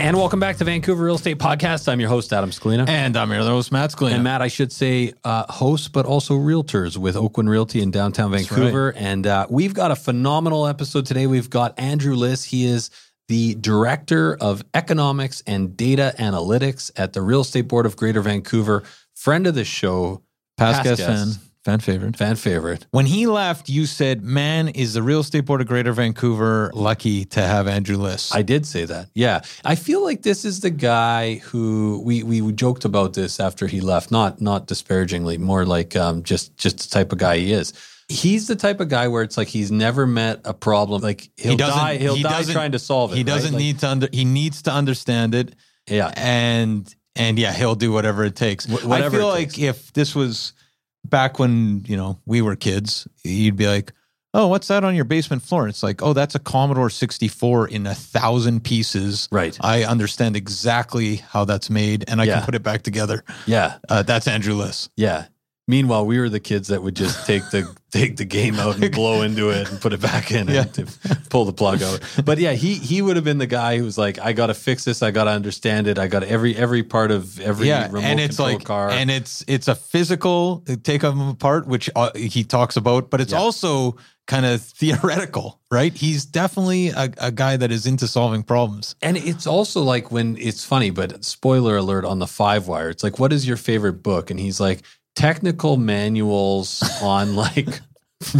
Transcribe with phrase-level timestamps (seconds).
[0.00, 1.86] And welcome back to Vancouver Real Estate Podcast.
[1.86, 2.88] I'm your host, Adam Scalina.
[2.88, 4.14] And I'm your other host, Matt Scalina.
[4.14, 8.30] And Matt, I should say uh, hosts, but also realtors with Oakwyn Realty in downtown
[8.30, 8.94] Vancouver.
[8.96, 11.26] And uh, we've got a phenomenal episode today.
[11.26, 12.44] We've got Andrew Lis.
[12.44, 12.88] He is
[13.28, 18.84] the Director of Economics and Data Analytics at the Real Estate Board of Greater Vancouver.
[19.14, 20.22] Friend of the show,
[20.56, 21.49] past, past guest, fan.
[21.64, 22.16] Fan favorite.
[22.16, 22.86] Fan favorite.
[22.90, 27.26] When he left, you said, Man, is the real estate board of Greater Vancouver lucky
[27.26, 28.34] to have Andrew Lis?
[28.34, 29.10] I did say that.
[29.14, 29.42] Yeah.
[29.62, 33.82] I feel like this is the guy who we we joked about this after he
[33.82, 37.74] left, not not disparagingly, more like um, just just the type of guy he is.
[38.08, 41.02] He's the type of guy where it's like he's never met a problem.
[41.02, 43.16] Like he'll he die, he'll he die trying to solve it.
[43.16, 43.58] He doesn't right?
[43.58, 45.54] need to under he needs to understand it.
[45.86, 46.10] Yeah.
[46.16, 48.64] And and yeah, he'll do whatever it takes.
[48.64, 50.54] Wh- whatever I feel like if this was
[51.04, 53.92] back when you know we were kids, you'd be like,
[54.34, 57.86] "Oh, what's that on your basement floor?" It's like, "Oh, that's a Commodore 64 in
[57.86, 59.56] a thousand pieces." Right.
[59.60, 62.36] I understand exactly how that's made, and I yeah.
[62.36, 63.24] can put it back together.
[63.46, 64.88] Yeah, uh, that's Andrew Lis.
[64.96, 65.26] Yeah,
[65.70, 68.92] Meanwhile, we were the kids that would just take the take the game out and
[68.92, 70.64] blow into it and put it back in yeah.
[70.76, 72.00] and pull the plug out.
[72.24, 74.54] But yeah, he he would have been the guy who was like, I got to
[74.54, 75.02] fix this.
[75.02, 75.98] I got to understand it.
[75.98, 78.90] I got every every part of every yeah, remote and it's control like, car.
[78.90, 83.32] And it's it's a physical take them apart, which uh, he talks about, but it's
[83.32, 83.38] yeah.
[83.38, 83.96] also
[84.30, 85.92] kind of theoretical, right?
[85.92, 88.94] He's definitely a, a, guy that is into solving problems.
[89.02, 93.02] And it's also like when it's funny, but spoiler alert on the five wire, it's
[93.02, 94.30] like, what is your favorite book?
[94.30, 94.82] And he's like,
[95.14, 97.80] technical manuals on like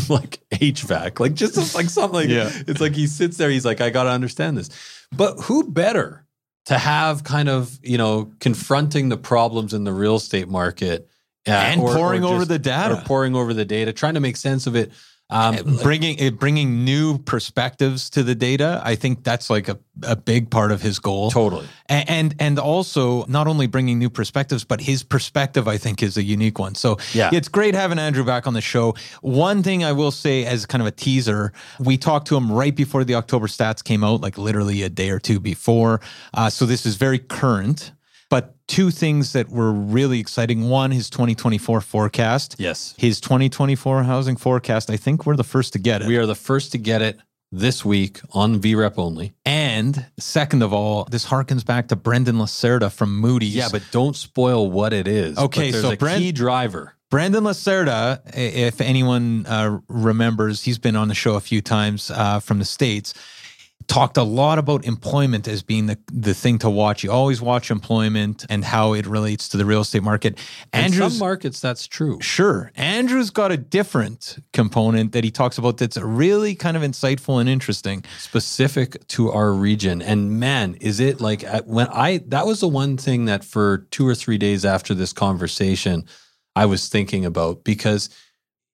[0.09, 2.21] like HVAC, like just like something.
[2.21, 2.51] Like, yeah.
[2.67, 3.51] It's like he sits there.
[3.51, 4.71] He's like, I got to understand this.
[5.11, 6.27] But who better
[6.67, 11.09] to have kind of you know confronting the problems in the real estate market
[11.49, 14.15] uh, and or, pouring or just, over the data, or pouring over the data, trying
[14.15, 14.93] to make sense of it
[15.31, 20.51] um, bringing bringing new perspectives to the data, I think that's like a, a big
[20.51, 21.31] part of his goal.
[21.31, 26.03] Totally, and, and and also not only bringing new perspectives, but his perspective I think
[26.03, 26.75] is a unique one.
[26.75, 28.95] So yeah, it's great having Andrew back on the show.
[29.21, 32.75] One thing I will say as kind of a teaser, we talked to him right
[32.75, 36.01] before the October stats came out, like literally a day or two before.
[36.35, 37.93] Uh, so this is very current.
[38.31, 40.69] But two things that were really exciting.
[40.69, 42.57] One, his 2024 forecast.
[42.59, 42.95] Yes.
[42.97, 44.89] His 2024 housing forecast.
[44.89, 46.09] I think we're the first to get it.
[46.09, 47.19] We are the first to get it
[47.53, 49.33] this week on VREP only.
[49.45, 53.55] And second of all, this harkens back to Brendan Lacerda from Moody's.
[53.57, 55.37] Yeah, but don't spoil what it is.
[55.37, 56.95] Okay, so a Brent, key driver.
[57.11, 62.39] Brendan Lacerda, if anyone uh, remembers, he's been on the show a few times uh,
[62.39, 63.15] from the States
[63.91, 67.03] talked a lot about employment as being the, the thing to watch.
[67.03, 70.39] You always watch employment and how it relates to the real estate market.
[70.73, 72.21] Andrew's, In some markets, that's true.
[72.21, 72.71] Sure.
[72.77, 77.49] Andrew's got a different component that he talks about that's really kind of insightful and
[77.49, 78.05] interesting.
[78.19, 80.03] Specific to our region.
[80.03, 83.89] And man, is it like uh, when I, that was the one thing that for
[83.91, 86.05] two or three days after this conversation,
[86.55, 88.09] I was thinking about because–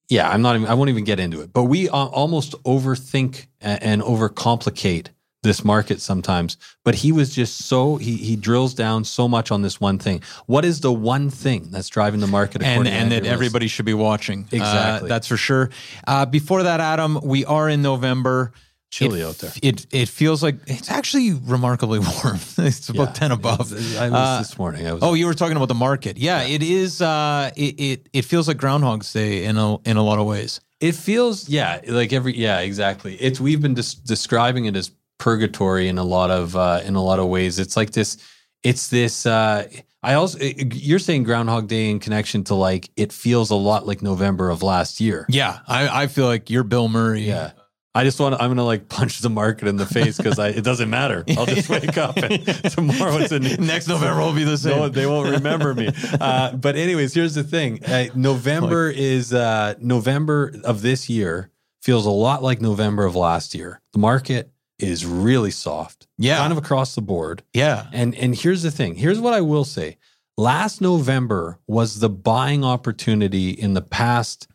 [0.08, 4.02] yeah, I'm not even, I won't even get into it, but we almost overthink and
[4.02, 5.08] overcomplicate
[5.42, 6.56] this market sometimes.
[6.84, 10.22] But he was just so, he, he drills down so much on this one thing.
[10.46, 12.62] What is the one thing that's driving the market?
[12.62, 14.40] And, and that everybody should be watching.
[14.44, 15.06] Uh, exactly.
[15.06, 15.70] Uh, that's for sure.
[16.06, 18.52] Uh, before that, Adam, we are in November
[18.90, 19.52] chilly it, out there.
[19.62, 22.38] It it feels like it's actually remarkably warm.
[22.58, 23.72] it's about yeah, ten above.
[23.72, 24.84] I was uh, this morning.
[24.84, 26.16] Was, oh, you were talking about the market.
[26.18, 26.54] Yeah, yeah.
[26.54, 27.02] it is.
[27.02, 30.60] Uh, it, it it feels like Groundhog's Day in a in a lot of ways.
[30.80, 33.16] It feels yeah, like every yeah, exactly.
[33.16, 37.02] It's we've been des- describing it as purgatory in a lot of uh, in a
[37.02, 37.58] lot of ways.
[37.58, 38.18] It's like this.
[38.62, 39.26] It's this.
[39.26, 39.68] Uh,
[40.02, 44.02] I also you're saying Groundhog Day in connection to like it feels a lot like
[44.02, 45.26] November of last year.
[45.28, 47.22] Yeah, I, I feel like you're Bill Murray.
[47.22, 47.52] Yeah.
[47.96, 50.62] I just want I'm going to like punch the market in the face because it
[50.62, 51.24] doesn't matter.
[51.36, 54.76] I'll just wake up and tomorrow it's a new, next November will be the same.
[54.76, 55.88] No, they won't remember me.
[56.20, 57.82] Uh, but anyways, here's the thing.
[57.84, 61.50] Uh, November is uh, November of this year
[61.82, 63.80] feels a lot like November of last year.
[63.92, 66.06] The market is really soft.
[66.18, 66.36] Yeah.
[66.36, 67.42] Kind of across the board.
[67.54, 67.86] Yeah.
[67.92, 68.96] And and here's the thing.
[68.96, 69.96] Here's what I will say.
[70.36, 74.48] last November was the buying opportunity in the past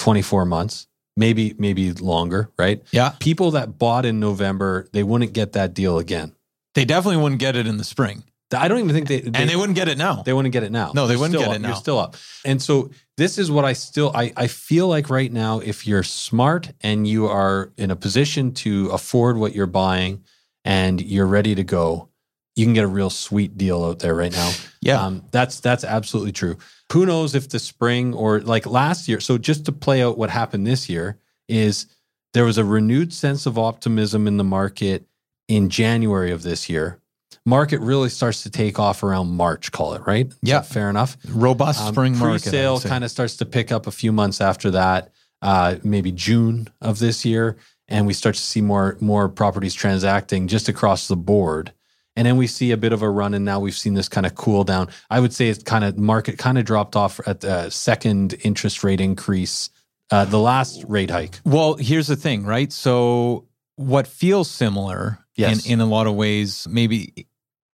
[0.00, 2.82] 24 months, maybe maybe longer, right?
[2.90, 3.14] Yeah.
[3.20, 6.34] People that bought in November, they wouldn't get that deal again.
[6.74, 8.24] They definitely wouldn't get it in the spring.
[8.54, 10.22] I don't even think they, they and they wouldn't get it now.
[10.22, 10.92] They wouldn't get it now.
[10.94, 11.56] No, they You're wouldn't get up.
[11.56, 11.68] it now.
[11.68, 12.16] You're still up.
[12.44, 16.02] And so this is what I still I I feel like right now if you're
[16.02, 20.24] smart and you are in a position to afford what you're buying
[20.64, 22.08] and you're ready to go,
[22.56, 24.50] you can get a real sweet deal out there right now.
[24.80, 25.00] Yeah.
[25.02, 26.56] Um, that's that's absolutely true.
[26.92, 30.30] Who knows if the spring or like last year, so just to play out what
[30.30, 31.18] happened this year
[31.48, 31.86] is
[32.34, 35.06] there was a renewed sense of optimism in the market
[35.48, 36.98] in January of this year.
[37.44, 40.32] Market really starts to take off around March, call it, right?
[40.42, 40.60] Yeah.
[40.60, 41.16] fair enough.
[41.28, 42.42] Robust Um, spring market.
[42.42, 45.10] Pre-sale kind of starts to pick up a few months after that,
[45.40, 47.56] uh, maybe June of this year,
[47.88, 51.72] and we start to see more more properties transacting just across the board.
[52.16, 54.26] And then we see a bit of a run, and now we've seen this kind
[54.26, 54.88] of cool down.
[55.10, 58.84] I would say it's kind of market kind of dropped off at the second interest
[58.84, 59.70] rate increase,
[60.10, 61.40] uh, the last rate hike.
[61.44, 62.70] Well, here's the thing, right?
[62.72, 65.64] So what feels similar Yes.
[65.66, 67.26] in, in a lot of ways, maybe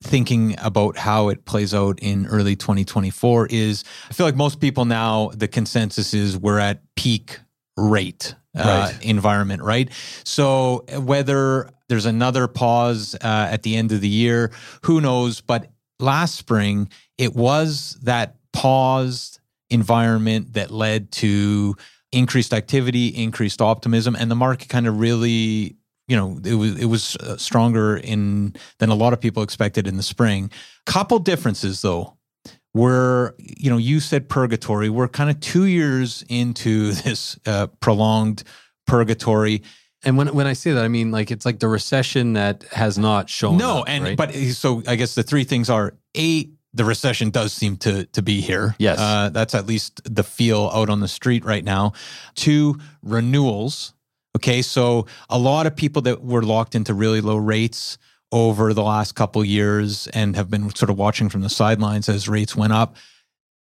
[0.03, 4.85] thinking about how it plays out in early 2024 is I feel like most people
[4.85, 7.41] now, the consensus is we're at peak
[7.77, 8.63] rate uh,
[8.93, 8.99] Right.
[9.05, 9.91] environment, right?
[10.25, 14.51] So whether there's another pause uh, at the end of the year,
[14.83, 15.41] who knows?
[15.41, 15.71] But
[16.01, 16.89] last spring,
[17.19, 19.41] it was that paused
[19.71, 21.77] environment that led to
[22.13, 25.77] increased activity, increased optimism, and the market kind of really,
[26.09, 29.87] you know, it was it was uh, stronger in than a lot of people expected
[29.87, 30.51] in the spring.
[30.87, 32.16] Couple differences though.
[32.77, 34.91] We're, you know, you said purgatory.
[34.91, 38.45] We're kind of two years into this uh, prolonged
[38.87, 39.63] purgatory.
[40.05, 42.99] And when when I say that, I mean like it's like the recession that has
[42.99, 43.57] not shown.
[43.57, 44.17] No, up, and right?
[44.17, 48.23] but so I guess the three things are a the recession does seem to to
[48.23, 48.77] be here.
[48.79, 48.99] Yes.
[48.99, 51.95] uh, that's at least the feel out on the street right now.
[52.35, 53.95] Two renewals.
[54.37, 57.97] Okay, so a lot of people that were locked into really low rates
[58.37, 62.29] over the last couple years and have been sort of watching from the sidelines as
[62.29, 62.97] rates went up.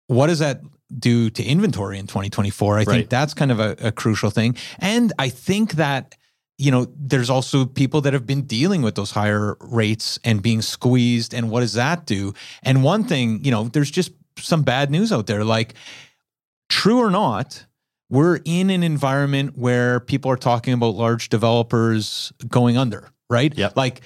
[0.07, 0.61] What does that
[0.97, 2.73] do to inventory in 2024?
[2.73, 2.87] I Right.
[2.87, 4.55] think that's kind of a, a crucial thing.
[4.79, 6.15] And I think that
[6.57, 10.61] you know, there's also people that have been dealing with those higher rates and being
[10.61, 11.33] squeezed.
[11.33, 12.35] And what does that do?
[12.61, 15.43] And one thing, you know, there's just some bad news out there.
[15.43, 15.73] Like,
[16.69, 17.65] true or not,
[18.11, 23.57] we're in an environment where people are talking about large developers going under, right?
[23.57, 23.75] Yep.
[23.75, 24.01] Like,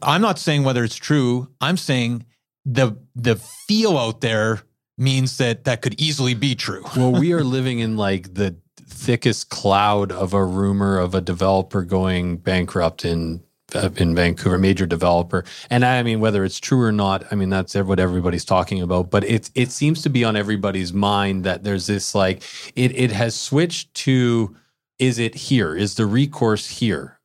[0.00, 1.48] I'm not saying whether it's true.
[1.60, 2.24] I'm saying
[2.64, 4.62] the the feel out there
[4.96, 6.84] means that that could easily be true.
[6.96, 11.82] well, we are living in like the thickest cloud of a rumor of a developer
[11.82, 13.42] going bankrupt in
[13.74, 15.44] uh, in Vancouver, major developer.
[15.70, 19.10] And I mean, whether it's true or not, I mean that's what everybody's talking about.
[19.10, 22.42] But it it seems to be on everybody's mind that there's this like
[22.76, 24.56] it it has switched to
[24.98, 25.74] is it here?
[25.74, 27.18] Is the recourse here?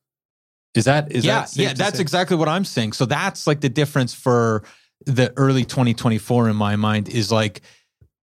[0.77, 2.01] Is that is yeah, that yeah, that's say?
[2.01, 2.93] exactly what I'm saying.
[2.93, 4.63] So that's like the difference for
[5.05, 7.61] the early 2024 in my mind is like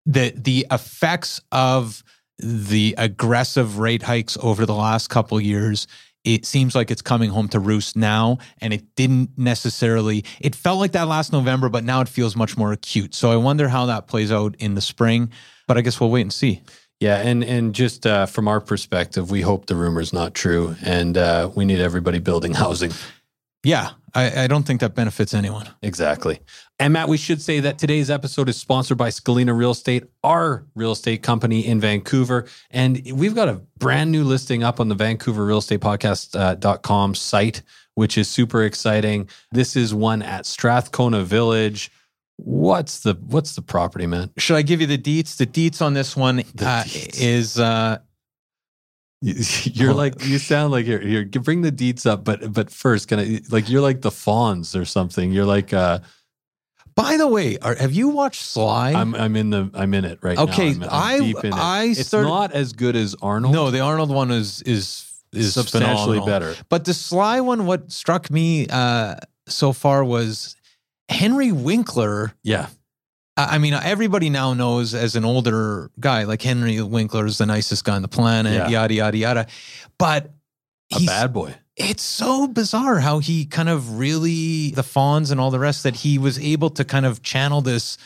[0.06, 2.02] the the effects of
[2.38, 5.86] the aggressive rate hikes over the last couple years.
[6.24, 10.24] It seems like it's coming home to roost now, and it didn't necessarily.
[10.40, 13.14] It felt like that last November, but now it feels much more acute.
[13.14, 15.30] So I wonder how that plays out in the spring.
[15.66, 16.62] But I guess we'll wait and see.
[17.00, 21.16] Yeah, and and just uh, from our perspective, we hope the rumor's not true, and
[21.16, 22.92] uh, we need everybody building housing.
[23.64, 25.68] Yeah, I, I don't think that benefits anyone.
[25.82, 26.40] Exactly.
[26.78, 30.64] And Matt, we should say that today's episode is sponsored by Scalina Real Estate, our
[30.76, 32.46] real estate company in Vancouver.
[32.70, 37.62] And we've got a brand new listing up on the Vancouver Real Estate Podcast.com site,
[37.94, 39.28] which is super exciting.
[39.50, 41.90] This is one at Strathcona Village.
[42.38, 44.30] What's the what's the property, man?
[44.38, 45.36] Should I give you the deets?
[45.36, 47.98] The deets on this one The uh, is uh,
[49.20, 53.18] You're like you sound like you're, you're bring the deets up, but but first, can
[53.18, 55.32] I like you're like the Fonz or something?
[55.32, 55.98] You're like uh
[56.94, 58.92] By the way, are, have you watched Sly?
[58.92, 60.86] I'm I'm in the I'm in it right Okay, now.
[60.86, 61.54] I'm, I'm I- deep in it.
[61.58, 63.52] I it's started- not as good as Arnold.
[63.52, 66.26] no, the Arnold one is is is substantially phenomenal.
[66.26, 66.54] better.
[66.68, 69.16] But the Sly one, what struck me uh,
[69.48, 70.54] so far was
[71.08, 72.34] Henry Winkler.
[72.42, 72.66] Yeah,
[73.36, 77.84] I mean, everybody now knows as an older guy, like Henry Winkler is the nicest
[77.84, 78.52] guy on the planet.
[78.54, 78.68] Yeah.
[78.68, 79.46] Yada yada yada.
[79.96, 80.32] But
[80.92, 81.54] a bad boy.
[81.76, 85.96] it's so bizarre how he kind of really the Fonz and all the rest that
[85.96, 87.96] he was able to kind of channel this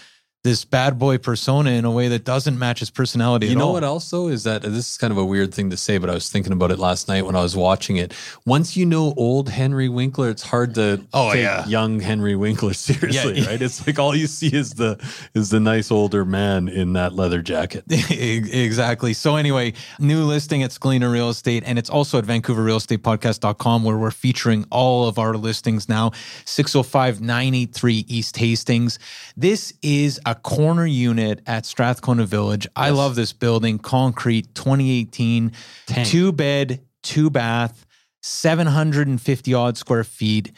[0.44, 3.46] this bad boy persona in a way that doesn't match his personality.
[3.46, 3.72] You know all.
[3.74, 6.10] what else though is that this is kind of a weird thing to say, but
[6.10, 8.12] I was thinking about it last night when I was watching it.
[8.44, 11.64] Once you know old Henry Winkler, it's hard to oh, take yeah.
[11.66, 13.46] young Henry Winkler seriously, Yeah.
[13.46, 13.62] right?
[13.62, 14.98] It's like all you see is the
[15.32, 17.84] is the nice older man in that leather jacket.
[18.10, 19.12] exactly.
[19.12, 24.10] So anyway, new listing at Scalina Real Estate, and it's also at VancouverRealEstatePodcast.com where we're
[24.10, 26.10] featuring all of our listings now.
[26.46, 28.98] 605-983 East Hastings.
[29.36, 32.66] This is a corner unit at Strathcona Village.
[32.76, 33.78] I love this building.
[33.78, 35.52] Concrete, 2018,
[35.86, 36.08] Tank.
[36.08, 37.86] two bed, two bath,
[38.22, 40.52] 750 odd square feet.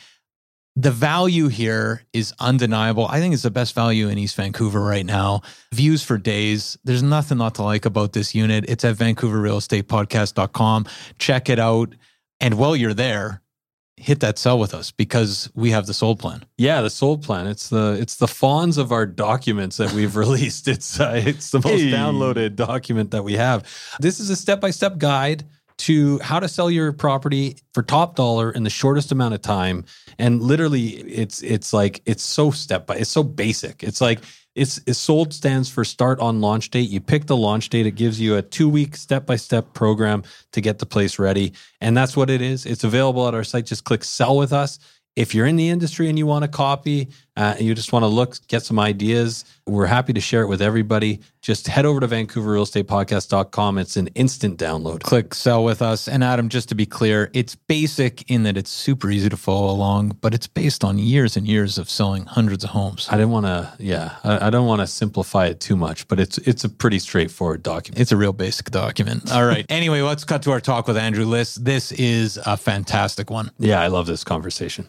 [0.77, 3.07] The value here is undeniable.
[3.07, 5.43] I think it's the best value in East Vancouver right now.
[5.73, 6.77] Views for days.
[6.83, 8.65] There's nothing not to like about this unit.
[8.69, 10.87] It's at vancouverrealestatepodcast.com.
[11.19, 11.95] Check it out.
[12.41, 13.41] And while you're there,
[13.97, 16.45] hit that sell with us because we have the soul plan.
[16.59, 17.47] Yeah, the soul plan.
[17.47, 20.69] It's the it's the Fonz of our documents that we've released.
[20.69, 21.91] It's uh, it's the most Hey.
[21.91, 23.65] downloaded document that we have.
[24.01, 25.45] This is a step by step guide
[25.79, 29.85] to how to sell your property for top dollar in the shortest amount of time.
[30.19, 32.97] And literally, it's it's like it's so step by.
[32.97, 33.83] It's so basic.
[33.83, 34.21] It's like
[34.55, 36.89] it's, it's sold stands for start on launch date.
[36.89, 37.87] You pick the launch date.
[37.87, 41.55] It gives you a two week step by step program to get the place ready.
[41.81, 42.65] And that's what it is.
[42.65, 43.67] It's available at our site.
[43.67, 44.79] Just click sell with us.
[45.17, 48.03] If you're in the industry and you want a copy, uh, and you just want
[48.03, 51.21] to look, get some ideas, we're happy to share it with everybody.
[51.41, 53.79] Just head over to VancouverRealEstatePodcast.com.
[53.79, 55.03] It's an instant download.
[55.03, 56.07] Click sell with us.
[56.07, 59.71] And Adam, just to be clear, it's basic in that it's super easy to follow
[59.71, 63.09] along, but it's based on years and years of selling hundreds of homes.
[63.11, 66.21] I didn't want to, yeah, I, I don't want to simplify it too much, but
[66.21, 68.01] it's it's a pretty straightforward document.
[68.01, 69.33] It's a real basic document.
[69.33, 69.67] All right.
[69.69, 71.55] anyway, let's cut to our talk with Andrew Lis.
[71.55, 73.51] This is a fantastic one.
[73.59, 74.89] Yeah, I love this conversation.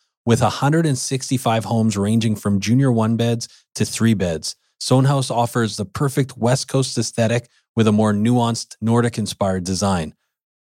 [0.25, 6.37] With 165 homes ranging from junior one beds to three beds, Soenhaus offers the perfect
[6.37, 10.13] West Coast aesthetic with a more nuanced Nordic inspired design.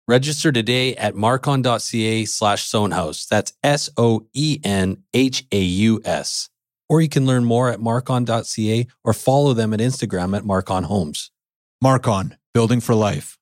[0.08, 3.28] Register today at marcon.ca slash Soenhaus.
[3.28, 6.48] That's S O E N H A U S.
[6.88, 11.30] Or you can learn more at marcon.ca or follow them at Instagram at Marcon Homes.
[11.84, 13.38] Marcon, building for life.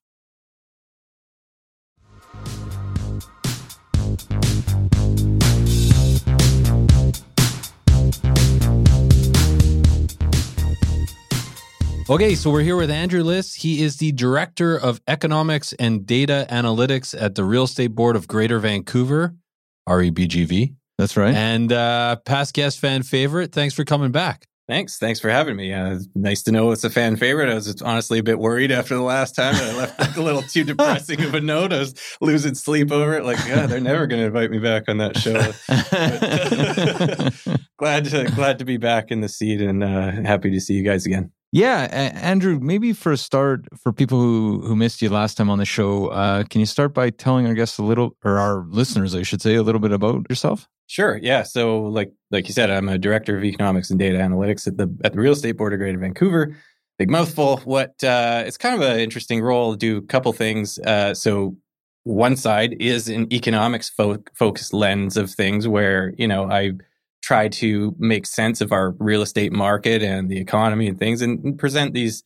[12.09, 13.53] Okay, so we're here with Andrew Lis.
[13.53, 18.27] He is the Director of Economics and Data Analytics at the Real Estate Board of
[18.27, 19.35] Greater Vancouver,
[19.87, 21.35] REBGV, That's right.
[21.35, 23.51] and uh, past guest fan favorite.
[23.51, 24.47] Thanks for coming back.
[24.67, 24.97] Thanks.
[24.97, 25.71] Thanks for having me.
[25.71, 27.47] Uh, nice to know it's a fan favorite.
[27.47, 30.21] I was honestly a bit worried after the last time that I left like, a
[30.23, 31.71] little too depressing of a note.
[31.71, 33.23] I was losing sleep over it.
[33.23, 35.37] Like, yeah, they're never going to invite me back on that show.
[37.77, 40.83] glad to glad to be back in the seat and uh, happy to see you
[40.83, 41.31] guys again.
[41.51, 45.57] Yeah, Andrew, maybe for a start, for people who, who missed you last time on
[45.57, 49.15] the show, uh, can you start by telling our guests a little, or our listeners,
[49.15, 50.67] I should say, a little bit about yourself?
[50.85, 51.17] Sure.
[51.21, 51.43] Yeah.
[51.43, 54.95] So, like like you said, I'm a director of economics and data analytics at the
[55.03, 56.55] at the Real Estate Board of Greater Vancouver.
[56.97, 57.57] Big mouthful.
[57.57, 59.75] What uh, it's kind of an interesting role.
[59.75, 60.79] Do a couple things.
[60.79, 61.55] Uh, so,
[62.05, 66.71] one side is an economics fo- focused lens of things, where you know I
[67.29, 71.59] try to make sense of our real estate market and the economy and things, and,
[71.59, 72.23] present these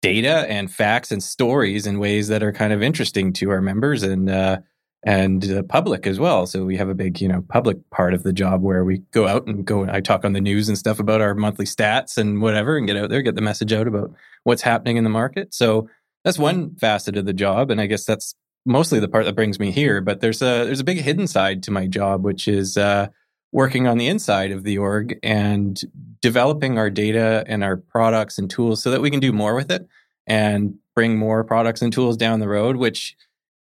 [0.00, 4.02] data and facts and stories in ways that are kind of interesting to our members
[4.02, 4.30] and.
[4.30, 4.56] Uh,
[5.04, 6.46] and the public as well.
[6.46, 9.28] So we have a big, you know, public part of the job where we go
[9.28, 9.86] out and go.
[9.88, 12.96] I talk on the news and stuff about our monthly stats and whatever, and get
[12.96, 15.54] out there, get the message out about what's happening in the market.
[15.54, 15.88] So
[16.24, 18.34] that's one facet of the job, and I guess that's
[18.64, 20.00] mostly the part that brings me here.
[20.00, 23.06] But there's a there's a big hidden side to my job, which is uh,
[23.52, 25.80] working on the inside of the org and
[26.20, 29.70] developing our data and our products and tools so that we can do more with
[29.70, 29.86] it
[30.26, 33.16] and bring more products and tools down the road, which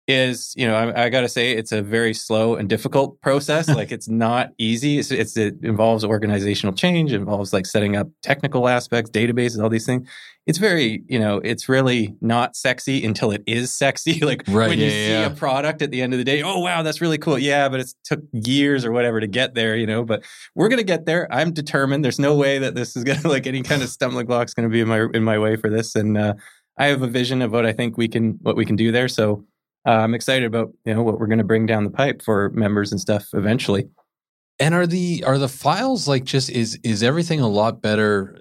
[0.07, 3.67] is you know I, I got to say it's a very slow and difficult process.
[3.75, 5.00] like it's not easy.
[5.00, 7.12] It's, it's, it involves organizational change.
[7.12, 10.07] It involves like setting up technical aspects, databases, all these things.
[10.45, 14.19] It's very you know it's really not sexy until it is sexy.
[14.25, 15.25] like right, when yeah, you see yeah.
[15.25, 17.39] a product at the end of the day, oh wow, that's really cool.
[17.39, 19.75] Yeah, but it took years or whatever to get there.
[19.75, 21.27] You know, but we're gonna get there.
[21.33, 22.05] I'm determined.
[22.05, 24.69] There's no way that this is gonna like any kind of stumbling block is gonna
[24.69, 25.95] be in my in my way for this.
[25.95, 26.35] And uh,
[26.77, 29.07] I have a vision of what I think we can what we can do there.
[29.07, 29.45] So
[29.85, 32.49] uh, I'm excited about you know what we're going to bring down the pipe for
[32.51, 33.87] members and stuff eventually.
[34.59, 38.39] And are the are the files like just is is everything a lot better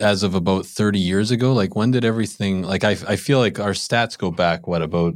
[0.00, 1.52] as of about 30 years ago?
[1.52, 5.14] Like when did everything like I I feel like our stats go back what about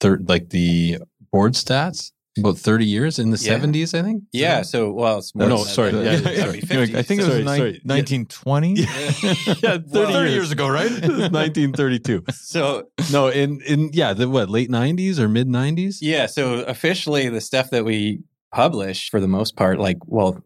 [0.00, 0.98] third like the
[1.32, 2.10] board stats?
[2.36, 3.58] About 30 years in the yeah.
[3.58, 4.24] 70s, I think.
[4.32, 4.62] Yeah.
[4.62, 5.92] So, well, it's more no, sorry.
[5.92, 6.58] Yeah, sorry.
[6.96, 8.74] I think it was sorry, ni- 1920.
[8.74, 10.50] Yeah, yeah 30, well, 30 years.
[10.50, 10.90] ago, right?
[10.90, 12.24] 1932.
[12.32, 15.98] So, no, in, in, yeah, the what, late 90s or mid 90s?
[16.00, 16.26] Yeah.
[16.26, 20.42] So, officially, the stuff that we publish for the most part, like, well,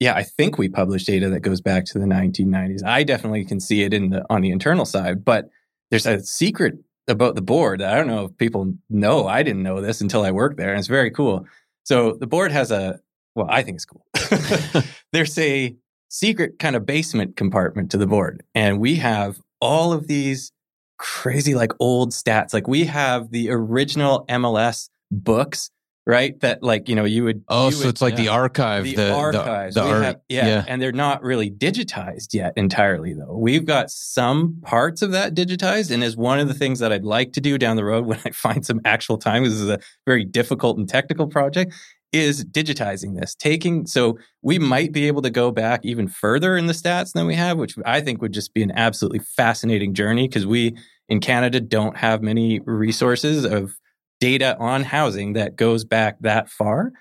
[0.00, 2.84] yeah, I think we publish data that goes back to the 1990s.
[2.84, 5.48] I definitely can see it in the on the internal side, but
[5.90, 6.74] there's a secret
[7.08, 7.82] about the board.
[7.82, 9.26] I don't know if people know.
[9.26, 11.46] I didn't know this until I worked there, and it's very cool.
[11.84, 13.00] So the board has a
[13.34, 14.04] well, I think it's cool.
[15.12, 15.76] There's a
[16.08, 20.52] secret kind of basement compartment to the board, and we have all of these
[20.98, 22.52] crazy like old stats.
[22.52, 25.70] Like we have the original MLS books
[26.08, 26.40] right?
[26.40, 27.44] That like you know you would.
[27.48, 29.74] Oh, you so would, it's like the archive, the, the archives.
[29.74, 33.36] The, the art, have, yeah, yeah, and they're not really digitized yet entirely though.
[33.36, 36.58] We've got some parts of that digitized, and as one of the mm.
[36.58, 39.44] things that I'd like to do down the road when I find some actual time.
[39.44, 41.74] This is a very difficult and technical project.
[42.10, 46.64] Is digitizing this, taking so we might be able to go back even further in
[46.64, 50.26] the stats than we have, which I think would just be an absolutely fascinating journey
[50.26, 50.74] because we
[51.10, 53.74] in Canada don't have many resources of
[54.20, 56.92] data on housing that goes back that far.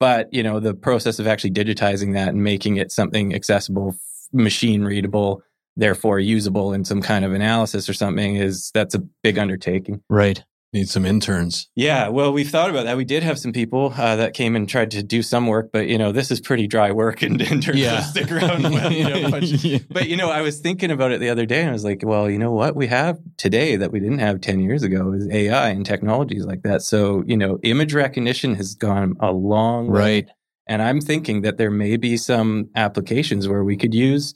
[0.00, 3.94] But, you know, the process of actually digitizing that and making it something accessible,
[4.32, 5.42] machine readable,
[5.76, 10.02] therefore usable in some kind of analysis or something is that's a big undertaking.
[10.08, 10.44] Right.
[10.74, 11.68] Need some interns.
[11.76, 12.96] Yeah, well, we've thought about that.
[12.96, 15.86] We did have some people uh, that came and tried to do some work, but
[15.86, 18.00] you know, this is pretty dry work and in terms yeah.
[18.00, 18.64] stick around.
[18.64, 19.78] Well, you know, yeah.
[19.88, 22.02] But you know, I was thinking about it the other day, and I was like,
[22.04, 25.28] well, you know what we have today that we didn't have ten years ago is
[25.28, 26.82] AI and technologies like that.
[26.82, 30.28] So you know, image recognition has gone a long way, right.
[30.66, 34.34] and I'm thinking that there may be some applications where we could use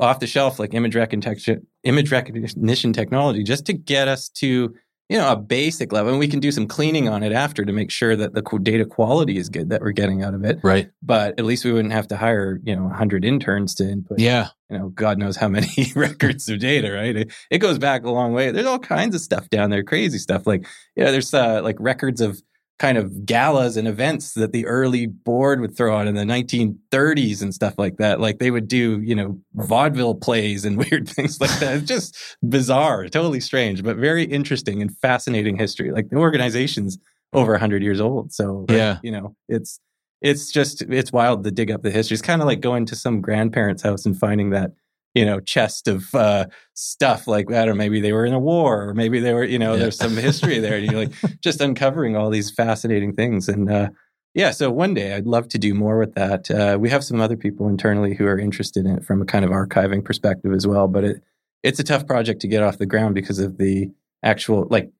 [0.00, 4.72] off the shelf like image recognition image recognition technology just to get us to
[5.08, 6.10] you know, a basic level.
[6.10, 8.84] And we can do some cleaning on it after to make sure that the data
[8.84, 10.58] quality is good that we're getting out of it.
[10.62, 10.90] Right.
[11.02, 14.18] But at least we wouldn't have to hire, you know, 100 interns to input.
[14.18, 14.48] Yeah.
[14.68, 17.16] You know, God knows how many records of data, right?
[17.16, 18.50] It, it, goes back a long way.
[18.50, 20.46] There's all kinds of stuff down there, crazy stuff.
[20.46, 22.42] Like, you know, there's uh, like records of
[22.78, 27.42] kind of galas and events that the early board would throw on in the 1930s
[27.42, 28.20] and stuff like that.
[28.20, 31.78] Like they would do, you know, vaudeville plays and weird things like that.
[31.78, 32.16] It's just
[32.48, 35.90] bizarre, totally strange, but very interesting and fascinating history.
[35.90, 36.98] Like the organization's
[37.32, 38.32] over 100 years old.
[38.32, 39.80] So, yeah, you know, it's,
[40.20, 42.14] it's just, it's wild to dig up the history.
[42.14, 44.72] It's kind of like going to some grandparents' house and finding that
[45.14, 48.88] you know chest of uh, stuff like I don't maybe they were in a war
[48.88, 49.80] or maybe they were you know yeah.
[49.80, 53.88] there's some history there and you're like just uncovering all these fascinating things and uh,
[54.34, 56.50] yeah so one day I'd love to do more with that.
[56.50, 59.44] Uh, we have some other people internally who are interested in it from a kind
[59.44, 61.22] of archiving perspective as well but it
[61.62, 63.90] it's a tough project to get off the ground because of the
[64.22, 64.90] actual like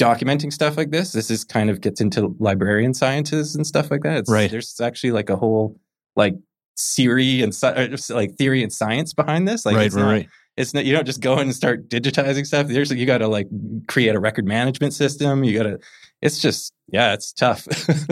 [0.00, 1.12] documenting stuff like this.
[1.12, 4.18] This is kind of gets into librarian sciences and stuff like that.
[4.18, 4.50] It's, right.
[4.50, 5.78] there's actually like a whole
[6.16, 6.34] like
[6.78, 9.64] theory and uh, like theory and science behind this.
[9.64, 10.28] Like, right, it's right, not, right.
[10.56, 12.68] It's not you don't just go in and start digitizing stuff.
[12.68, 13.48] There's you got to like
[13.88, 15.44] create a record management system.
[15.44, 15.78] You got to.
[16.22, 17.66] It's just yeah, it's tough.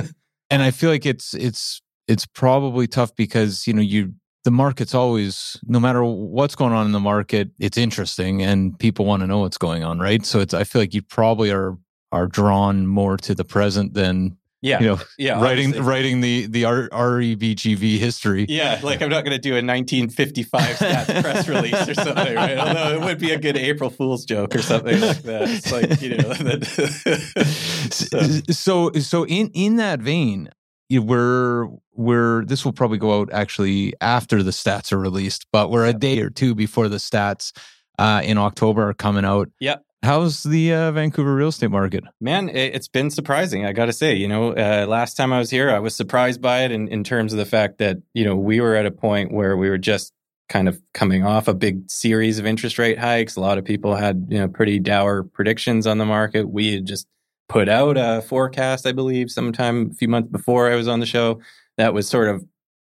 [0.50, 4.94] and I feel like it's it's it's probably tough because you know you the market's
[4.94, 9.26] always no matter what's going on in the market it's interesting and people want to
[9.26, 11.78] know what's going on right so it's i feel like you probably are
[12.10, 15.90] are drawn more to the present than yeah, you know, yeah, writing obviously.
[15.90, 18.46] writing the the R- REBGV history.
[18.48, 22.56] Yeah, like I'm not going to do a 1955 stats press release or something, right?
[22.56, 25.42] Although it would be a good April Fool's joke or something like that.
[25.48, 26.32] It's like you know.
[28.52, 28.52] so.
[28.52, 30.48] so so in in that vein,
[30.90, 35.86] we're we're this will probably go out actually after the stats are released, but we're
[35.86, 37.52] a day or two before the stats
[37.98, 39.50] uh, in October are coming out.
[39.60, 39.84] Yep.
[40.02, 42.02] How's the uh, Vancouver real estate market?
[42.20, 43.64] Man, it's been surprising.
[43.64, 46.42] I got to say, you know, uh, last time I was here, I was surprised
[46.42, 48.90] by it in, in terms of the fact that, you know, we were at a
[48.90, 50.12] point where we were just
[50.48, 53.36] kind of coming off a big series of interest rate hikes.
[53.36, 56.50] A lot of people had, you know, pretty dour predictions on the market.
[56.50, 57.06] We had just
[57.48, 61.06] put out a forecast, I believe, sometime a few months before I was on the
[61.06, 61.40] show
[61.76, 62.44] that was sort of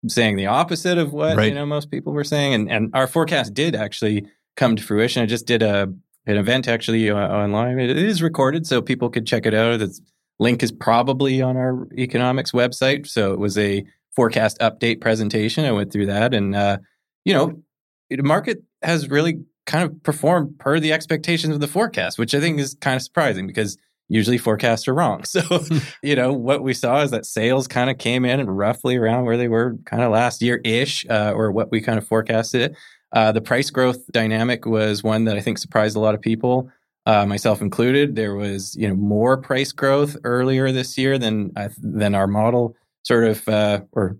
[0.08, 1.48] saying the opposite of what, right.
[1.48, 2.52] you know, most people were saying.
[2.52, 5.22] And, and our forecast did actually come to fruition.
[5.22, 5.90] I just did a,
[6.28, 7.80] an event actually uh, online.
[7.80, 9.78] It is recorded so people could check it out.
[9.78, 9.98] The
[10.38, 13.08] link is probably on our economics website.
[13.08, 15.64] So it was a forecast update presentation.
[15.64, 16.78] I went through that and, uh,
[17.24, 17.62] you know,
[18.10, 22.40] the market has really kind of performed per the expectations of the forecast, which I
[22.40, 25.22] think is kind of surprising because usually forecasts are wrong.
[25.24, 25.64] So,
[26.02, 29.36] you know, what we saw is that sales kind of came in roughly around where
[29.38, 32.76] they were kind of last year ish, uh, or what we kind of forecasted it.
[33.12, 36.70] Uh, the price growth dynamic was one that I think surprised a lot of people,
[37.06, 38.16] uh, myself included.
[38.16, 43.24] There was, you know, more price growth earlier this year than than our model sort
[43.24, 44.18] of uh, or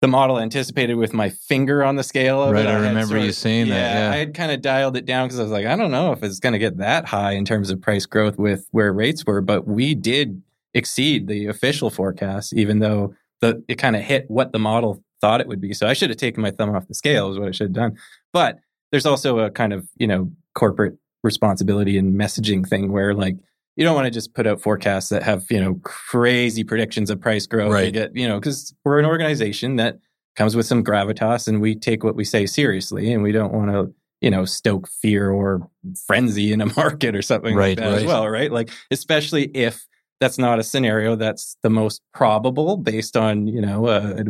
[0.00, 2.52] the model anticipated with my finger on the scale.
[2.52, 2.68] right, it.
[2.68, 3.94] I, I remember you of, saying yeah, that.
[3.94, 6.12] Yeah, I had kind of dialed it down because I was like, I don't know
[6.12, 9.24] if it's going to get that high in terms of price growth with where rates
[9.24, 10.42] were, but we did
[10.74, 15.40] exceed the official forecast, even though the it kind of hit what the model thought
[15.40, 15.72] it would be.
[15.72, 17.72] So I should have taken my thumb off the scale, is what I should have
[17.72, 17.96] done.
[18.34, 18.58] But
[18.92, 23.36] there's also a kind of you know corporate responsibility and messaging thing where like
[23.76, 27.22] you don't want to just put out forecasts that have you know crazy predictions of
[27.22, 27.72] price growth.
[27.72, 27.90] Right.
[27.90, 29.98] Get, you know, because we're an organization that
[30.36, 33.70] comes with some gravitas, and we take what we say seriously, and we don't want
[33.70, 35.70] to you know stoke fear or
[36.06, 37.98] frenzy in a market or something right, like that right.
[38.00, 38.52] as well, right?
[38.52, 39.86] Like especially if
[40.20, 44.24] that's not a scenario that's the most probable based on you know a, a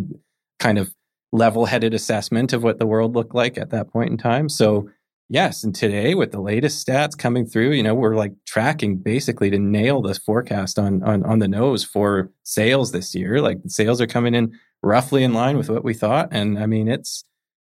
[0.58, 0.94] kind of
[1.32, 4.48] level-headed assessment of what the world looked like at that point in time.
[4.48, 4.88] So
[5.30, 9.50] Yes, and today with the latest stats coming through, you know, we're like tracking basically
[9.50, 13.40] to nail this forecast on on on the nose for sales this year.
[13.40, 16.88] Like sales are coming in roughly in line with what we thought, and I mean,
[16.88, 17.24] it's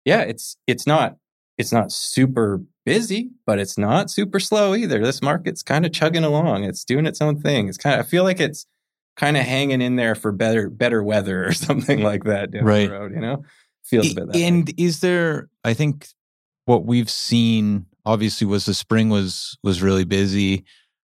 [0.05, 1.17] yeah, it's it's not
[1.57, 5.03] it's not super busy, but it's not super slow either.
[5.03, 6.65] This market's kind of chugging along.
[6.65, 7.67] It's doing its own thing.
[7.67, 8.67] It's kind of I feel like it's
[9.19, 12.87] kind of hanging in there for better better weather or something like that down right.
[12.87, 13.11] the road.
[13.13, 13.43] You know,
[13.83, 14.35] feels a bit that.
[14.35, 14.75] And way.
[14.77, 15.49] is there?
[15.63, 16.07] I think
[16.65, 20.53] what we've seen obviously was the spring was was really busy.
[20.55, 20.63] It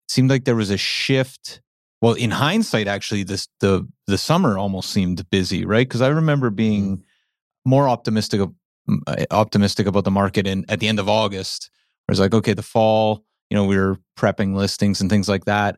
[0.07, 1.61] seemed like there was a shift.
[2.01, 5.87] Well, in hindsight, actually, this the the summer almost seemed busy, right?
[5.87, 7.69] Because I remember being mm-hmm.
[7.69, 11.69] more optimistic uh, optimistic about the market in at the end of August.
[12.07, 15.43] I was like, okay, the fall, you know, we were prepping listings and things like
[15.43, 15.77] that.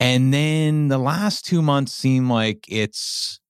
[0.00, 3.40] And then the last two months seem like it's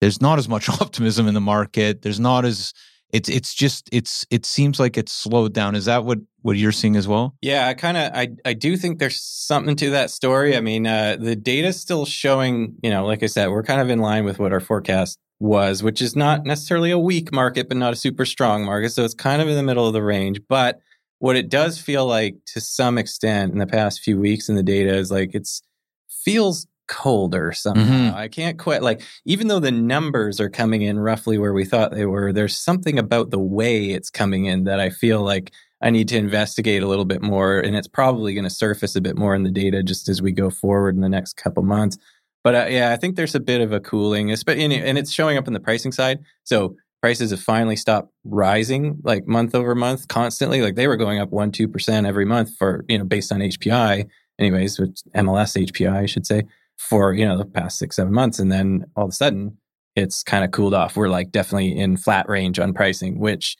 [0.00, 2.02] there's not as much optimism in the market.
[2.02, 2.72] There's not as
[3.12, 5.74] it's it's just it's it seems like it's slowed down.
[5.74, 7.34] Is that what what you're seeing as well?
[7.42, 10.56] Yeah, I kind of I I do think there's something to that story.
[10.56, 12.76] I mean, uh, the data's still showing.
[12.82, 15.82] You know, like I said, we're kind of in line with what our forecast was,
[15.82, 18.90] which is not necessarily a weak market, but not a super strong market.
[18.90, 20.40] So it's kind of in the middle of the range.
[20.48, 20.80] But
[21.18, 24.62] what it does feel like to some extent in the past few weeks in the
[24.62, 25.62] data is like it's
[26.10, 28.10] feels colder somehow.
[28.10, 28.16] Mm-hmm.
[28.16, 31.92] I can't quite like even though the numbers are coming in roughly where we thought
[31.92, 35.90] they were, there's something about the way it's coming in that I feel like I
[35.90, 39.16] need to investigate a little bit more and it's probably going to surface a bit
[39.16, 41.96] more in the data just as we go forward in the next couple months.
[42.42, 45.46] But uh, yeah, I think there's a bit of a cooling, and it's showing up
[45.46, 46.20] in the pricing side.
[46.44, 50.62] So prices have finally stopped rising like month over month constantly.
[50.62, 53.40] Like they were going up one, two percent every month for, you know, based on
[53.40, 54.06] HPI
[54.40, 56.44] anyways, with MLS HPI, I should say
[56.80, 58.38] for you know the past six seven months.
[58.38, 59.56] And then all of a sudden
[59.94, 60.96] it's kind of cooled off.
[60.96, 63.56] We're like definitely in flat range on pricing which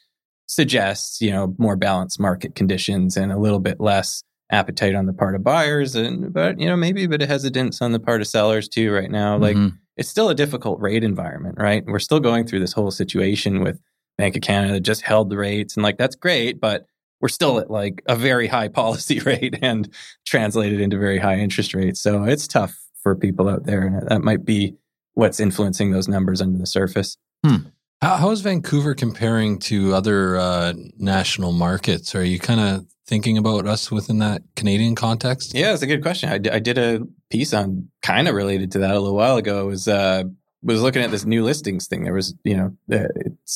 [0.47, 5.13] suggests you know more balanced market conditions and a little bit less appetite on the
[5.13, 8.19] part of buyers and but you know maybe a bit of hesitance on the part
[8.19, 9.37] of sellers too right now.
[9.37, 9.75] Like mm-hmm.
[9.95, 11.83] it's still a difficult rate environment right?
[11.85, 13.79] We're still going through this whole situation with
[14.17, 16.85] bank of canada just held the rates and like that's great but
[17.21, 19.93] we're still at like a very high policy rate and
[20.25, 24.21] translated into very high interest rates so it's tough for people out there, and that
[24.21, 24.75] might be
[25.13, 27.17] what's influencing those numbers under the surface.
[27.45, 27.67] Hmm.
[28.01, 32.15] How, how is Vancouver comparing to other uh, national markets?
[32.15, 35.53] Are you kind of thinking about us within that Canadian context?
[35.53, 36.29] Yeah, it's a good question.
[36.29, 39.37] I, d- I did a piece on kind of related to that a little while
[39.37, 39.61] ago.
[39.61, 40.23] It was uh,
[40.63, 42.03] was looking at this new listings thing.
[42.03, 42.75] There was, you know,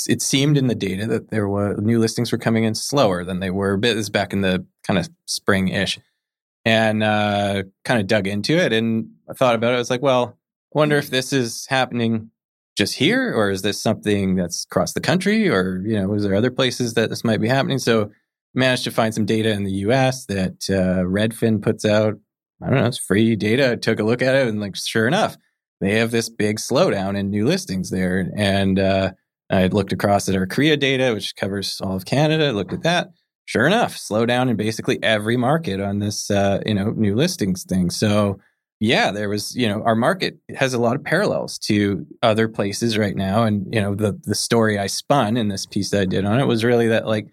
[0.08, 3.40] it seemed in the data that there were new listings were coming in slower than
[3.40, 3.78] they were.
[3.78, 6.00] Bit is back in the kind of spring ish,
[6.64, 9.76] and uh, kind of dug into it and I thought about it.
[9.76, 10.38] I was like, well,
[10.74, 12.32] I wonder if this is happening
[12.78, 16.36] just here, or is this something that's across the country, or you know, is there
[16.36, 17.80] other places that this might be happening?
[17.80, 18.12] So,
[18.54, 20.26] managed to find some data in the U.S.
[20.26, 22.16] that uh, Redfin puts out.
[22.62, 23.72] I don't know, it's free data.
[23.72, 25.38] I took a look at it, and like, sure enough,
[25.82, 29.12] they have this big slowdown in new listings there, and uh,
[29.50, 32.52] I looked across at our CREA data, which covers all of Canada.
[32.52, 33.10] looked at that.
[33.46, 37.92] Sure enough, slowdown in basically every market on this, uh, you know, new listings thing.
[37.92, 38.40] So
[38.80, 42.98] yeah, there was, you know, our market has a lot of parallels to other places
[42.98, 43.44] right now.
[43.44, 46.40] And, you know, the the story I spun in this piece that I did on
[46.40, 47.28] it was really that like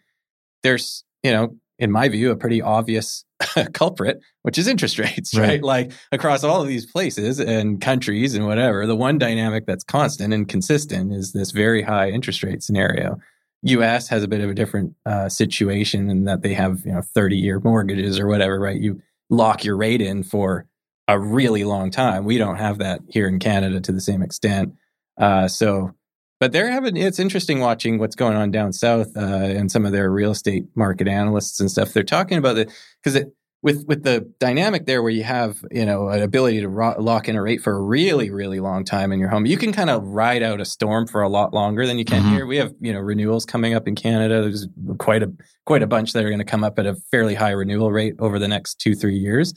[0.63, 3.25] there's, you know, in my view, a pretty obvious
[3.73, 5.49] culprit, which is interest rates, right?
[5.49, 5.63] right?
[5.65, 10.33] Like across all of these places and countries and whatever, the one dynamic that's constant
[10.33, 13.19] and consistent is this very high interest rate scenario.
[13.65, 17.03] US has a bit of a different uh, situation in that they have, you know,
[17.03, 18.81] 30 year mortgages or whatever, right?
[18.81, 20.69] You lock your rate in for
[21.09, 22.25] a really long time.
[22.25, 24.75] We don't have that here in Canada to the same extent.
[25.19, 25.95] Uh, so,
[26.43, 29.93] but they're having it's interesting watching what's going on down south uh, and some of
[29.93, 31.93] their real estate market analysts and stuff.
[31.93, 32.69] They're talking about it
[33.01, 36.69] because it with with the dynamic there where you have you know an ability to
[36.69, 39.57] ro- lock in a rate for a really really long time in your home you
[39.57, 42.35] can kind of ride out a storm for a lot longer than you can mm-hmm.
[42.35, 44.67] here we have you know renewals coming up in canada there's
[44.99, 45.33] quite a
[45.65, 48.17] quite a bunch that are going to come up at a fairly high renewal rate
[48.19, 49.55] over the next two three years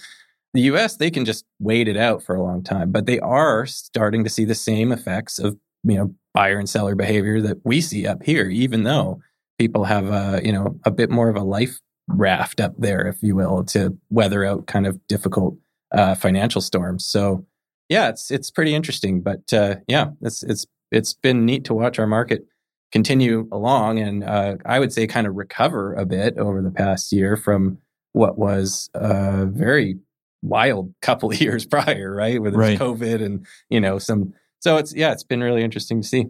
[0.56, 3.66] the US, they can just wait it out for a long time, but they are
[3.66, 7.82] starting to see the same effects of, you know, buyer and seller behavior that we
[7.82, 9.22] see up here, even though
[9.58, 13.22] people have, a, you know, a bit more of a life raft up there, if
[13.22, 15.56] you will, to weather out kind of difficult
[15.92, 17.06] uh, financial storms.
[17.06, 17.46] So,
[17.88, 22.00] yeah, it's it's pretty interesting, but uh, yeah, it's it's it's been neat to watch
[22.00, 22.46] our market
[22.92, 27.12] continue along, and uh, I would say kind of recover a bit over the past
[27.12, 27.78] year from
[28.14, 29.98] what was a very
[30.42, 32.42] wild couple of years prior, right?
[32.42, 32.80] With right.
[32.80, 34.34] COVID and, you know, some,
[34.66, 36.26] so it's, yeah, it's been really interesting to see.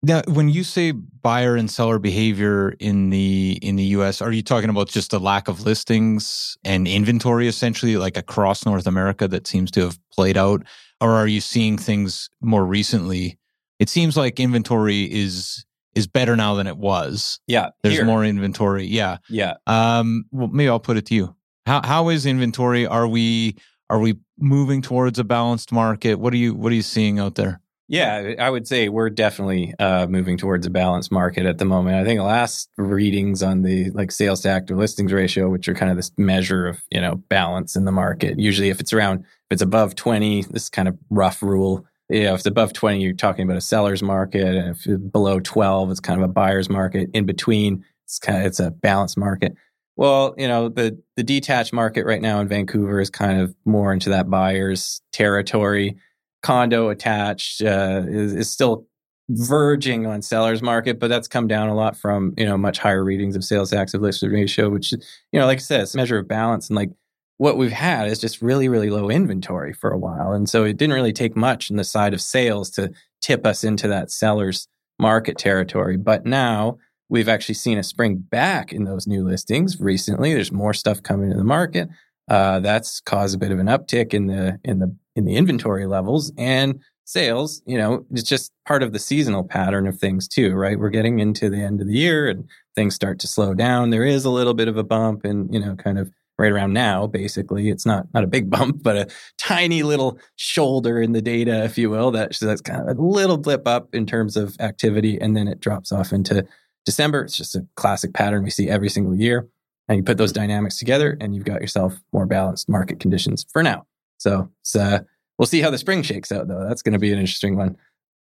[0.00, 4.42] Now, when you say buyer and seller behavior in the in the US, are you
[4.42, 9.48] talking about just a lack of listings and inventory essentially like across North America that
[9.48, 10.62] seems to have played out
[11.00, 13.38] or are you seeing things more recently?
[13.80, 17.40] It seems like inventory is is better now than it was.
[17.48, 17.70] Yeah.
[17.82, 18.04] There's here.
[18.04, 18.86] more inventory.
[18.86, 19.18] Yeah.
[19.28, 19.54] Yeah.
[19.66, 21.34] Um well maybe I'll put it to you.
[21.66, 22.86] How how is inventory?
[22.86, 23.56] Are we
[23.90, 26.14] are we moving towards a balanced market?
[26.14, 27.60] What are you what are you seeing out there?
[27.90, 31.96] Yeah, I would say we're definitely uh, moving towards a balanced market at the moment.
[31.96, 35.90] I think last readings on the like sales to active listings ratio, which are kind
[35.90, 38.38] of this measure of you know balance in the market.
[38.38, 41.84] Usually, if it's around if it's above twenty, this kind of rough rule.
[42.08, 45.02] You know, if it's above twenty, you're talking about a seller's market, and if it's
[45.02, 47.10] below twelve, it's kind of a buyer's market.
[47.12, 49.56] In between, it's kind of it's a balanced market.
[49.96, 53.92] Well, you know, the the detached market right now in Vancouver is kind of more
[53.92, 55.96] into that buyer's territory.
[56.42, 58.86] Condo attached uh, is, is still
[59.28, 63.04] verging on seller's market, but that's come down a lot from you know much higher
[63.04, 64.98] readings of sales to active listing ratio, which you
[65.32, 66.68] know, like I said, it's a measure of balance.
[66.68, 66.90] And like
[67.38, 70.76] what we've had is just really, really low inventory for a while, and so it
[70.76, 74.66] didn't really take much on the side of sales to tip us into that seller's
[74.98, 75.96] market territory.
[75.96, 76.78] But now
[77.10, 80.32] We've actually seen a spring back in those new listings recently.
[80.32, 81.88] There's more stuff coming to the market.
[82.28, 85.86] Uh, that's caused a bit of an uptick in the in the in the inventory
[85.86, 87.62] levels and sales.
[87.66, 90.78] You know, it's just part of the seasonal pattern of things too, right?
[90.78, 93.90] We're getting into the end of the year and things start to slow down.
[93.90, 96.72] There is a little bit of a bump, and you know, kind of right around
[96.72, 97.06] now.
[97.06, 101.64] Basically, it's not not a big bump, but a tiny little shoulder in the data,
[101.64, 102.10] if you will.
[102.12, 105.60] That, that's kind of a little blip up in terms of activity, and then it
[105.60, 106.46] drops off into
[106.84, 107.22] December.
[107.22, 109.48] It's just a classic pattern we see every single year.
[109.88, 113.60] And you put those dynamics together and you've got yourself more balanced market conditions for
[113.60, 113.86] now.
[114.20, 115.00] So uh,
[115.38, 116.64] we'll see how the spring shakes out, though.
[116.66, 117.76] That's going to be an interesting one.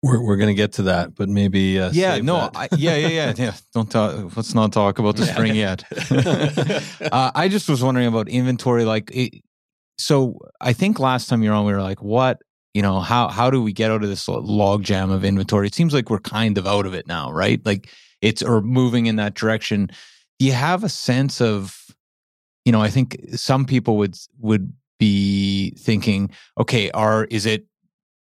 [0.02, 3.08] We're, we're going to get to that, but maybe uh, yeah, no, I, yeah, yeah,
[3.08, 3.54] yeah, yeah.
[3.72, 4.36] Don't talk.
[4.36, 5.84] Let's not talk about the spring yet.
[7.12, 8.84] uh, I just was wondering about inventory.
[8.84, 9.42] Like, it,
[9.96, 12.42] so I think last time you're on, we were like, what
[12.74, 15.74] you know how how do we get out of this log jam of inventory it
[15.76, 17.88] seems like we're kind of out of it now right like
[18.24, 19.90] it's or moving in that direction.
[20.38, 21.84] Do you have a sense of,
[22.64, 27.66] you know, I think some people would would be thinking, okay, are is it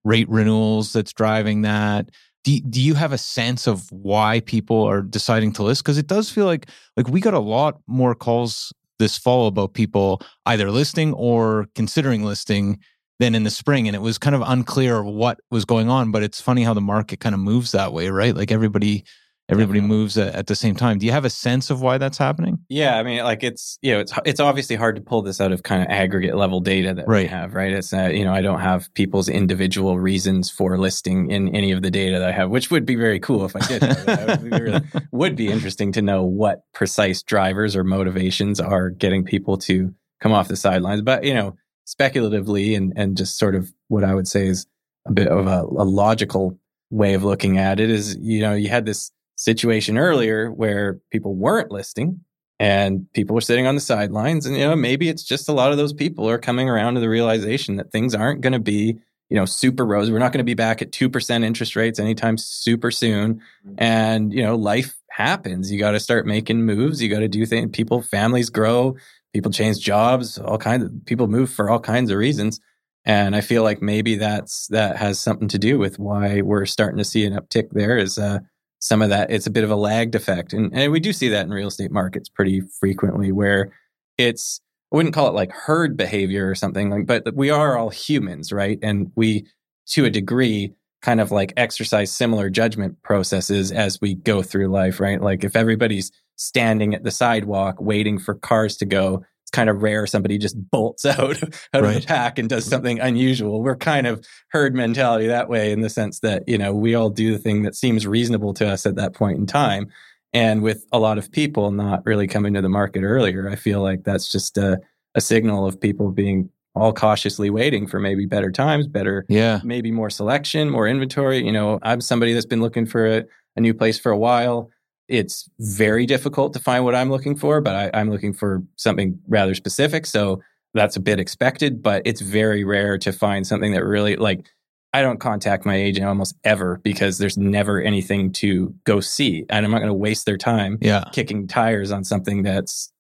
[0.04, 2.10] rate renewals that's driving that?
[2.44, 5.84] Do, do you have a sense of why people are deciding to list?
[5.84, 9.74] Because it does feel like like we got a lot more calls this fall about
[9.74, 12.80] people either listing or considering listing
[13.20, 16.24] than in the spring and it was kind of unclear what was going on but
[16.24, 19.04] it's funny how the market kind of moves that way right like everybody
[19.50, 19.98] everybody Definitely.
[19.98, 21.00] moves at, at, the same time.
[21.00, 22.60] Do you have a sense of why that's happening?
[22.70, 25.52] Yeah, I mean, like it's you know, it's it's obviously hard to pull this out
[25.52, 27.24] of kind of aggregate level data that right.
[27.24, 27.72] we have, right?
[27.72, 31.82] It's uh, you know, I don't have people's individual reasons for listing in any of
[31.82, 33.84] the data that I have, which would be very cool if I did.
[33.84, 34.82] it would, really,
[35.12, 40.32] would be interesting to know what precise drivers or motivations are getting people to come
[40.32, 41.02] off the sidelines.
[41.02, 44.68] But you know, speculatively and and just sort of what I would say is
[45.08, 46.60] a bit of a, a logical
[46.92, 51.34] way of looking at it is, you know, you had this situation earlier where people
[51.34, 52.20] weren't listing
[52.60, 55.72] and people were sitting on the sidelines and you know maybe it's just a lot
[55.72, 59.00] of those people are coming around to the realization that things aren't going to be
[59.30, 60.12] you know super rosy.
[60.12, 63.36] We're not going to be back at 2% interest rates anytime super soon.
[63.36, 63.76] Mm-hmm.
[63.78, 65.72] and you know life happens.
[65.72, 67.02] You got to start making moves.
[67.02, 68.98] You got to do things people families grow
[69.34, 72.60] people change jobs all kinds of people move for all kinds of reasons.
[73.06, 76.98] And i feel like maybe that's that has something to do with why we're starting
[76.98, 78.40] to see an uptick there is uh
[78.80, 80.54] some of that it's a bit of a lagged effect.
[80.54, 83.72] And, and we do see that in real estate markets pretty frequently where
[84.18, 84.62] it's
[84.92, 88.52] i wouldn't call it like herd behavior or something like but we are all humans
[88.52, 88.80] right?
[88.82, 89.46] And we
[89.88, 95.00] to a degree kind of like exercise similar judgment processes as we go through life
[95.00, 95.22] right?
[95.22, 99.82] Like if everybody's standing at the sidewalk waiting for cars to go it's kind of
[99.82, 101.42] rare somebody just bolts out,
[101.74, 101.96] out right.
[101.96, 103.64] of the pack and does something unusual.
[103.64, 107.10] We're kind of herd mentality that way in the sense that, you know, we all
[107.10, 109.88] do the thing that seems reasonable to us at that point in time.
[110.34, 113.82] And with a lot of people not really coming to the market earlier, I feel
[113.82, 114.80] like that's just a,
[115.16, 119.90] a signal of people being all cautiously waiting for maybe better times, better, yeah, maybe
[119.90, 121.44] more selection, more inventory.
[121.44, 123.24] You know, I'm somebody that's been looking for a,
[123.56, 124.70] a new place for a while
[125.10, 129.20] it's very difficult to find what I'm looking for, but I, I'm looking for something
[129.28, 130.06] rather specific.
[130.06, 130.42] So
[130.74, 134.46] that's a bit expected, but it's very rare to find something that really like
[134.94, 139.46] I don't contact my agent almost ever because there's never anything to go see.
[139.50, 141.04] And I'm not going to waste their time yeah.
[141.12, 142.92] kicking tires on something that's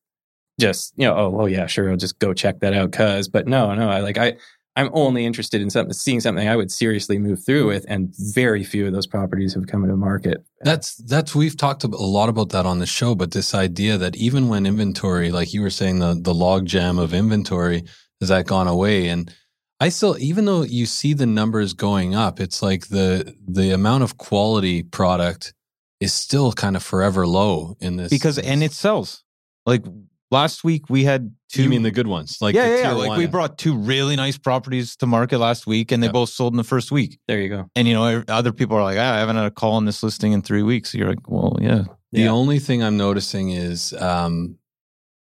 [0.59, 2.91] just, you know, oh, well, yeah, sure, I'll just go check that out.
[2.91, 4.35] Cause, but no, no, I like, I,
[4.79, 8.63] I'm only interested in something, seeing something I would seriously move through with, and very
[8.63, 10.45] few of those properties have come into market.
[10.61, 14.15] That's that's we've talked a lot about that on the show, but this idea that
[14.15, 17.83] even when inventory, like you were saying, the the log jam of inventory
[18.21, 19.33] has that gone away, and
[19.81, 24.03] I still, even though you see the numbers going up, it's like the the amount
[24.03, 25.53] of quality product
[25.99, 29.25] is still kind of forever low in this because and it sells.
[29.65, 29.83] Like
[30.31, 31.63] last week we had two.
[31.63, 32.37] You mean the good ones?
[32.41, 32.91] Like yeah, yeah, yeah.
[32.91, 36.53] Like we brought two really nice properties to market last week, and they both sold
[36.53, 37.19] in the first week.
[37.27, 37.69] There you go.
[37.75, 40.03] And you know, other people are like, ah, I haven't had a call on this
[40.03, 40.91] listing in three weeks.
[40.91, 41.83] So you're like, well, yeah.
[42.11, 42.29] The yeah.
[42.29, 44.57] only thing I'm noticing is, um,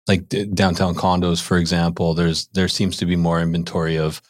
[0.06, 2.14] like d- downtown condos, for example.
[2.14, 4.22] There's there seems to be more inventory of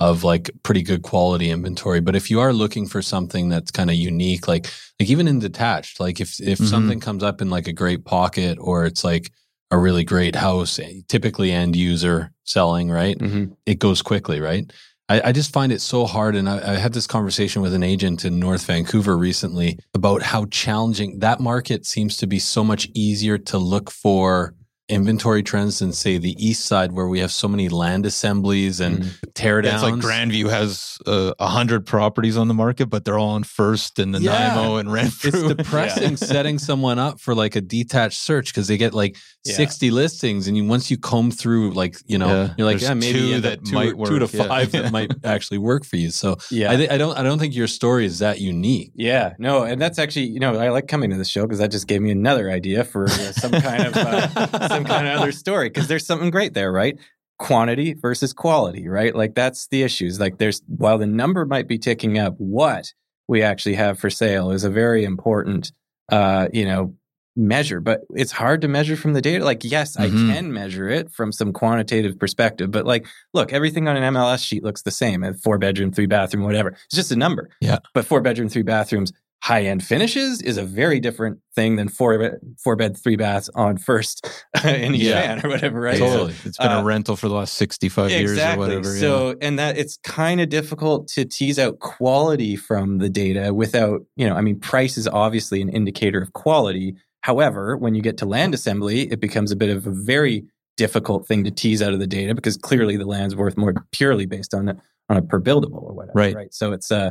[0.00, 2.00] of like pretty good quality inventory.
[2.00, 5.38] But if you are looking for something that's kind of unique, like like even in
[5.40, 6.66] detached, like if if mm-hmm.
[6.66, 9.32] something comes up in like a great pocket or it's like
[9.70, 13.18] a really great house, eh, typically end user selling, right?
[13.18, 13.52] Mm-hmm.
[13.66, 14.70] It goes quickly, right?
[15.08, 16.36] I, I, just find it so hard.
[16.36, 20.44] And I, I, had this conversation with an agent in North Vancouver recently about how
[20.46, 24.54] challenging that market seems to be so much easier to look for
[24.88, 29.00] inventory trends than say the east side where we have so many land assemblies and
[29.00, 29.32] mm.
[29.34, 29.82] tear downs.
[29.82, 33.30] It's like Grandview has uh, a uh, hundred properties on the market, but they're all
[33.30, 34.32] on first and the yeah.
[34.32, 35.28] Nanaimo and Renfrew.
[35.28, 36.16] It's depressing yeah.
[36.16, 39.54] setting someone up for like a detached search because they get like yeah.
[39.54, 43.18] 60 listings and you, once you comb through like, you know, you're like, yeah, maybe
[43.18, 44.08] two that two, might work.
[44.08, 46.10] two to five that might actually work for you.
[46.10, 48.92] So yeah, I, th- I, don't, I don't think your story is that unique.
[48.94, 49.64] Yeah, no.
[49.64, 52.00] And that's actually, you know, I like coming to the show because that just gave
[52.00, 55.88] me another idea for uh, some kind of, uh, some kind of other story because
[55.88, 56.98] there's something great there, right?
[57.38, 59.14] Quantity versus quality, right?
[59.14, 60.18] Like that's the issues.
[60.18, 62.92] Like there's while the number might be ticking up, what
[63.28, 65.72] we actually have for sale is a very important
[66.10, 66.94] uh, you know,
[67.36, 69.44] measure, but it's hard to measure from the data.
[69.44, 70.30] Like, yes, mm-hmm.
[70.30, 74.44] I can measure it from some quantitative perspective, but like, look, everything on an MLS
[74.44, 76.70] sheet looks the same at four bedroom, three bathroom, whatever.
[76.70, 77.50] It's just a number.
[77.60, 77.78] Yeah.
[77.94, 82.18] But four bedroom, three bathrooms high end finishes is a very different thing than four
[82.18, 84.26] bed, four bed three baths on first
[84.64, 85.36] in yeah.
[85.36, 85.98] Van or whatever, right?
[85.98, 86.32] Totally.
[86.32, 88.20] So, it's been uh, a rental for the last 65 exactly.
[88.20, 88.96] years or whatever.
[88.96, 89.34] So, yeah.
[89.42, 94.28] and that it's kind of difficult to tease out quality from the data without, you
[94.28, 96.96] know, I mean, price is obviously an indicator of quality.
[97.20, 100.44] However, when you get to land assembly, it becomes a bit of a very
[100.76, 104.26] difficult thing to tease out of the data because clearly the land's worth more purely
[104.26, 104.76] based on a,
[105.08, 106.12] on a per buildable or whatever.
[106.14, 106.34] Right.
[106.34, 106.54] Right.
[106.54, 107.10] So it's, uh,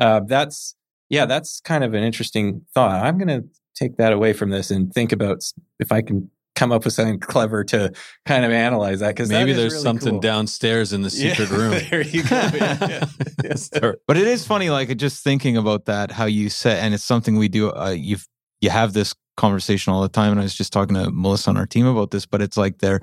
[0.00, 0.76] uh, that's,
[1.08, 3.04] yeah, that's kind of an interesting thought.
[3.04, 5.42] I'm going to take that away from this and think about
[5.78, 7.92] if I can come up with something clever to
[8.26, 10.20] kind of analyze that because maybe there's really something cool.
[10.20, 11.70] downstairs in the secret yeah, room.
[11.90, 12.36] there you go.
[12.54, 12.78] Yeah,
[13.44, 13.92] yeah.
[14.06, 17.36] but it is funny, like just thinking about that, how you said, and it's something
[17.36, 17.72] we do.
[17.72, 18.26] Uh, you've
[18.60, 21.56] you have this conversation all the time, and I was just talking to Melissa on
[21.56, 22.24] our team about this.
[22.24, 23.00] But it's like there,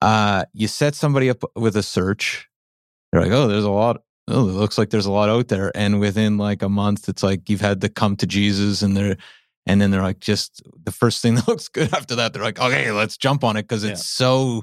[0.00, 2.48] uh, you set somebody up with a search.
[3.10, 5.72] They're like, oh, there's a lot oh, it looks like there's a lot out there.
[5.74, 9.16] And within like a month, it's like you've had to come to Jesus and they're,
[9.66, 12.60] and then they're like, just the first thing that looks good after that, they're like,
[12.60, 14.26] okay, let's jump on it because it's yeah.
[14.26, 14.62] so,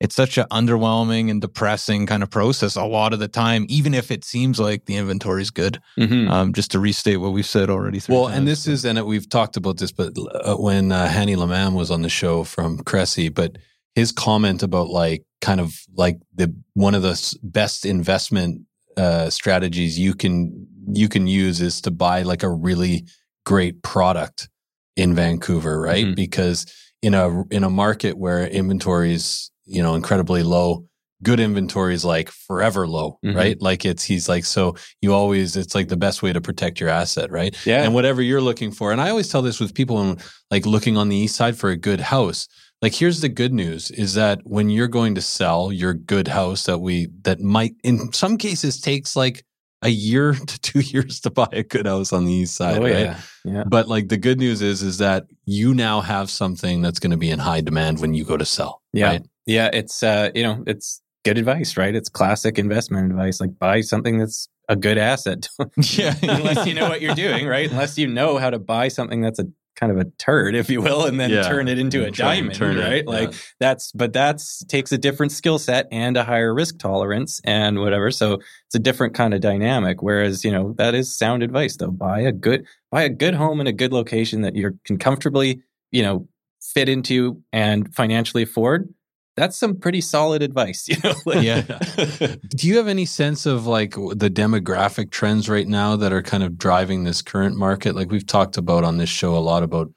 [0.00, 3.94] it's such an underwhelming and depressing kind of process a lot of the time, even
[3.94, 5.80] if it seems like the inventory is good.
[5.96, 6.28] Mm-hmm.
[6.28, 8.00] Um, just to restate what we've said already.
[8.08, 11.36] Well, times, and this is, and we've talked about this, but uh, when uh, Hani
[11.36, 13.58] Lammam was on the show from Cressey, but
[13.94, 18.62] his comment about like kind of like the one of the best investment
[18.96, 23.06] uh, strategies you can you can use is to buy like a really
[23.44, 24.48] great product
[24.96, 26.06] in Vancouver, right?
[26.06, 26.14] Mm-hmm.
[26.14, 26.66] Because
[27.02, 30.86] in a in a market where inventory is you know incredibly low,
[31.22, 33.36] good inventory is like forever low, mm-hmm.
[33.36, 33.60] right?
[33.60, 36.88] Like it's he's like so you always it's like the best way to protect your
[36.88, 37.56] asset, right?
[37.66, 37.82] Yeah.
[37.82, 40.18] And whatever you're looking for, and I always tell this with people when
[40.50, 42.48] like looking on the east side for a good house.
[42.82, 46.64] Like here's the good news is that when you're going to sell your good house
[46.64, 49.44] that we that might in some cases takes like
[49.82, 52.82] a year to two years to buy a good house on the east side, oh,
[52.82, 52.98] right?
[52.98, 53.20] Yeah.
[53.44, 53.64] yeah.
[53.66, 57.16] But like the good news is, is that you now have something that's going to
[57.16, 58.82] be in high demand when you go to sell.
[58.92, 59.06] Yeah.
[59.06, 59.26] Right?
[59.46, 59.70] Yeah.
[59.72, 61.94] It's, uh, you know, it's good advice, right?
[61.94, 63.40] It's classic investment advice.
[63.40, 65.48] Like buy something that's a good asset.
[65.76, 66.14] yeah.
[66.22, 67.70] Unless you know what you're doing, right?
[67.70, 69.46] Unless you know how to buy something that's a
[69.76, 71.48] kind of a turd, if you will, and then yeah.
[71.48, 72.98] turn it into and a diamond, right?
[72.98, 73.38] It, like yeah.
[73.60, 78.10] that's, but that's takes a different skill set and a higher risk tolerance and whatever.
[78.10, 78.34] So
[78.66, 80.02] it's a different kind of dynamic.
[80.02, 81.90] Whereas, you know, that is sound advice though.
[81.90, 85.62] Buy a good, buy a good home in a good location that you can comfortably,
[85.90, 86.28] you know,
[86.60, 88.92] fit into and financially afford
[89.36, 91.62] that's some pretty solid advice you know like, yeah.
[92.48, 96.42] Do you have any sense of like the demographic trends right now that are kind
[96.42, 97.94] of driving this current market?
[97.94, 99.90] Like we've talked about on this show a lot about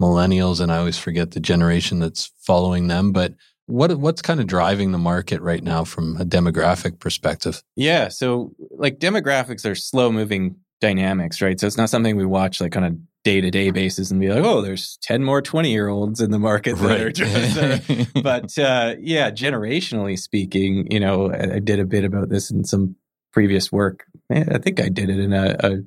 [0.00, 3.32] millennials and i always forget the generation that's following them but
[3.66, 7.62] what what's kind of driving the market right now from a demographic perspective?
[7.74, 11.58] Yeah so like demographics are slow moving dynamics right?
[11.58, 12.92] So it's not something we watch like on a
[13.26, 16.30] day to day basis and be like, oh, there's 10 more 20 year olds in
[16.30, 18.16] the market that right.
[18.16, 18.20] are.
[18.22, 22.62] but uh, yeah, generationally speaking, you know, I, I, did a bit about this in
[22.62, 22.94] some
[23.32, 24.04] previous work.
[24.30, 25.78] I think I did it in a, a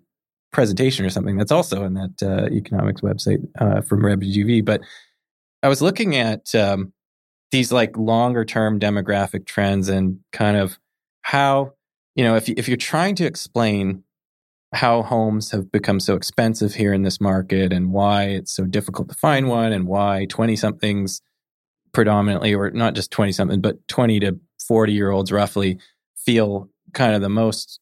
[0.52, 4.66] presentation or something that's also in that uh, economics website uh, from RebGV.
[4.66, 4.82] But
[5.64, 6.92] I was looking at um,
[7.52, 10.78] these like longer term demographic trends and kind of
[11.22, 11.72] how,
[12.16, 14.04] you know, if, you, if you're trying to explain
[14.74, 19.10] how homes have become so expensive here in this market and why it's so difficult
[19.10, 21.22] to find one and why 20 somethings
[21.92, 25.80] predominantly or not just 20 something but 20 to 40 year olds roughly
[26.16, 27.80] feel kind of the most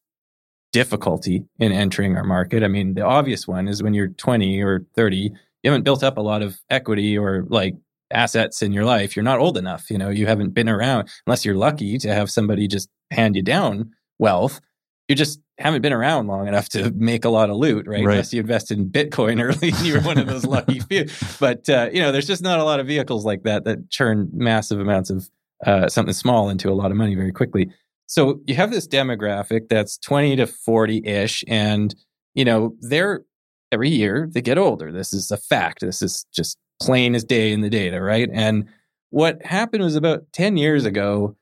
[0.72, 2.62] difficulty in entering our market.
[2.62, 5.16] I mean the obvious one is when you're 20 or 30
[5.62, 7.74] you haven't built up a lot of equity or like
[8.10, 9.14] assets in your life.
[9.14, 11.10] You're not old enough you know you haven't been around.
[11.26, 14.60] Unless you're lucky to have somebody just hand you down wealth
[15.08, 18.04] you're just haven't been around long enough to make a lot of loot, right?
[18.04, 18.12] right.
[18.12, 21.06] Unless you invested in Bitcoin early and you were one of those lucky few.
[21.40, 24.30] But, uh, you know, there's just not a lot of vehicles like that that churn
[24.32, 25.28] massive amounts of
[25.66, 27.70] uh, something small into a lot of money very quickly.
[28.06, 31.44] So you have this demographic that's 20 to 40 ish.
[31.48, 31.94] And,
[32.34, 33.24] you know, they're
[33.70, 34.92] every year they get older.
[34.92, 35.80] This is a fact.
[35.80, 38.28] This is just plain as day in the data, right?
[38.32, 38.68] And
[39.10, 41.36] what happened was about 10 years ago,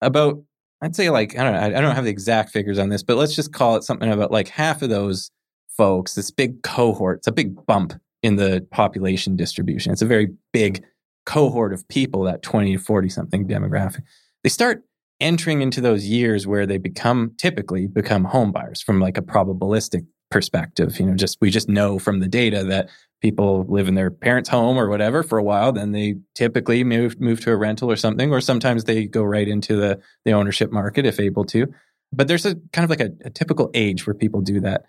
[0.00, 0.42] about
[0.82, 3.16] I'd say like I don't know, I don't have the exact figures on this, but
[3.16, 5.30] let's just call it something about like half of those
[5.76, 9.92] folks, this big cohort, it's a big bump in the population distribution.
[9.92, 10.84] It's a very big
[11.26, 14.02] cohort of people, that 20 to 40 something demographic.
[14.42, 14.82] They start
[15.20, 20.06] entering into those years where they become typically become home buyers from like a probabilistic
[20.30, 20.98] perspective.
[20.98, 22.88] You know, just we just know from the data that
[23.20, 27.20] people live in their parents' home or whatever for a while, then they typically move
[27.20, 30.72] move to a rental or something, or sometimes they go right into the the ownership
[30.72, 31.66] market if able to.
[32.12, 34.84] But there's a kind of like a, a typical age where people do that,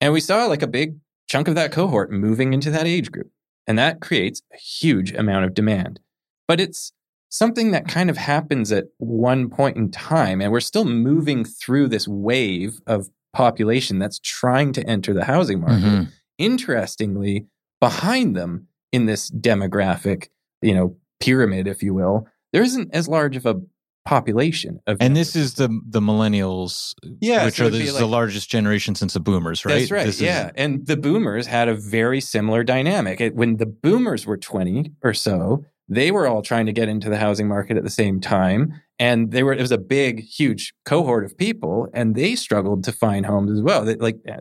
[0.00, 0.96] and we saw like a big
[1.28, 3.30] chunk of that cohort moving into that age group,
[3.66, 6.00] and that creates a huge amount of demand.
[6.48, 6.92] But it's
[7.28, 11.88] something that kind of happens at one point in time, and we're still moving through
[11.88, 15.84] this wave of population that's trying to enter the housing market.
[15.84, 16.02] Mm-hmm.
[16.38, 17.46] Interestingly,
[17.80, 20.28] behind them in this demographic,
[20.62, 23.60] you know, pyramid, if you will, there isn't as large of a
[24.06, 28.06] population of and this is the the millennials yeah which so are the, like, the,
[28.06, 31.68] largest generation since the boomers right that's right this yeah is, and the boomers had
[31.68, 36.40] a very similar dynamic it, when the boomers were 20 or so they were all
[36.40, 39.60] trying to get into the housing market at the same time and they were it
[39.60, 43.84] was a big huge cohort of people and they struggled to find homes as well
[43.84, 44.38] they, like uh,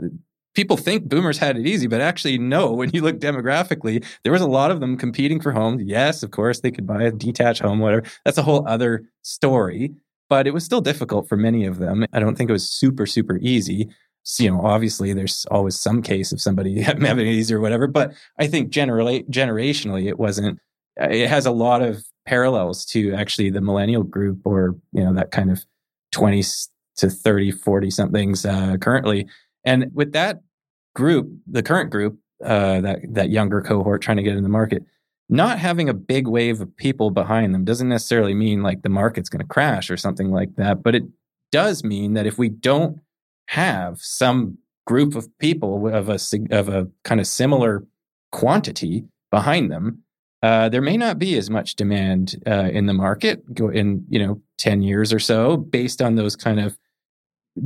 [0.55, 2.71] people think boomers had it easy, but actually, no.
[2.85, 5.83] When you look demographically, there was a lot of them competing for homes.
[5.85, 8.03] Yes, of course, they could buy a detached home, whatever.
[8.23, 9.91] That's a whole other story.
[10.29, 12.05] But it was still difficult for many of them.
[12.11, 13.89] I don't think it was super, super easy.
[14.23, 17.85] So, you know, obviously, there's always some case of somebody having it easy or whatever.
[17.85, 20.59] But I think generally, generationally, it wasn't.
[20.99, 25.13] Uh, it has a lot of parallels to actually the millennial group or, you know,
[25.13, 25.63] that kind of
[26.11, 26.43] 20
[26.97, 29.27] to 30, 40 somethings uh, currently.
[29.63, 30.41] And with that
[30.95, 34.83] group, the current group, uh, that, that younger cohort trying to get in the market,
[35.29, 39.29] not having a big wave of people behind them doesn't necessarily mean like the market's
[39.29, 40.83] going to crash or something like that.
[40.83, 41.03] But it
[41.51, 42.99] does mean that if we don't
[43.47, 46.19] have some group of people of a,
[46.51, 47.83] of a kind of similar
[48.31, 50.03] quantity behind them,
[50.45, 53.43] uh, there may not be as much demand uh, in the market
[53.73, 56.77] in you know 10 years or so based on those kind of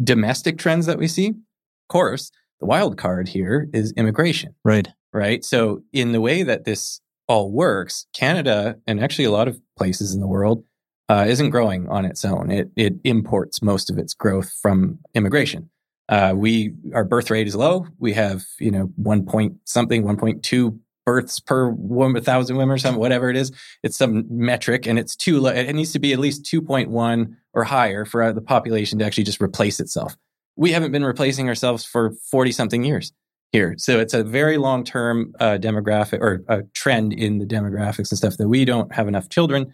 [0.02, 1.28] domestic trends that we see.
[1.28, 4.56] Of course, the wild card here is immigration.
[4.64, 4.88] Right.
[5.12, 5.44] Right.
[5.44, 10.14] So, in the way that this all works, Canada and actually a lot of places
[10.14, 10.64] in the world
[11.10, 12.50] uh, isn't growing on its own.
[12.50, 15.70] It it imports most of its growth from immigration.
[16.08, 17.88] Uh, we our birth rate is low.
[17.98, 20.80] We have you know one point something, one point two
[21.10, 23.52] births per one thousand women or something, whatever it is.
[23.84, 25.52] It's some metric, and it's too low.
[25.52, 27.20] It needs to be at least two point one
[27.54, 30.16] or higher for uh, the population to actually just replace itself.
[30.56, 33.12] We haven't been replacing ourselves for forty something years
[33.52, 33.74] here.
[33.78, 38.18] So it's a very long term uh, demographic or a trend in the demographics and
[38.18, 39.72] stuff that we don't have enough children.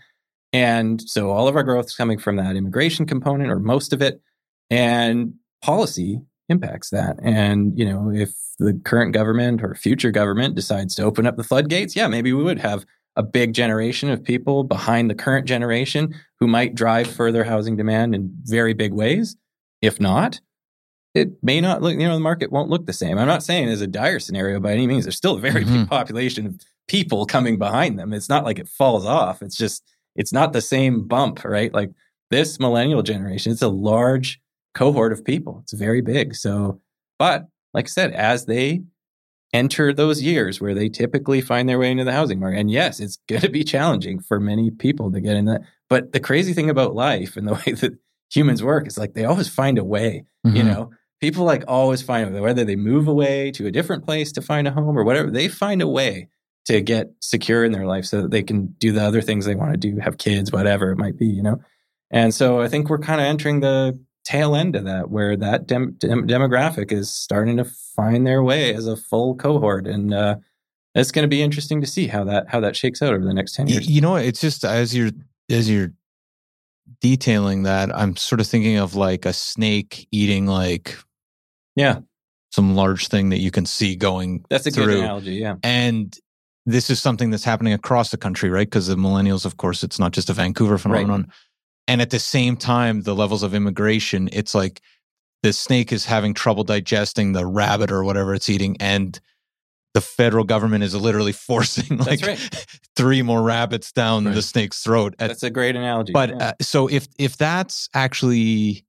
[0.54, 4.02] And so all of our growth is coming from that immigration component or most of
[4.02, 4.22] it.
[4.70, 7.18] And policy impacts that.
[7.22, 11.44] And, you know, if the current government or future government decides to open up the
[11.44, 12.86] floodgates, yeah, maybe we would have
[13.16, 18.14] a big generation of people behind the current generation who might drive further housing demand
[18.14, 19.36] in very big ways.
[19.82, 20.42] If not,
[21.14, 23.18] it may not look, you know, the market won't look the same.
[23.18, 25.06] I'm not saying it's a dire scenario by any means.
[25.06, 25.82] There's still a very mm-hmm.
[25.82, 28.14] big population of people coming behind them.
[28.14, 29.42] It's not like it falls off.
[29.42, 29.84] It's just,
[30.16, 31.74] it's not the same bump, right?
[31.74, 31.92] Like
[32.32, 34.42] this millennial generation, it's a large
[34.76, 35.62] cohort of people.
[35.64, 36.36] It's very big.
[36.36, 36.82] So,
[37.18, 38.84] but like I said, as they
[39.54, 43.00] enter those years where they typically find their way into the housing market, and yes,
[43.00, 45.62] it's going to be challenging for many people to get in that.
[45.90, 47.98] But the crazy thing about life and the way that
[48.32, 50.56] humans work is like they always find a way, mm-hmm.
[50.56, 50.92] you know?
[51.22, 54.72] People like always find whether they move away to a different place to find a
[54.72, 56.28] home or whatever, they find a way
[56.66, 59.56] to get secure in their life so that they can do the other things they
[59.56, 61.58] want to do, have kids, whatever it might be, you know?
[62.12, 65.68] And so I think we're kind of entering the tail end of that where that
[65.68, 69.88] dem- dem- demographic is starting to find their way as a full cohort.
[69.88, 70.38] And, uh,
[70.96, 73.34] it's going to be interesting to see how that how that shakes out over the
[73.34, 73.88] next 10 years.
[73.88, 75.12] You know, it's just as you're
[75.50, 75.92] as you're
[77.02, 80.98] detailing that, I'm sort of thinking of like a snake eating like
[81.76, 82.00] yeah,
[82.52, 84.46] some large thing that you can see going.
[84.50, 84.86] That's a through.
[84.86, 85.34] good analogy.
[85.34, 86.18] Yeah, and
[86.66, 88.68] this is something that's happening across the country, right?
[88.68, 91.22] Because the millennials, of course, it's not just a Vancouver phenomenon.
[91.22, 91.30] Right.
[91.88, 94.82] And at the same time, the levels of immigration, it's like
[95.44, 99.20] the snake is having trouble digesting the rabbit or whatever it's eating, and
[99.94, 102.38] the federal government is literally forcing like right.
[102.96, 104.36] three more rabbits down right.
[104.36, 105.16] the snake's throat.
[105.18, 106.14] That's a great analogy.
[106.14, 106.38] But yeah.
[106.38, 108.86] uh, so if if that's actually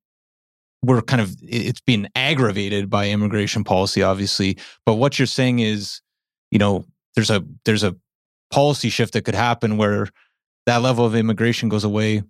[0.83, 6.01] we're kind of it's been aggravated by immigration policy obviously but what you're saying is
[6.51, 6.85] you know
[7.15, 7.97] there's a there's a
[8.51, 10.09] policy shift that could happen where
[10.67, 12.23] that level of immigration goes away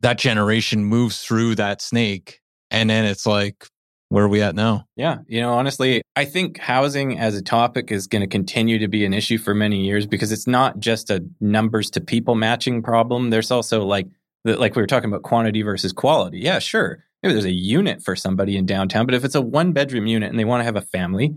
[0.00, 2.40] that generation moves through that snake
[2.70, 3.66] and then it's like
[4.10, 7.90] where are we at now yeah you know honestly i think housing as a topic
[7.92, 11.10] is going to continue to be an issue for many years because it's not just
[11.10, 14.06] a numbers to people matching problem there's also like
[14.44, 18.02] the, like we were talking about quantity versus quality yeah sure maybe there's a unit
[18.02, 20.64] for somebody in downtown, but if it's a one bedroom unit and they want to
[20.64, 21.34] have a family,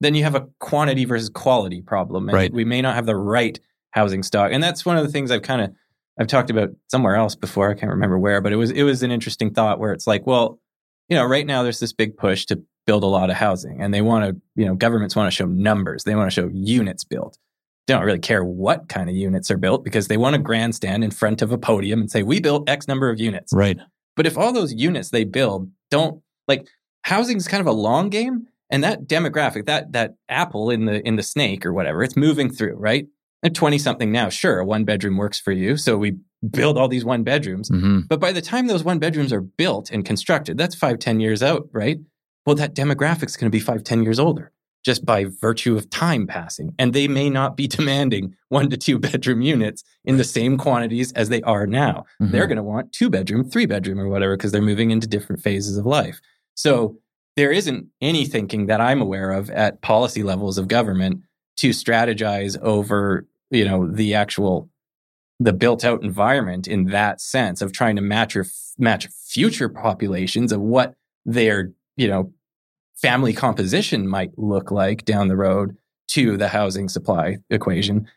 [0.00, 2.28] then you have a quantity versus quality problem.
[2.28, 2.52] And right.
[2.52, 3.58] we may not have the right
[3.90, 4.50] housing stock.
[4.52, 5.72] And that's one of the things I've kind of
[6.22, 7.70] I've talked about somewhere else before.
[7.70, 10.26] I can't remember where, but it was it was an interesting thought where it's like,
[10.26, 10.60] well,
[11.08, 13.92] you know, right now there's this big push to build a lot of housing and
[13.92, 16.04] they want to, you know, governments want to show numbers.
[16.04, 17.38] They want to show units built.
[17.86, 21.02] They don't really care what kind of units are built because they want to grandstand
[21.02, 23.52] in front of a podium and say, we built X number of units.
[23.52, 23.78] Right.
[24.14, 26.68] But if all those units they build don't like
[27.02, 31.06] housing is kind of a long game and that demographic, that that apple in the
[31.06, 33.06] in the snake or whatever, it's moving through, right?
[33.42, 35.76] At 20 something now, sure, a one bedroom works for you.
[35.76, 36.18] So we
[36.48, 37.70] build all these one bedrooms.
[37.70, 38.00] Mm-hmm.
[38.08, 41.42] But by the time those one bedrooms are built and constructed, that's five, 10 years
[41.42, 41.98] out, right?
[42.46, 44.52] Well, that demographic is going to be five, 10 years older
[44.84, 46.74] just by virtue of time passing.
[46.78, 51.12] And they may not be demanding one to two bedroom units in the same quantities
[51.12, 52.04] as they are now.
[52.20, 52.32] Mm-hmm.
[52.32, 55.42] They're going to want two bedroom, three bedroom, or whatever, because they're moving into different
[55.42, 56.20] phases of life.
[56.54, 56.98] So
[57.36, 61.22] there isn't any thinking that I'm aware of at policy levels of government
[61.58, 64.68] to strategize over, you know, the actual
[65.38, 68.46] the built out environment in that sense of trying to match your
[68.78, 70.94] match future populations of what
[71.24, 72.32] they're, you know,
[72.94, 75.76] family composition might look like down the road
[76.08, 78.08] to the housing supply equation.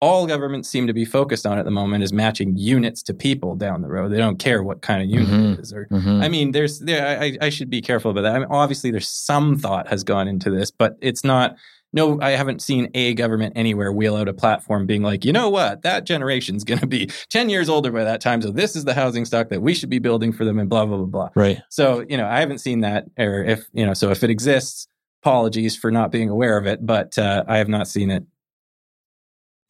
[0.00, 3.56] all governments seem to be focused on at the moment is matching units to people
[3.56, 4.12] down the road.
[4.12, 5.52] They don't care what kind of unit mm-hmm.
[5.52, 5.72] it is.
[5.72, 6.20] Or mm-hmm.
[6.20, 7.18] I mean, there's there.
[7.18, 8.34] I, I, should be careful about that.
[8.34, 11.56] I mean, obviously, there's some thought has gone into this, but it's not.
[11.94, 15.48] No, I haven't seen a government anywhere wheel out a platform being like, you know
[15.48, 18.42] what, that generation's going to be 10 years older by that time.
[18.42, 20.84] So this is the housing stock that we should be building for them and blah,
[20.84, 21.28] blah, blah, blah.
[21.34, 21.62] Right.
[21.70, 24.88] So, you know, I haven't seen that or if, you know, so if it exists,
[25.22, 28.24] apologies for not being aware of it, but uh, I have not seen it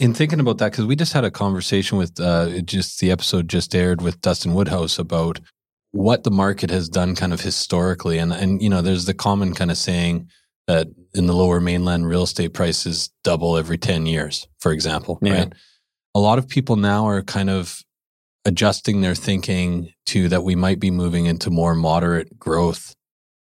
[0.00, 3.48] in thinking about that, because we just had a conversation with uh, just the episode
[3.48, 5.40] just aired with Dustin Woodhouse about
[5.92, 8.18] what the market has done kind of historically.
[8.18, 10.28] And, and, you know, there's the common kind of saying
[10.66, 15.34] that in the lower mainland, real estate prices double every 10 years, for example, yeah.
[15.34, 15.52] right?
[16.14, 17.82] A lot of people now are kind of
[18.44, 22.94] adjusting their thinking to that we might be moving into more moderate growth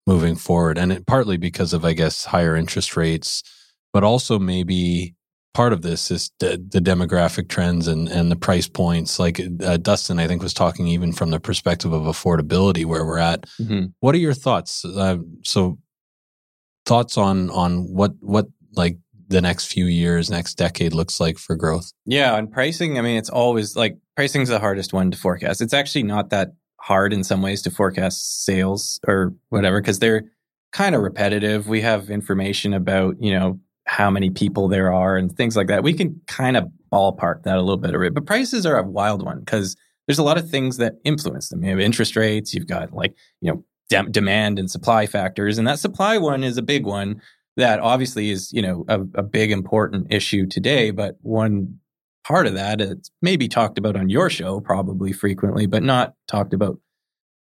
[0.06, 0.78] moving forward.
[0.78, 3.42] And it, partly because of, I guess, higher interest rates,
[3.92, 5.14] but also maybe
[5.54, 9.18] part of this is the, the demographic trends and, and the price points.
[9.18, 13.18] Like uh, Dustin, I think, was talking even from the perspective of affordability where we're
[13.18, 13.42] at.
[13.60, 13.86] Mm-hmm.
[14.00, 14.84] What are your thoughts?
[14.84, 15.78] Uh, so,
[16.90, 21.54] thoughts on on what what like the next few years, next decade looks like for
[21.54, 21.92] growth?
[22.04, 25.60] Yeah, and pricing, I mean, it's always like pricing's the hardest one to forecast.
[25.60, 26.48] It's actually not that
[26.80, 30.24] hard in some ways to forecast sales or whatever because they're
[30.72, 31.68] kind of repetitive.
[31.68, 35.84] We have information about you know how many people there are and things like that.
[35.84, 38.14] We can kind of ballpark that a little bit.
[38.14, 39.76] But prices are a wild one because
[40.08, 41.62] there's a lot of things that influence them.
[41.62, 45.58] You have interest rates, you've got like, you know, de- demand and supply factors.
[45.58, 47.20] And that supply one is a big one
[47.56, 50.90] that obviously is, you know, a, a big important issue today.
[50.92, 51.78] But one
[52.26, 56.54] part of that, it's maybe talked about on your show probably frequently, but not talked
[56.54, 56.78] about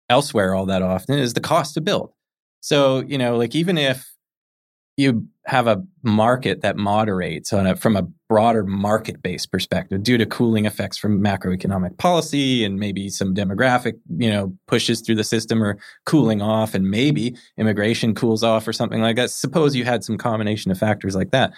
[0.08, 2.12] elsewhere all that often, is the cost to build.
[2.60, 4.10] So, you know, like even if
[4.96, 10.18] you have a market that moderates on a, from a broader market based perspective due
[10.18, 15.24] to cooling effects from macroeconomic policy and maybe some demographic you know pushes through the
[15.24, 19.30] system or cooling off and maybe immigration cools off or something like that.
[19.30, 21.52] Suppose you had some combination of factors like that.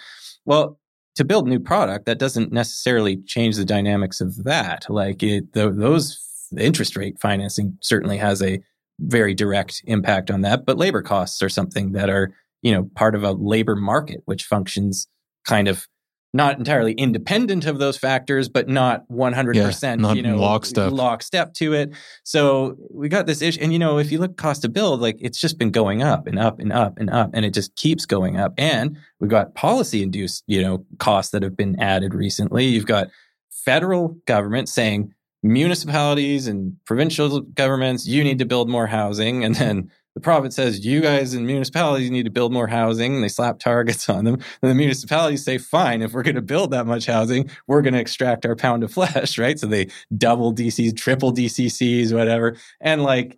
[0.45, 0.77] Well
[1.15, 4.85] to build new product that doesn't necessarily change the dynamics of that.
[4.87, 8.61] Like it, the, those the interest rate financing certainly has a
[8.99, 13.15] very direct impact on that but labor costs are something that are you know, part
[13.15, 15.07] of a labor market, which functions
[15.45, 15.87] kind of
[16.33, 20.91] not entirely independent of those factors, but not 100%, yeah, not you know, lockstep.
[20.91, 21.91] lockstep to it.
[22.23, 23.59] So we got this issue.
[23.61, 26.27] And, you know, if you look cost to build, like it's just been going up
[26.27, 28.53] and up and up and up, and it just keeps going up.
[28.57, 32.65] And we've got policy induced, you know, costs that have been added recently.
[32.65, 33.07] You've got
[33.49, 35.13] federal government saying
[35.43, 39.43] municipalities and provincial governments, you need to build more housing.
[39.43, 43.15] And then the province says you guys in municipalities need to build more housing.
[43.15, 44.35] And they slap targets on them.
[44.61, 47.93] And the municipalities say fine if we're going to build that much housing we're going
[47.93, 49.59] to extract our pound of flesh right?
[49.59, 49.87] So they
[50.17, 52.57] double dcs triple dccs whatever.
[52.79, 53.37] And like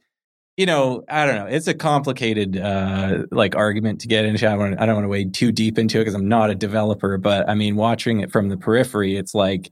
[0.55, 4.47] you know i don't know it's a complicated uh like argument to get into.
[4.47, 6.55] I, wanna, I don't want to wade too deep into it because i'm not a
[6.55, 9.71] developer but i mean watching it from the periphery it's like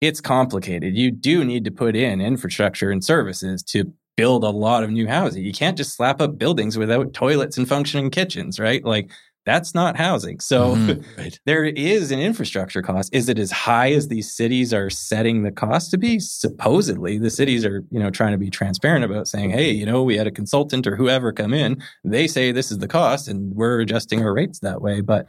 [0.00, 0.96] it's complicated.
[0.96, 5.06] You do need to put in infrastructure and services to build a lot of new
[5.06, 5.44] housing.
[5.44, 8.84] You can't just slap up buildings without toilets and functioning kitchens, right?
[8.84, 9.12] Like
[9.46, 10.40] that's not housing.
[10.40, 11.38] So mm, right.
[11.46, 13.14] there is an infrastructure cost.
[13.14, 16.18] Is it as high as these cities are setting the cost to be?
[16.18, 20.02] Supposedly, the cities are, you know, trying to be transparent about saying, "Hey, you know,
[20.02, 21.80] we had a consultant or whoever come in.
[22.02, 25.28] They say this is the cost, and we're adjusting our rates that way." But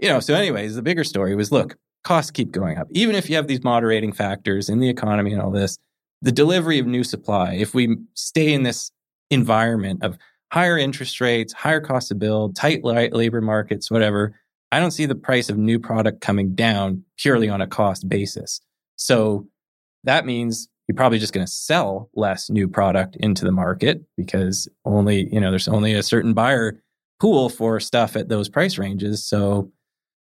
[0.00, 2.88] you know, so anyways, the bigger story was, look, costs keep going up.
[2.90, 5.78] Even if you have these moderating factors in the economy and all this,
[6.24, 8.90] the delivery of new supply, if we stay in this
[9.30, 10.16] environment of
[10.50, 14.34] higher interest rates, higher cost to build, tight labor markets, whatever,
[14.72, 18.62] I don't see the price of new product coming down purely on a cost basis.
[18.96, 19.46] So
[20.04, 24.66] that means you're probably just going to sell less new product into the market because
[24.86, 26.80] only, you know, there's only a certain buyer
[27.20, 29.26] pool for stuff at those price ranges.
[29.26, 29.70] So,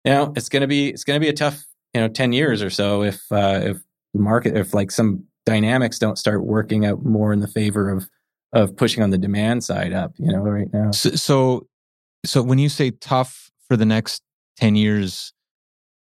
[0.04, 1.62] you know, it's going to be, it's going to be a tough,
[1.92, 3.82] you know, 10 years or so if, uh, if
[4.14, 8.08] market, if like some dynamics don't start working out more in the favor of
[8.52, 10.90] of pushing on the demand side up you know right now.
[10.90, 11.66] So so,
[12.24, 14.22] so when you say tough for the next
[14.58, 15.32] 10 years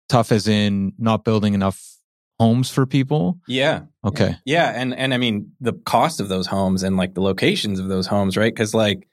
[0.09, 1.99] tough as in not building enough
[2.39, 3.39] homes for people?
[3.49, 3.83] Yeah.
[4.05, 4.37] Okay.
[4.45, 7.89] Yeah and and i mean the cost of those homes and like the locations of
[7.89, 8.55] those homes right?
[8.55, 9.09] Because like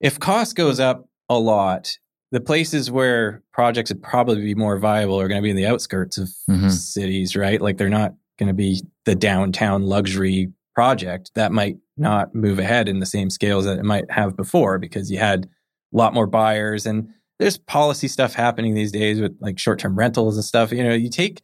[0.00, 1.96] if cost goes up a lot
[2.32, 5.66] the places where projects would probably be more viable are going to be in the
[5.66, 6.68] outskirts of mm-hmm.
[6.70, 7.60] cities right?
[7.60, 12.88] Like they're not going to be the downtown luxury project that might not move ahead
[12.88, 15.44] in the same scales that it might have before because you had
[15.92, 20.36] a lot more buyers and there's policy stuff happening these days with like short-term rentals
[20.36, 20.72] and stuff.
[20.72, 21.42] You know you take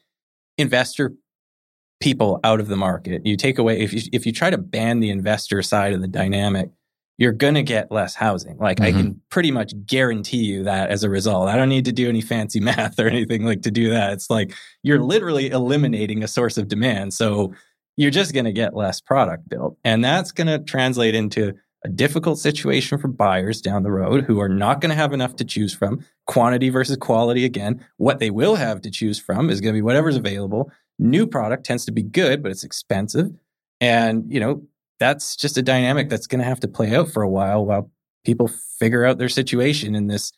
[0.57, 1.15] investor
[2.01, 5.01] people out of the market, you take away if you if you try to ban
[5.01, 6.71] the investor side of the dynamic,
[7.19, 8.57] you're going to get less housing.
[8.59, 8.99] Like mm-hmm.
[8.99, 11.49] I can pretty much guarantee you that as a result.
[11.49, 14.13] I don't need to do any fancy math or anything like to do that.
[14.13, 17.13] It's like you're literally eliminating a source of demand.
[17.13, 17.53] So
[17.97, 19.77] you're just going to get less product built.
[19.85, 21.55] And that's going to translate into
[21.85, 25.37] a difficult situation for buyers down the road who are not going to have enough
[25.37, 26.05] to choose from.
[26.27, 27.85] Quantity versus quality again.
[27.97, 30.71] What they will have to choose from is going to be whatever's available.
[30.99, 33.31] New product tends to be good, but it's expensive.
[33.81, 34.63] And, you know,
[34.99, 37.91] that's just a dynamic that's going to have to play out for a while while
[38.25, 40.33] people figure out their situation in this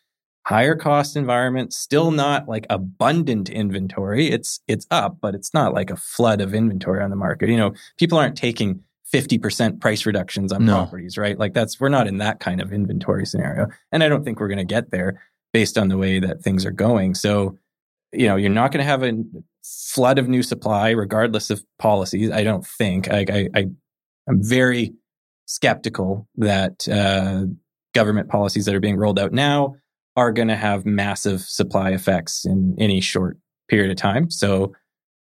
[0.47, 4.29] higher cost environment still not like abundant inventory.
[4.29, 7.49] It's it's up but it's not like a flood of inventory on the market.
[7.49, 8.83] You know people aren't taking
[9.13, 10.75] 50% price reductions on no.
[10.75, 11.39] properties right?
[11.39, 14.49] Like that's we're not in that kind of inventory scenario and i don't think we're
[14.49, 17.15] going to get there based on the way that things are going.
[17.15, 17.59] So
[18.13, 19.13] you know you're not going to have a
[19.63, 23.11] flood of new supply regardless of policies i don't think.
[23.11, 23.67] I i, I
[24.29, 24.93] I'm very
[25.47, 27.47] skeptical that uh,
[27.95, 29.75] government policies that are being rolled out now
[30.17, 34.31] are going to have massive supply effects in any short period of time.
[34.31, 34.75] So,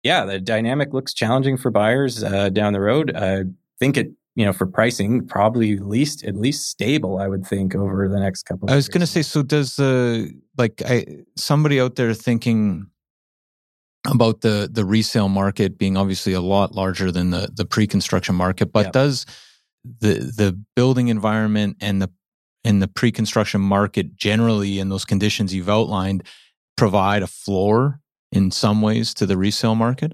[0.03, 3.15] yeah, the dynamic looks challenging for buyers uh, down the road.
[3.15, 3.43] I
[3.79, 7.17] think it, you know, for pricing, probably least at least stable.
[7.19, 8.65] I would think over the next couple.
[8.65, 8.73] Of years.
[8.73, 11.05] I was going to say, so does the like I
[11.35, 12.87] somebody out there thinking
[14.07, 18.71] about the the resale market being obviously a lot larger than the the pre-construction market
[18.71, 18.93] but yep.
[18.93, 19.25] does
[19.83, 22.09] the the building environment and the
[22.63, 26.23] in the pre-construction market generally in those conditions you've outlined
[26.75, 27.99] provide a floor
[28.31, 30.13] in some ways to the resale market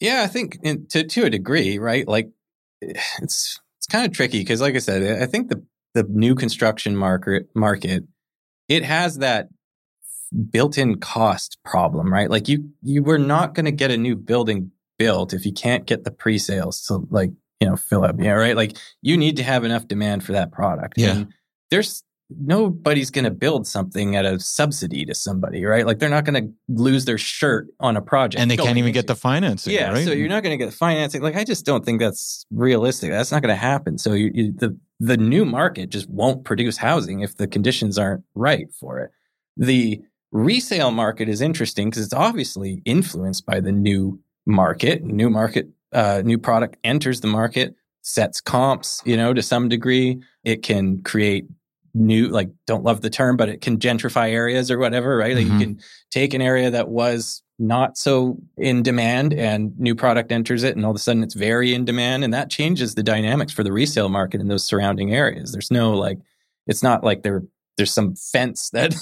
[0.00, 2.28] yeah i think in, to to a degree right like
[2.80, 5.64] it's it's kind of tricky because like i said i think the
[5.94, 8.04] the new construction market market
[8.68, 9.48] it has that
[10.50, 12.30] built-in cost problem, right?
[12.30, 15.86] Like you you were not going to get a new building built if you can't
[15.86, 18.56] get the pre-sales to like, you know, fill up, yeah, right?
[18.56, 20.94] Like you need to have enough demand for that product.
[20.96, 21.10] Yeah.
[21.10, 21.28] And
[21.70, 25.86] there's nobody's going to build something at a subsidy to somebody, right?
[25.86, 28.40] Like they're not going to lose their shirt on a project.
[28.40, 29.72] And they can't even get the financing.
[29.72, 29.92] Yeah.
[29.92, 30.04] Right?
[30.04, 31.22] So you're not going to get financing.
[31.22, 33.10] Like I just don't think that's realistic.
[33.10, 33.96] That's not going to happen.
[33.96, 38.24] So you, you, the, the new market just won't produce housing if the conditions aren't
[38.34, 39.10] right for it.
[39.56, 40.02] The
[40.32, 45.02] resale market is interesting because it's obviously influenced by the new market.
[45.04, 50.22] New market, uh, new product enters the market, sets comps, you know, to some degree.
[50.44, 51.46] It can create
[51.94, 55.34] new, like, don't love the term, but it can gentrify areas or whatever, right?
[55.34, 55.58] Like, mm-hmm.
[55.58, 60.62] you can take an area that was not so in demand and new product enters
[60.62, 63.52] it and all of a sudden it's very in demand and that changes the dynamics
[63.52, 65.50] for the resale market in those surrounding areas.
[65.50, 66.18] There's no like,
[66.68, 67.42] it's not like they're
[67.78, 68.94] there's some fence that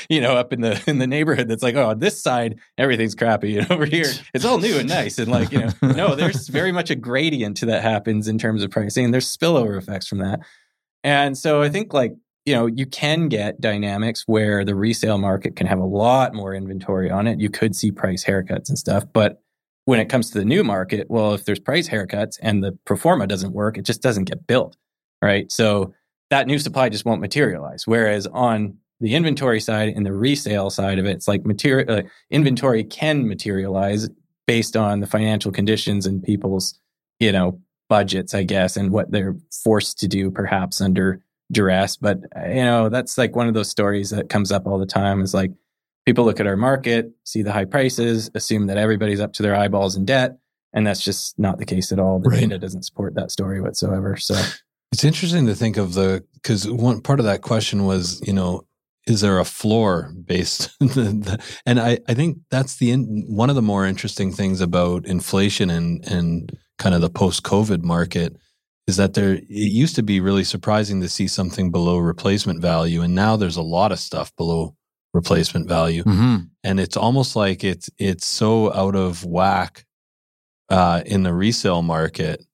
[0.08, 3.14] you know up in the in the neighborhood that's like oh on this side everything's
[3.14, 4.10] crappy and over here.
[4.32, 7.60] It's all new and nice and like you know no there's very much a gradient
[7.60, 10.40] that happens in terms of pricing and there's spillover effects from that.
[11.04, 12.14] And so i think like
[12.44, 16.54] you know you can get dynamics where the resale market can have a lot more
[16.54, 17.38] inventory on it.
[17.38, 19.40] You could see price haircuts and stuff but
[19.86, 22.96] when it comes to the new market well if there's price haircuts and the pro
[22.96, 24.76] forma doesn't work it just doesn't get built
[25.24, 25.50] right?
[25.50, 25.94] So
[26.30, 27.86] that new supply just won't materialize.
[27.86, 32.02] Whereas on the inventory side and the resale side of it, it's like material uh,
[32.30, 34.08] inventory can materialize
[34.46, 36.78] based on the financial conditions and people's,
[37.18, 41.22] you know, budgets, I guess, and what they're forced to do perhaps under
[41.52, 41.96] duress.
[41.96, 45.20] But you know, that's like one of those stories that comes up all the time.
[45.20, 45.52] Is like
[46.06, 49.54] people look at our market, see the high prices, assume that everybody's up to their
[49.54, 50.38] eyeballs in debt,
[50.72, 52.18] and that's just not the case at all.
[52.18, 52.40] The right.
[52.40, 54.16] data doesn't support that story whatsoever.
[54.16, 54.40] So
[54.94, 58.62] it's interesting to think of the because one part of that question was, you know,
[59.08, 60.70] is there a floor based?
[61.66, 62.94] and I, I think that's the
[63.26, 67.82] one of the more interesting things about inflation and and kind of the post COVID
[67.82, 68.36] market
[68.86, 73.02] is that there it used to be really surprising to see something below replacement value,
[73.02, 74.76] and now there's a lot of stuff below
[75.12, 76.36] replacement value, mm-hmm.
[76.62, 79.86] and it's almost like it's it's so out of whack
[80.68, 82.44] uh, in the resale market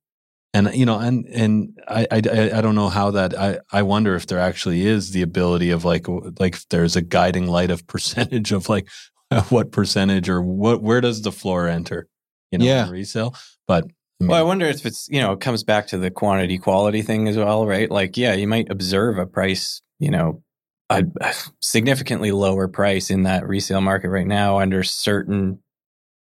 [0.53, 4.15] and you know and and I, I i don't know how that i i wonder
[4.15, 6.07] if there actually is the ability of like
[6.39, 8.89] like there's a guiding light of percentage of like
[9.49, 12.09] what percentage or what where does the floor enter
[12.51, 12.91] you know yeah.
[12.91, 13.35] resale
[13.67, 16.11] but I mean, well, I wonder if it's you know it comes back to the
[16.11, 17.91] quantity quality thing as well, right?
[17.91, 20.43] Like, yeah, you might observe a price, you know,
[20.91, 25.61] a, a significantly lower price in that resale market right now under certain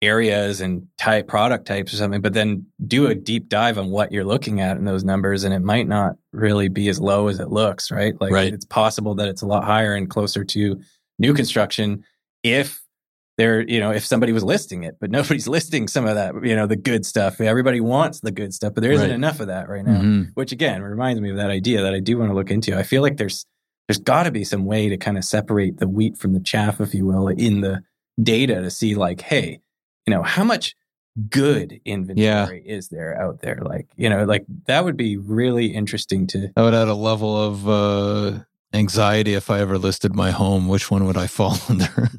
[0.02, 4.12] areas and type product types or something, but then do a deep dive on what
[4.12, 7.38] you're looking at in those numbers, and it might not really be as low as
[7.38, 8.18] it looks, right?
[8.20, 8.52] Like right.
[8.52, 10.80] it's possible that it's a lot higher and closer to
[11.18, 12.04] new construction
[12.42, 12.82] if
[13.36, 16.56] there, you know, if somebody was listing it, but nobody's listing some of that, you
[16.56, 17.40] know, the good stuff.
[17.40, 19.14] Everybody wants the good stuff, but there isn't right.
[19.14, 20.00] enough of that right now.
[20.00, 20.22] Mm-hmm.
[20.34, 22.78] Which again reminds me of that idea that I do want to look into.
[22.78, 23.44] I feel like there's
[23.88, 26.80] there's got to be some way to kind of separate the wheat from the chaff,
[26.80, 27.82] if you will, in the
[28.22, 29.60] data to see like, hey,
[30.10, 30.74] you know, how much
[31.28, 32.74] good inventory yeah.
[32.76, 33.60] is there out there?
[33.62, 36.50] Like, you know, like that would be really interesting to.
[36.56, 38.40] I would add a level of uh,
[38.72, 40.66] anxiety if I ever listed my home.
[40.66, 42.08] Which one would I fall under?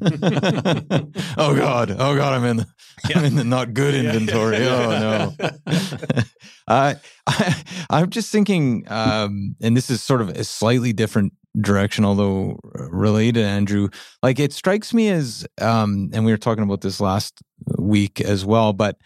[1.36, 1.90] oh God!
[1.90, 2.32] Oh God!
[2.32, 2.56] I'm in.
[2.58, 2.66] The,
[3.10, 3.18] yeah.
[3.18, 4.56] I'm in the not good inventory.
[4.62, 5.50] Yeah, oh no.
[6.66, 12.04] I, I I'm just thinking, um, and this is sort of a slightly different direction,
[12.04, 13.88] although related, Andrew.
[14.22, 17.40] Like it strikes me as, um, and we were talking about this last
[17.78, 18.96] week as well, but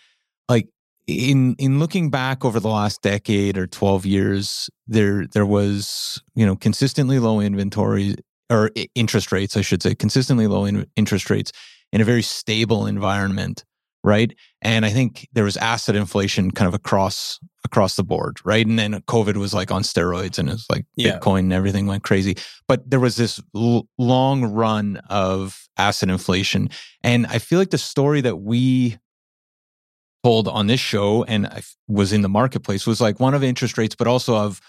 [0.49, 0.69] like
[1.07, 6.45] in in looking back over the last decade or 12 years there there was you
[6.45, 8.17] know consistently low inventory
[8.51, 11.53] or interest rates i should say consistently low in interest rates
[11.93, 13.65] in a very stable environment
[14.07, 18.67] right and i think there was asset inflation kind of across across the board right
[18.67, 21.19] and then covid was like on steroids and it's like yeah.
[21.19, 22.37] bitcoin and everything went crazy
[22.69, 26.71] but there was this l- long run of asset inflation
[27.03, 28.97] and i feel like the story that we
[30.27, 33.79] told on this show and I was in the marketplace was like one of interest
[33.79, 34.61] rates, but also of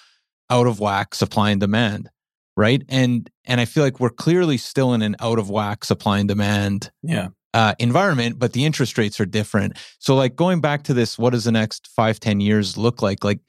[0.52, 2.12] out of whack supply and demand.
[2.56, 2.84] Right.
[2.90, 6.28] And and I feel like we're clearly still in an out of whack supply and
[6.28, 7.30] demand yeah.
[7.58, 9.78] Uh, environment, but the interest rates are different.
[9.98, 13.24] So like going back to this, what does the next five ten years look like?
[13.24, 13.40] Like,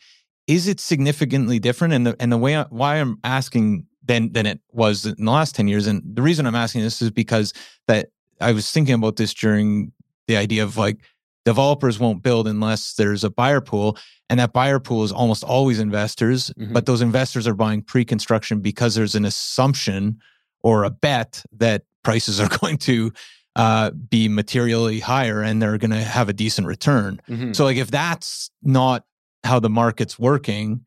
[0.46, 1.92] is it significantly different?
[1.92, 5.30] And the and the way I, why I'm asking than than it was in the
[5.30, 5.86] last 10 years.
[5.86, 7.52] And the reason I'm asking this is because
[7.86, 8.08] that
[8.40, 9.92] I was thinking about this during
[10.26, 11.04] the idea of like
[11.44, 13.98] developers won't build unless there's a buyer pool
[14.30, 16.72] and that buyer pool is almost always investors mm-hmm.
[16.72, 20.18] but those investors are buying pre-construction because there's an assumption
[20.62, 23.12] or a bet that prices are going to
[23.58, 27.20] uh, be materially higher and they're going to have a decent return.
[27.28, 27.52] Mm-hmm.
[27.52, 29.04] so like if that's not
[29.44, 30.84] how the market's working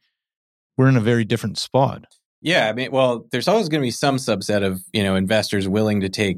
[0.78, 2.06] we're in a very different spot.
[2.42, 5.68] Yeah i mean well there's always going to be some subset of you know investors
[5.68, 6.38] willing to take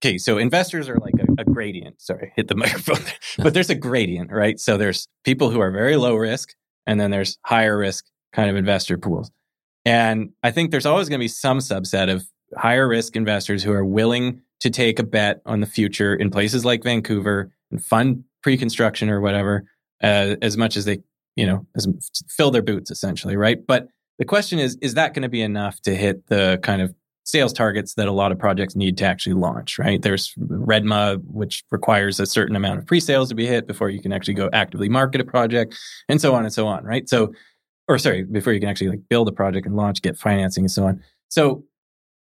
[0.00, 2.00] okay so investors are like a, a gradient.
[2.00, 3.14] Sorry hit the microphone there.
[3.38, 4.60] but there's a gradient right?
[4.60, 6.50] So there's people who are very low risk
[6.86, 8.04] and then there's higher risk
[8.34, 9.30] kind of investor pools.
[9.86, 13.72] And i think there's always going to be some subset of higher risk investors who
[13.72, 18.24] are willing to take a bet on the future in places like vancouver and fund
[18.42, 19.64] pre-construction or whatever
[20.02, 20.98] uh, as much as they
[21.36, 21.88] you know as,
[22.28, 23.88] fill their boots essentially right but
[24.18, 26.94] the question is is that going to be enough to hit the kind of
[27.24, 30.02] sales targets that a lot of projects need to actually launch, right?
[30.02, 34.12] There's REDMA, which requires a certain amount of pre-sales to be hit before you can
[34.12, 35.76] actually go actively market a project
[36.08, 37.08] and so on and so on, right?
[37.08, 37.32] So,
[37.88, 40.70] or sorry, before you can actually like build a project and launch, get financing and
[40.70, 41.02] so on.
[41.28, 41.64] So,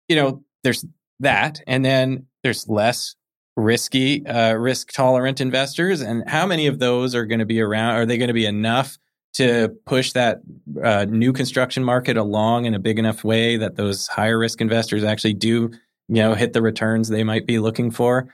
[0.08, 0.86] you know, there's
[1.20, 1.62] that.
[1.68, 3.16] And then there's less
[3.56, 6.02] risky, uh, risk tolerant investors.
[6.02, 7.96] And how many of those are going to be around?
[7.96, 8.98] Are they going to be enough
[9.36, 10.40] to push that
[10.82, 15.04] uh, new construction market along in a big enough way that those higher risk investors
[15.04, 15.72] actually do,
[16.08, 18.30] you know, hit the returns they might be looking for.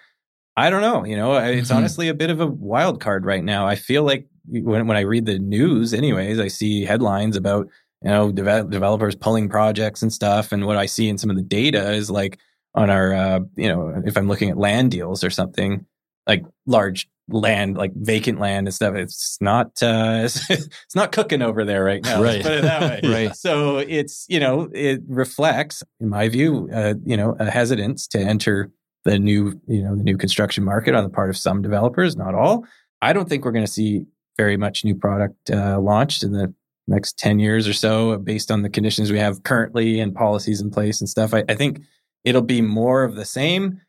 [0.57, 1.03] I don't know.
[1.03, 1.77] You know, it's mm-hmm.
[1.77, 3.65] honestly a bit of a wild card right now.
[3.65, 7.67] I feel like when when I read the news, anyways, I see headlines about
[8.03, 11.35] you know de- developers pulling projects and stuff, and what I see in some of
[11.35, 12.37] the data is like
[12.73, 15.85] on our, uh, you know, if I'm looking at land deals or something,
[16.27, 18.95] like large land, like vacant land and stuff.
[18.95, 22.21] It's not uh, it's not cooking over there right now.
[22.21, 22.41] Right.
[22.41, 23.09] Put it that way.
[23.09, 23.35] right.
[23.35, 28.19] So it's you know it reflects, in my view, uh, you know, a hesitance to
[28.19, 28.71] enter
[29.03, 32.35] the new you know the new construction market on the part of some developers, not
[32.35, 32.65] all.
[33.01, 34.05] I don't think we're going to see
[34.37, 36.53] very much new product uh, launched in the
[36.87, 40.69] next 10 years or so based on the conditions we have currently and policies in
[40.69, 41.33] place and stuff.
[41.33, 41.81] I, I think
[42.23, 43.81] it'll be more of the same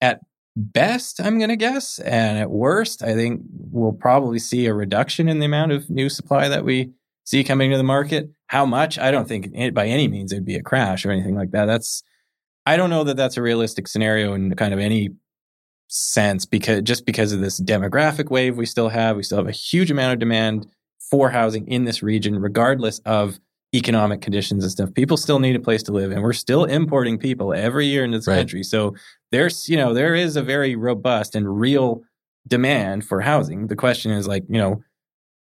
[0.00, 0.20] at
[0.56, 1.98] best, I'm going to guess.
[2.00, 6.08] And at worst, I think we'll probably see a reduction in the amount of new
[6.08, 6.90] supply that we
[7.24, 8.30] see coming to the market.
[8.48, 8.98] How much?
[8.98, 11.66] I don't think it, by any means it'd be a crash or anything like that.
[11.66, 12.02] That's,
[12.66, 15.10] I don't know that that's a realistic scenario in kind of any
[15.88, 19.52] sense because just because of this demographic wave we still have, we still have a
[19.52, 20.66] huge amount of demand
[21.10, 23.40] for housing in this region, regardless of
[23.74, 24.92] economic conditions and stuff.
[24.94, 28.18] People still need a place to live, and we're still importing people every year into
[28.18, 28.38] this right.
[28.38, 28.62] country.
[28.62, 28.94] So
[29.30, 32.02] there's, you know, there is a very robust and real
[32.48, 33.68] demand for housing.
[33.68, 34.82] The question is like, you know,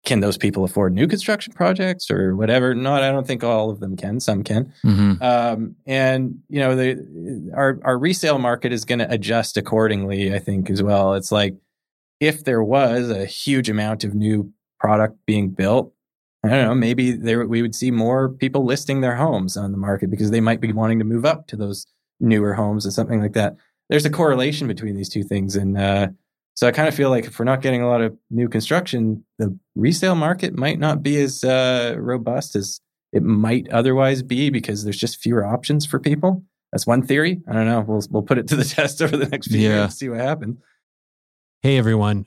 [0.04, 2.74] can those people afford new construction projects or whatever?
[2.74, 4.20] Not, I don't think all of them can.
[4.20, 4.72] Some can.
[4.84, 5.22] Mm-hmm.
[5.22, 10.34] Um, and you know, the, our our resale market is going to adjust accordingly.
[10.34, 11.14] I think as well.
[11.14, 11.56] It's like
[12.20, 15.92] if there was a huge amount of new product being built,
[16.44, 19.78] I don't know, maybe there we would see more people listing their homes on the
[19.78, 21.86] market because they might be wanting to move up to those
[22.20, 23.56] newer homes and something like that.
[23.88, 25.56] there's a correlation between these two things.
[25.56, 26.08] And uh,
[26.54, 29.24] so I kind of feel like if we're not getting a lot of new construction,
[29.38, 32.80] the resale market might not be as uh, robust as
[33.12, 36.42] it might otherwise be because there's just fewer options for people.
[36.72, 37.40] That's one theory.
[37.48, 37.80] I don't know.
[37.80, 39.68] We'll we'll put it to the test over the next few yeah.
[39.68, 40.58] years and see what happens.
[41.62, 42.26] Hey everyone.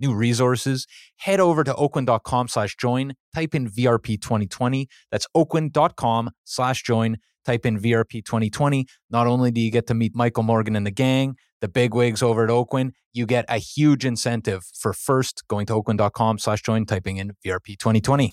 [0.00, 0.86] new resources,
[1.16, 4.88] head over to oakwyn.com slash join, type in VRP 2020.
[5.10, 8.86] That's oakwyn.com slash join, type in VRP 2020.
[9.10, 12.22] Not only do you get to meet Michael Morgan and the gang, the big wigs
[12.22, 16.86] over at Oakwyn, you get a huge incentive for first going to oakwyn.com slash join,
[16.86, 18.32] typing in VRP 2020.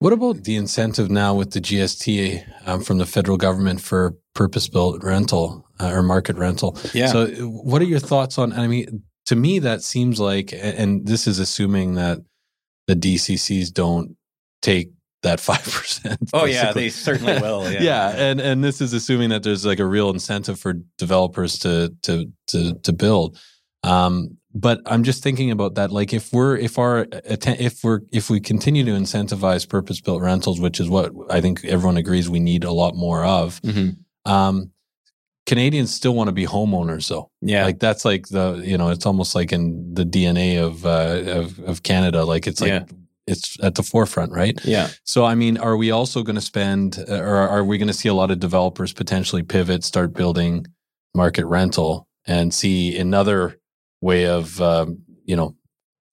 [0.00, 4.66] What about the incentive now with the GST um, from the federal government for purpose
[4.66, 6.78] built rental uh, or market rental?
[6.94, 7.08] Yeah.
[7.08, 8.54] So, what are your thoughts on?
[8.54, 12.18] I mean, to me, that seems like, and this is assuming that
[12.88, 14.16] the DCCs don't
[14.60, 14.90] take
[15.22, 16.30] that 5%.
[16.32, 17.62] Oh yeah, they certainly will.
[17.70, 17.80] Yeah.
[17.80, 18.08] yeah.
[18.08, 22.26] And, and this is assuming that there's like a real incentive for developers to, to,
[22.48, 23.38] to, to build.
[23.84, 25.92] Um, but I'm just thinking about that.
[25.92, 30.58] Like if we're, if our, if we're, if we continue to incentivize purpose built rentals,
[30.58, 33.90] which is what I think everyone agrees we need a lot more of, mm-hmm.
[34.28, 34.72] um,
[35.50, 37.28] Canadians still want to be homeowners though.
[37.40, 37.64] Yeah.
[37.64, 41.58] Like that's like the, you know, it's almost like in the DNA of, uh, of,
[41.58, 42.24] of Canada.
[42.24, 42.84] Like it's like, yeah.
[43.26, 44.56] it's at the forefront, right?
[44.64, 44.90] Yeah.
[45.02, 47.92] So, I mean, are we also going to spend, uh, or are we going to
[47.92, 50.68] see a lot of developers potentially pivot, start building
[51.16, 53.58] market rental and see another
[54.00, 55.56] way of, um, you know,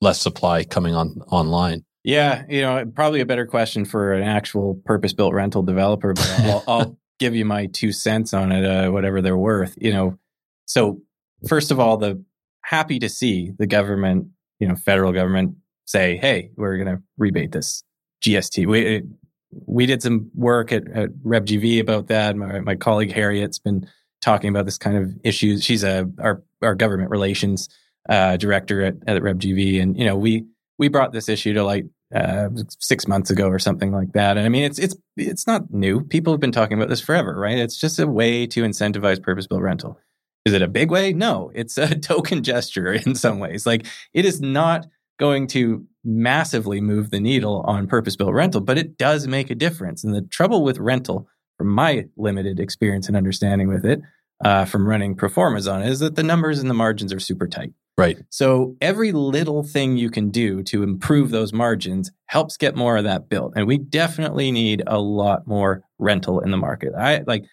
[0.01, 1.85] less supply coming on online?
[2.03, 6.63] Yeah, you know, probably a better question for an actual purpose-built rental developer, but I'll,
[6.67, 9.77] I'll give you my two cents on it, uh, whatever they're worth.
[9.79, 10.19] You know,
[10.65, 11.01] so
[11.47, 12.23] first of all, the
[12.63, 14.27] happy to see the government,
[14.59, 15.55] you know, federal government
[15.85, 17.83] say, "Hey, we're going to rebate this
[18.23, 19.03] GST." We
[19.51, 22.35] we did some work at, at REBGV about that.
[22.35, 23.87] My, my colleague Harriet's been
[24.21, 25.63] talking about this kind of issues.
[25.63, 27.69] She's a our our government relations
[28.09, 30.45] uh, director at, at REBGV, and you know, we
[30.77, 32.49] we brought this issue to light uh,
[32.79, 34.37] six months ago or something like that.
[34.37, 36.01] And I mean, it's it's it's not new.
[36.01, 37.57] People have been talking about this forever, right?
[37.57, 39.99] It's just a way to incentivize purpose-built rental.
[40.45, 41.11] Is it a big way?
[41.11, 43.65] No, it's a token gesture in some ways.
[43.65, 44.87] Like it is not
[45.19, 50.03] going to massively move the needle on purpose-built rental, but it does make a difference.
[50.03, 51.27] And the trouble with rental,
[51.57, 53.99] from my limited experience and understanding with it,
[54.45, 57.19] uh, from running pro formas on it, is that the numbers and the margins are
[57.19, 57.73] super tight.
[57.97, 58.19] Right.
[58.29, 63.05] So every little thing you can do to improve those margins helps get more of
[63.05, 63.53] that built.
[63.55, 66.93] And we definitely need a lot more rental in the market.
[66.95, 67.45] I like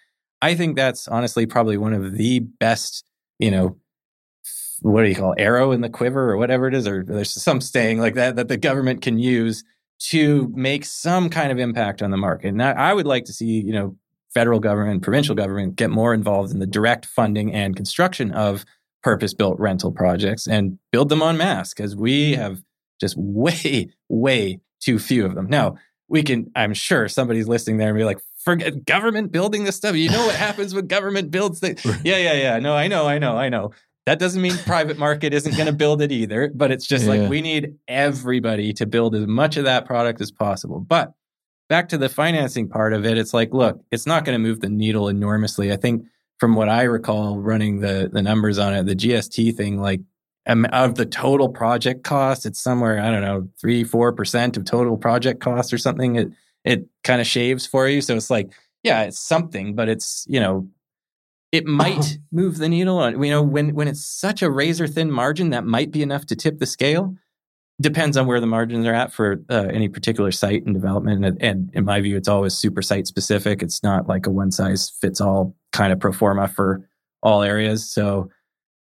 [0.43, 3.05] I think that's honestly probably one of the best,
[3.39, 3.77] you know,
[4.81, 7.59] what do you call arrow in the quiver or whatever it is, or there's some
[7.59, 9.63] saying like that that the government can use
[9.97, 12.49] to make some kind of impact on the market.
[12.49, 13.95] And I, I would like to see, you know,
[14.31, 18.65] federal government, provincial government get more involved in the direct funding and construction of
[19.05, 22.41] purpose built rental projects and build them en masse because we mm-hmm.
[22.41, 22.63] have
[22.99, 25.47] just way, way too few of them.
[25.47, 25.77] Now,
[26.07, 29.95] we can, I'm sure somebody's listening there and be like, forget government building this stuff.
[29.95, 31.85] You know what happens when government builds things.
[32.03, 32.57] Yeah, yeah, yeah.
[32.57, 33.73] No, I know, I know, I know.
[34.07, 37.11] That doesn't mean private market isn't going to build it either, but it's just yeah.
[37.11, 40.79] like we need everybody to build as much of that product as possible.
[40.79, 41.13] But
[41.69, 44.61] back to the financing part of it, it's like, look, it's not going to move
[44.61, 45.71] the needle enormously.
[45.71, 46.05] I think
[46.39, 50.01] from what I recall running the the numbers on it, the GST thing, like
[50.47, 54.65] um, of the total project cost, it's somewhere, I don't know, three, four percent of
[54.65, 56.15] total project cost or something.
[56.15, 56.29] It
[56.63, 58.01] it kind of shaves for you.
[58.01, 58.51] So it's like,
[58.83, 60.67] yeah, it's something, but it's, you know,
[61.51, 65.11] it might move the needle on you know when when it's such a razor thin
[65.11, 67.15] margin that might be enough to tip the scale
[67.81, 71.41] depends on where the margins are at for uh, any particular site and development and,
[71.41, 74.89] and, in my view it's always super site specific it's not like a one size
[74.89, 76.87] fits all kind of pro forma for
[77.21, 78.29] all areas so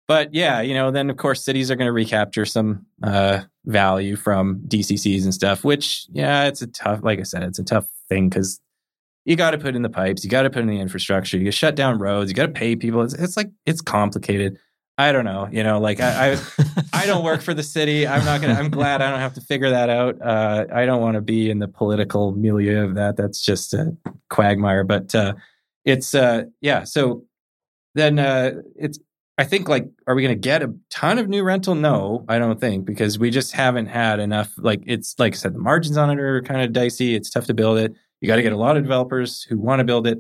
[0.08, 4.16] but yeah you know then of course cities are going to recapture some uh, value
[4.16, 7.86] from dccs and stuff which yeah it's a tough like i said it's a tough
[8.08, 8.60] thing because
[9.24, 11.50] you got to put in the pipes, you got to put in the infrastructure, you
[11.50, 13.02] shut down roads, you got to pay people.
[13.02, 14.58] It's, it's, like it's complicated.
[14.98, 16.38] I don't know, you know, like I, I,
[16.92, 18.06] I don't work for the city.
[18.06, 18.54] I'm not gonna.
[18.54, 20.20] I'm glad I don't have to figure that out.
[20.20, 23.16] Uh, I don't want to be in the political milieu of that.
[23.16, 23.96] That's just a
[24.28, 24.84] quagmire.
[24.84, 25.32] But uh,
[25.84, 26.84] it's uh, yeah.
[26.84, 27.24] So
[27.94, 28.98] then uh, it's.
[29.38, 31.74] I think like, are we going to get a ton of new rental?
[31.74, 34.52] No, I don't think because we just haven't had enough.
[34.58, 37.14] Like it's like I said, the margins on it are kind of dicey.
[37.14, 39.80] It's tough to build it you got to get a lot of developers who want
[39.80, 40.18] to build it.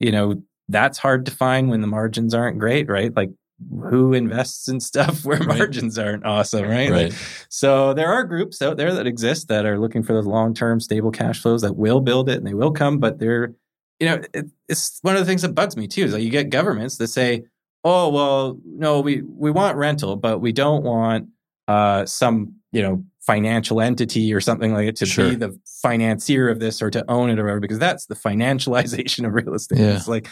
[0.00, 3.16] You know, that's hard to find when the margins aren't great, right?
[3.16, 3.30] Like
[3.70, 5.58] who invests in stuff where right.
[5.58, 6.90] margins aren't awesome, right?
[6.90, 7.10] right.
[7.10, 7.12] Like,
[7.48, 11.12] so there are groups out there that exist that are looking for those long-term stable
[11.12, 13.54] cash flows that will build it and they will come, but they're,
[14.00, 16.04] you know, it, it's one of the things that bugs me too.
[16.04, 17.44] Is like you get governments that say,
[17.84, 21.28] "Oh, well, no, we we want rental, but we don't want
[21.68, 25.30] uh, some, you know, financial entity or something like it to sure.
[25.30, 29.26] be the financier of this or to own it or whatever, because that's the financialization
[29.26, 29.78] of real estate.
[29.78, 29.96] Yeah.
[29.96, 30.28] It's like,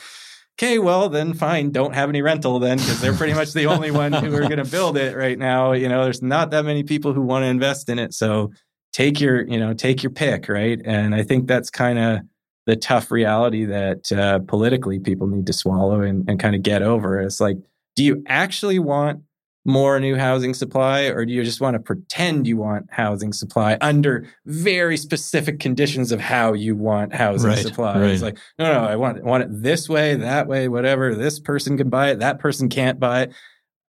[0.59, 3.91] okay, well, then fine, don't have any rental then, because they're pretty much the only
[3.91, 5.73] one who are going to build it right now.
[5.73, 8.13] You know, there's not that many people who want to invest in it.
[8.13, 8.53] So
[8.93, 10.79] take your, you know, take your pick, right?
[10.85, 12.21] And I think that's kind of
[12.67, 16.83] the tough reality that uh, politically people need to swallow and, and kind of get
[16.83, 17.21] over.
[17.21, 17.57] It's like,
[17.97, 19.23] do you actually want
[19.65, 23.79] more new housing supply or do you just want to pretend you want housing supply
[23.81, 28.11] under very specific conditions of how you want housing right, supply right.
[28.11, 31.39] it's like no no i want, I want it this way that way whatever this
[31.39, 33.33] person can buy it that person can't buy it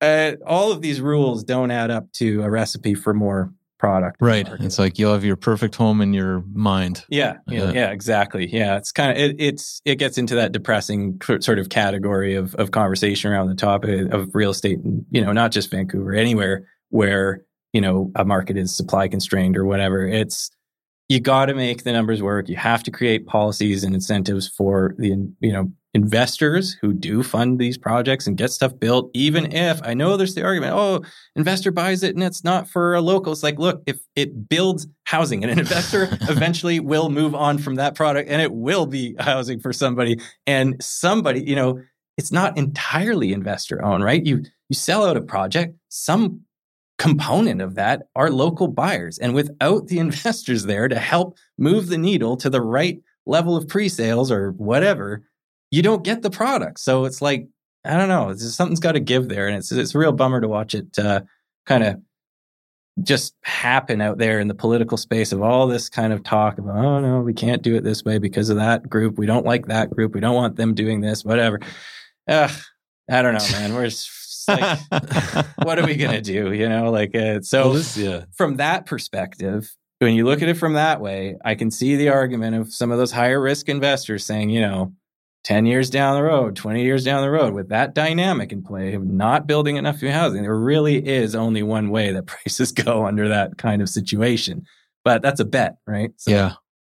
[0.02, 3.50] uh, all of these rules don't add up to a recipe for more
[3.82, 4.18] product.
[4.20, 4.48] Right.
[4.60, 7.04] It's like you'll have your perfect home in your mind.
[7.08, 7.38] Yeah.
[7.48, 7.62] Yeah.
[7.64, 8.48] Uh, yeah exactly.
[8.48, 8.76] Yeah.
[8.76, 12.70] It's kind of, it, it's, it gets into that depressing sort of category of, of
[12.70, 14.78] conversation around the topic of real estate,
[15.10, 19.64] you know, not just Vancouver, anywhere where, you know, a market is supply constrained or
[19.64, 20.06] whatever.
[20.06, 20.52] It's,
[21.12, 22.48] you got to make the numbers work.
[22.48, 25.08] You have to create policies and incentives for the,
[25.40, 29.92] you know, investors who do fund these projects and get stuff built, even if I
[29.92, 31.02] know there's the argument, oh,
[31.36, 33.30] investor buys it and it's not for a local.
[33.30, 37.74] It's like, look, if it builds housing and an investor eventually will move on from
[37.74, 41.78] that product and it will be housing for somebody and somebody, you know,
[42.16, 44.24] it's not entirely investor owned, right?
[44.24, 46.40] You you sell out a project, some
[46.98, 49.18] component of that are local buyers.
[49.18, 53.68] And without the investors there to help move the needle to the right level of
[53.68, 55.22] pre-sales or whatever,
[55.70, 56.80] you don't get the product.
[56.80, 57.48] So it's like,
[57.84, 59.48] I don't know, something's got to give there.
[59.48, 61.22] And it's, it's a real bummer to watch it uh,
[61.66, 62.00] kind of
[63.02, 66.76] just happen out there in the political space of all this kind of talk about,
[66.76, 69.16] oh no, we can't do it this way because of that group.
[69.16, 70.14] We don't like that group.
[70.14, 71.58] We don't want them doing this, whatever.
[72.28, 72.50] Ugh,
[73.10, 73.74] I don't know, man.
[73.74, 73.90] We're
[74.48, 74.78] like,
[75.62, 76.52] what are we going to do?
[76.52, 78.24] You know, like, uh, so well, this, yeah.
[78.32, 82.08] from that perspective, when you look at it from that way, I can see the
[82.08, 84.92] argument of some of those higher risk investors saying, you know,
[85.44, 88.94] 10 years down the road, 20 years down the road, with that dynamic in play
[88.94, 93.06] of not building enough new housing, there really is only one way that prices go
[93.06, 94.64] under that kind of situation.
[95.04, 96.12] But that's a bet, right?
[96.16, 96.52] So, yeah.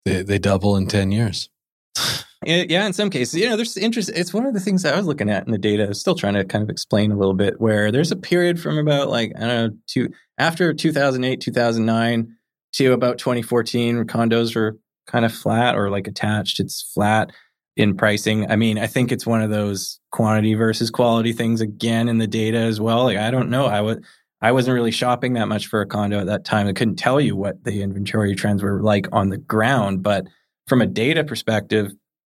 [0.05, 1.49] They, they double in 10 years.
[2.45, 4.11] yeah, in some cases, you know, there's interest.
[4.15, 5.95] It's one of the things I was looking at in the data.
[5.95, 9.09] Still trying to kind of explain a little bit where there's a period from about
[9.09, 10.09] like, I don't know, to
[10.39, 12.37] after 2008, 2009
[12.75, 16.61] to about 2014, condos were kind of flat or like attached.
[16.61, 17.33] It's flat
[17.77, 18.51] in pricing.
[18.51, 22.27] I mean, I think it's one of those quantity versus quality things again in the
[22.27, 23.05] data as well.
[23.05, 23.67] Like I don't know.
[23.67, 23.99] I was
[24.41, 26.67] I wasn't really shopping that much for a condo at that time.
[26.67, 30.27] I couldn't tell you what the inventory trends were like on the ground, but
[30.67, 31.93] from a data perspective,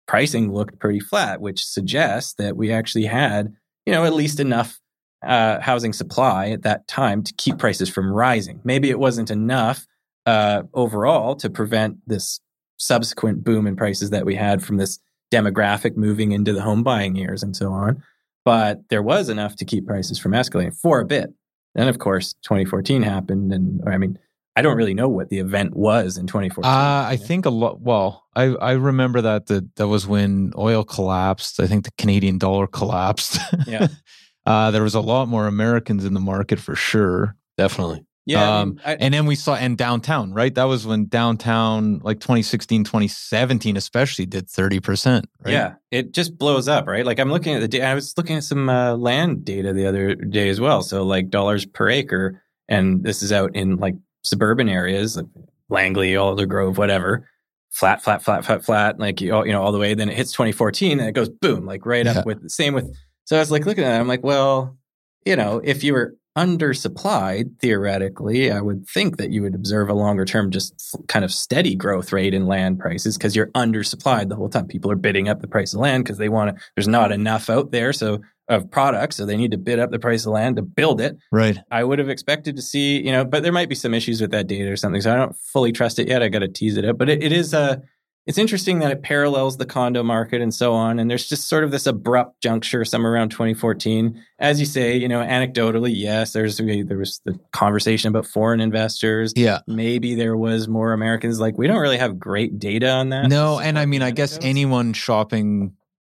[0.09, 3.55] pricing looked pretty flat, which suggests that we actually had,
[3.87, 4.81] you know, at least enough
[5.23, 8.61] uh, housing supply at that time to keep prices from rising.
[8.65, 9.87] Maybe it wasn't enough
[10.27, 12.41] uh, overall to prevent this
[12.79, 14.99] subsequent boom in prices that we had from this
[15.33, 18.03] demographic moving into the home buying years and so on.
[18.45, 21.31] But there was enough to keep prices from escalating for a bit.
[21.75, 23.53] Then, of course, 2014 happened.
[23.53, 24.19] And I mean,
[24.59, 26.69] I don't really know what the event was in 2014.
[26.69, 27.81] Uh, I think a lot.
[27.81, 31.61] Well, I, I remember that the, that was when oil collapsed.
[31.61, 33.39] I think the Canadian dollar collapsed.
[33.69, 33.87] Yeah.
[34.47, 37.37] uh, there was a lot more Americans in the market for sure.
[37.57, 38.05] Definitely.
[38.27, 38.43] Yeah.
[38.43, 40.53] Um, I mean, I, and then we saw, and downtown, right?
[40.53, 45.23] That was when downtown, like 2016, 2017, especially did 30%.
[45.45, 45.53] Right?
[45.53, 45.75] Yeah.
[45.93, 47.07] It just blows up, right?
[47.07, 47.87] Like I'm looking at the data.
[47.87, 50.83] I was looking at some uh, land data the other day as well.
[50.83, 52.43] So, like dollars per acre.
[52.69, 53.95] And this is out in like
[54.29, 55.27] suburban areas, like
[55.69, 57.29] Langley, Aldergrove, whatever.
[57.71, 59.95] Flat, flat, flat, flat, flat, like you you know, all the way.
[59.95, 62.93] Then it hits 2014 and it goes boom, like right up with the same with.
[63.25, 64.79] So I was like looking at it, I'm like, well,
[65.27, 69.95] you know, if you were undersupplied, theoretically, I would think that you would observe a
[69.95, 74.37] longer term, just kind of steady growth rate in land prices because you're undersupplied the
[74.37, 74.67] whole time.
[74.67, 77.51] People are bidding up the price of land because they want to, there's not enough
[77.51, 77.93] out there.
[77.93, 79.17] So, of products.
[79.17, 81.19] So they need to bid up the price of land to build it.
[81.31, 81.59] Right.
[81.71, 84.31] I would have expected to see, you know, but there might be some issues with
[84.31, 85.03] that data or something.
[85.03, 86.23] So I don't fully trust it yet.
[86.23, 86.97] I got to tease it up.
[86.97, 87.83] But it, it is a,
[88.29, 90.99] it's interesting that it parallels the condo market and so on.
[90.99, 94.23] And there's just sort of this abrupt juncture somewhere around 2014.
[94.39, 99.33] As you say, you know, anecdotally, yes, there's there was the conversation about foreign investors.
[99.35, 101.41] Yeah, maybe there was more Americans.
[101.41, 103.29] Like we don't really have great data on that.
[103.29, 105.73] No, and I mean, I guess anyone shopping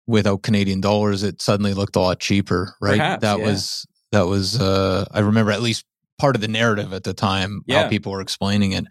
[0.07, 2.97] without Canadian dollars, it suddenly looked a lot cheaper, right?
[2.97, 3.45] Perhaps, that yeah.
[3.45, 4.59] was that was.
[4.59, 5.85] uh I remember at least
[6.17, 7.83] part of the narrative at the time Yeah.
[7.83, 8.85] how people were explaining it.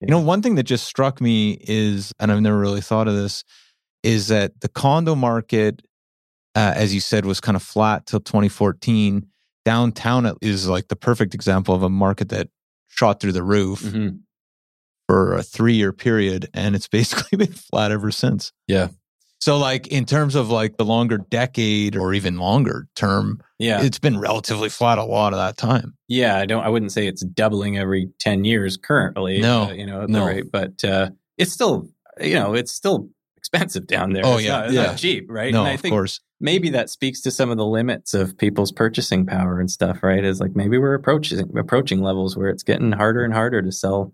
[0.00, 3.14] You know, one thing that just struck me is, and I've never really thought of
[3.14, 3.44] this,
[4.02, 5.82] is that the condo market,
[6.54, 9.26] uh, as you said, was kind of flat till 2014.
[9.64, 12.48] Downtown is like the perfect example of a market that
[12.88, 14.20] shot through the roof Mhm.
[15.08, 18.52] for a three year period, and it's basically been flat ever since.
[18.68, 18.88] Yeah.
[19.46, 23.80] So, like in terms of like the longer decade or even longer term, Yeah.
[23.80, 25.94] it's been relatively flat a lot of that time.
[26.08, 26.64] Yeah, I don't.
[26.64, 29.38] I wouldn't say it's doubling every ten years currently.
[29.40, 30.18] No, uh, you know, at no.
[30.18, 31.88] the rate, but uh, it's still,
[32.20, 34.26] you know, it's still expensive down there.
[34.26, 34.82] Oh, It's yeah, not, it's yeah.
[34.86, 35.52] not cheap, right?
[35.52, 36.18] No, and I of think course.
[36.40, 40.24] maybe that speaks to some of the limits of people's purchasing power and stuff, right?
[40.24, 44.12] Is like maybe we're approaching approaching levels where it's getting harder and harder to sell.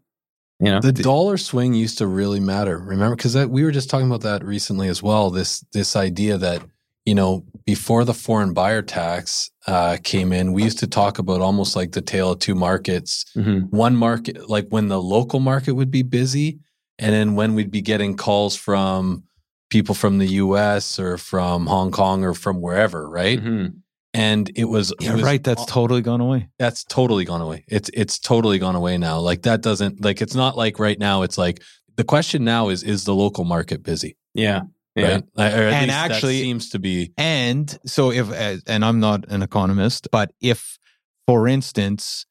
[0.63, 2.79] You know, The dollar swing used to really matter.
[2.79, 5.31] Remember, because we were just talking about that recently as well.
[5.31, 6.63] This this idea that
[7.05, 11.41] you know before the foreign buyer tax uh, came in, we used to talk about
[11.41, 13.25] almost like the tale of two markets.
[13.37, 13.71] Mhm.
[13.71, 16.61] One market, like when the local market would be busy,
[16.99, 19.25] and then when we'd be getting calls from
[19.69, 21.01] people from the U.S.
[21.01, 23.43] or from Hong Kong or from wherever, right?
[23.43, 23.82] Mhm.
[24.15, 25.43] And it was, it Yeah, was right.
[25.43, 26.49] That's totally gone away.
[26.59, 27.65] that's totally gone away.
[27.69, 29.19] It's it's totally gone away now.
[29.21, 31.23] Like that doesn't like it's not like right now.
[31.23, 31.63] It's like
[31.97, 34.17] the question now is is the local market busy?
[34.35, 34.63] yeah,
[34.97, 35.25] yeah, Right?
[35.37, 37.13] And least that actually- seems to be.
[37.17, 40.79] And so, if, uh, and I'm not an economist, but if,
[41.27, 42.27] for instance,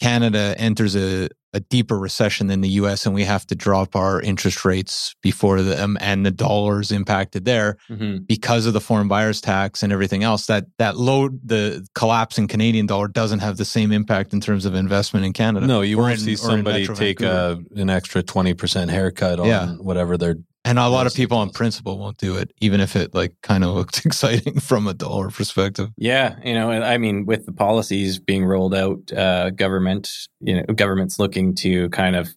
[0.00, 4.20] Canada enters a, a deeper recession than the US and we have to drop our
[4.20, 8.26] interest rates before them and the dollar's impacted there Mhm.
[8.26, 12.48] because of the foreign buyers tax and everything else, that, that load, the collapse in
[12.48, 15.66] Canadian dollar doesn't have the same impact in terms of investment in Canada.
[15.66, 19.66] No, you won't in- see somebody take a, an extra twenty percent haircut on Yeah.
[19.74, 20.36] whatever they're.
[20.64, 23.64] And a lot of people on principle won't do it, even if it like kind
[23.64, 25.90] of looks exciting from a dollar perspective.
[25.96, 30.08] Yeah, you know, I mean, with the policies being rolled out, uh, government,
[30.40, 32.28] you know, government's looking to kind of,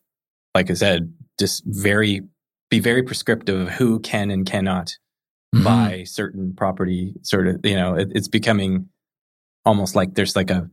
[0.55, 2.21] like I said, just very
[2.71, 4.91] be very prescriptive of who can and cannot
[5.53, 5.63] Mhm.
[5.63, 7.13] buy certain property.
[7.21, 8.89] Sort of, you know, it, it's becoming
[9.65, 10.69] almost like there's like a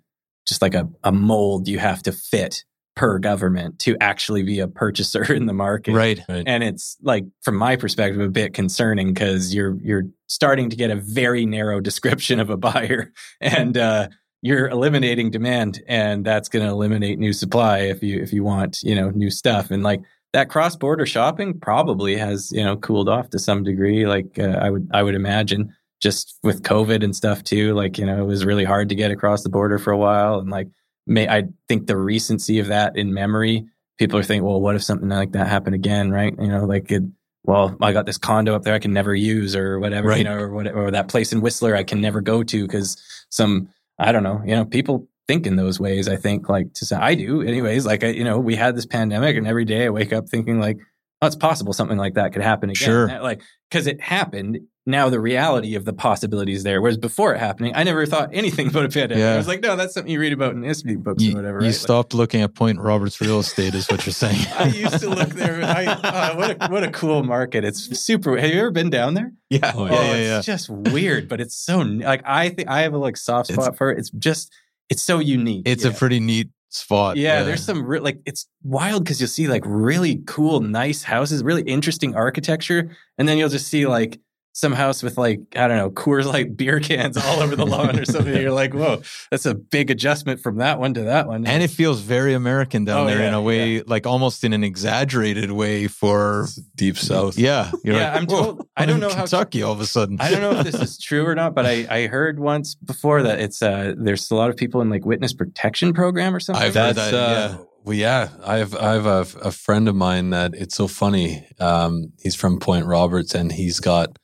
[0.49, 4.69] just like a, a mold you have to fit per government to actually be a
[4.69, 5.94] purchaser in the market.
[5.94, 6.20] Right.
[6.28, 10.90] and it's like from my perspective a bit concerning because you're you're starting to get
[10.90, 13.12] a very narrow description of a buyer.
[13.40, 14.09] And uh
[14.44, 18.82] you're eliminating demand and that's going to eliminate new supply if you if you want
[18.82, 19.70] you know new stuff.
[19.70, 20.02] And like
[20.32, 24.06] that cross border shopping probably has you know cooled off to some degree.
[24.06, 28.05] Like uh, i would i would imagine just with covid and stuff too like you
[28.05, 30.39] know it was really hard to get across the border for a while.
[30.39, 30.69] And like
[31.07, 33.66] may I think the recency of that in memory,
[33.99, 36.35] people are thinking, well, what if something like that happened again, right?
[36.39, 37.03] You know, like it,
[37.45, 40.39] well, I got this condo up there I can never use or whatever, you know,
[40.39, 42.97] or whatever, or that place in Whistler I can never go to because
[43.31, 43.69] some,
[43.99, 46.09] I don't know, you know, people think in those ways.
[46.09, 48.87] I think like to say, I do anyways, like, I, you know, we had this
[48.87, 50.79] pandemic and every day I wake up thinking like,
[51.20, 52.87] oh, it's possible something like that could happen again.
[52.87, 53.20] Sure.
[53.20, 54.61] Like, cause it happened.
[54.85, 56.83] Now the reality of the possibilities there.
[56.83, 59.19] Whereas before it happening, I never thought anything about a pandemic.
[59.19, 59.35] Yeah.
[59.35, 61.59] I was like, no, that's something you read about in history books You, or whatever.
[61.59, 61.67] you right?
[61.67, 64.45] Like, stopped looking at Point Roberts real estate, is what you're saying.
[64.59, 65.63] I used to look there.
[65.63, 67.65] I, uh, what, a, what a cool market.
[67.65, 68.37] It's super.
[68.37, 69.33] Have you ever been down there?
[69.51, 72.83] Yeah, oh, yeah, yeah, yeah, It's just weird, but it's so like I think I
[72.83, 73.99] have a like soft spot it's, for it.
[73.99, 74.51] It's just
[74.89, 75.69] it's so unique.
[75.69, 77.17] It's a pretty neat spot.
[77.17, 77.43] Yeah, yeah.
[77.45, 81.63] there's some re- like it's wild because you'll see like really cool, nice houses, really
[81.63, 84.21] interesting architecture, and then you'll just see like
[84.53, 87.99] some house with like I don't know Coors Light beer cans all over the lawn
[87.99, 88.35] or something.
[88.35, 91.47] You're like, whoa, that's a big adjustment from that one to that one.
[91.47, 93.83] And it feels very American down oh, there yeah, in a way, yeah.
[93.87, 97.39] like almost in an exaggerated way for deep south.
[97.39, 97.95] Yeah, yeah.
[97.95, 98.69] Like, I'm told.
[98.77, 100.19] I don't know how Kentucky all of a sudden.
[100.20, 103.23] I don't know if this is true or not, but I, I heard once before
[103.23, 106.62] that it's uh there's a lot of people in like witness protection program or something.
[106.62, 107.15] I've heard that.
[107.15, 107.65] Uh, yeah.
[107.85, 111.45] Well, yeah, I have I have a, a friend of mine that it's so funny.
[111.59, 114.16] Um, he's from Point Roberts, and he's got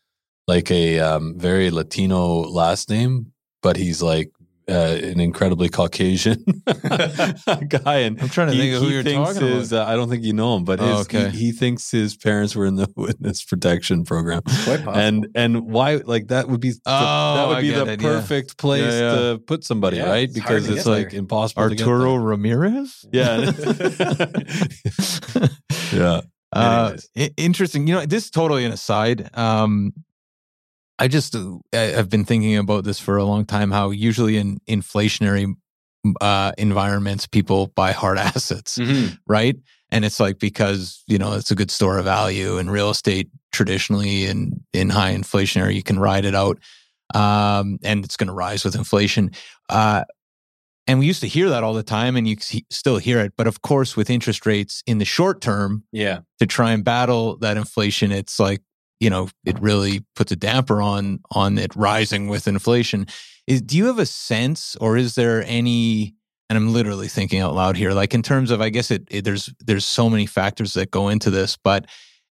[0.48, 4.32] like a um, very Latino last name, but he's like
[4.66, 7.98] uh, an incredibly Caucasian guy.
[7.98, 9.86] And I'm trying to he, think of who you're talking his, about.
[9.86, 11.28] Uh, I don't think you know him, but his, oh, okay.
[11.28, 14.42] he, he, thinks his parents were in the witness protection program.
[14.66, 18.50] And and why like that would be the, oh, that would be the it, perfect
[18.50, 18.60] yeah.
[18.60, 19.14] place yeah, yeah.
[19.32, 20.32] to put somebody, right?
[20.32, 21.18] Because it's like there.
[21.20, 21.62] impossible.
[21.62, 23.04] Arturo Ramirez.
[23.12, 23.52] Yeah.
[25.92, 26.22] yeah.
[26.50, 26.96] Uh,
[27.36, 27.86] interesting.
[27.86, 29.28] You know, this is totally an aside.
[29.36, 29.92] Um,
[30.98, 33.70] I just uh, have been thinking about this for a long time.
[33.70, 35.54] How usually in inflationary
[36.20, 39.14] uh, environments, people buy hard assets, mm-hmm.
[39.26, 39.56] right?
[39.90, 43.30] And it's like because you know it's a good store of value, and real estate
[43.52, 46.58] traditionally in in high inflationary, you can ride it out,
[47.14, 49.30] um, and it's going to rise with inflation.
[49.68, 50.04] Uh,
[50.86, 52.36] and we used to hear that all the time, and you
[52.70, 53.34] still hear it.
[53.36, 57.36] But of course, with interest rates in the short term, yeah, to try and battle
[57.38, 58.62] that inflation, it's like
[59.00, 63.06] you know it really puts a damper on on it rising with inflation.
[63.46, 66.14] Is, do you have a sense or is there any
[66.48, 69.24] and i'm literally thinking out loud here like in terms of i guess it, it
[69.24, 71.86] there's there's so many factors that go into this but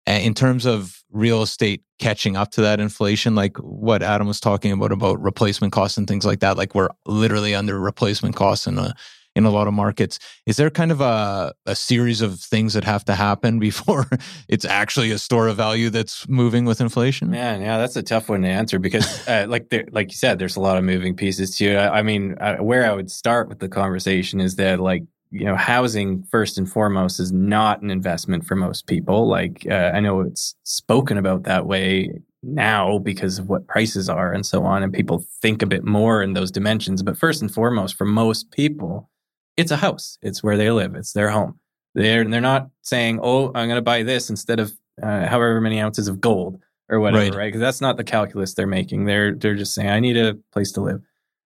[0.05, 4.71] in terms of real estate catching up to that inflation like what adam was talking
[4.71, 8.77] about about replacement costs and things like that like we're literally under replacement costs in
[8.77, 8.93] a
[9.37, 10.19] in a lot of markets.
[10.45, 14.07] Is there kind of a, a series of things that have to happen before
[14.49, 17.29] it's actually a store of value that's moving with inflation?
[17.29, 20.39] Man, yeah, that's a tough one to answer because, uh, like, there, like you said,
[20.39, 21.77] there's a lot of moving pieces to it.
[21.77, 25.45] I, I mean, uh, where I would start with the conversation is that, like, you
[25.45, 29.27] know, housing first and foremost is not an investment for most people.
[29.27, 34.31] Like, uh, I know it's spoken about that way now because of what prices are
[34.31, 37.03] and so on, and people think a bit more in those dimensions.
[37.03, 39.09] But first and foremost, for most people,
[39.57, 40.17] it's a house.
[40.21, 40.95] It's where they live.
[40.95, 41.59] It's their home.
[41.95, 44.71] They're they're not saying, "Oh, I'm going to buy this instead of
[45.01, 46.59] uh, however many ounces of gold
[46.89, 47.47] or whatever," right?
[47.47, 47.65] Because right?
[47.65, 49.05] that's not the calculus they're making.
[49.05, 51.01] They're they're just saying, "I need a place to live."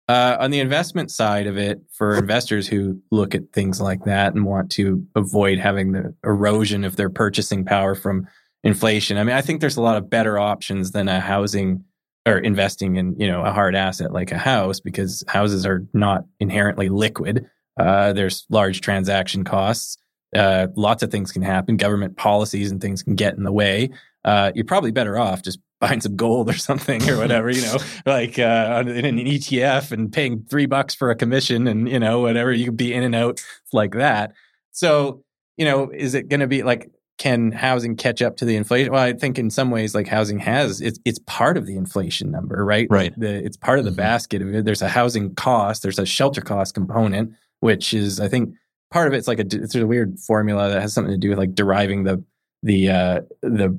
[0.07, 4.35] Uh, on the investment side of it, for investors who look at things like that
[4.35, 8.27] and want to avoid having the erosion of their purchasing power from
[8.63, 11.83] inflation, I mean, I think there's a lot of better options than a housing
[12.27, 16.25] or investing in you know a hard asset like a house because houses are not
[16.39, 17.49] inherently liquid.
[17.77, 19.97] Uh, there's large transaction costs.
[20.35, 21.77] Uh, lots of things can happen.
[21.77, 23.89] Government policies and things can get in the way.
[24.23, 27.77] Uh, you're probably better off just buying some gold or something or whatever, you know,
[28.05, 32.21] like uh, in an ETF and paying three bucks for a commission and, you know,
[32.21, 32.51] whatever.
[32.51, 33.41] You could be in and out
[33.73, 34.33] like that.
[34.71, 35.23] So,
[35.57, 38.91] you know, is it going to be like, can housing catch up to the inflation?
[38.91, 42.31] Well, I think in some ways, like housing has, it's, it's part of the inflation
[42.31, 42.87] number, right?
[42.89, 43.17] Right.
[43.17, 43.97] The, it's part of the mm-hmm.
[43.97, 44.65] basket of it.
[44.65, 48.53] There's a housing cost, there's a shelter cost component which is I think
[48.91, 51.37] part of it's like a it's a weird formula that has something to do with
[51.37, 52.23] like deriving the
[52.63, 53.77] the uh, the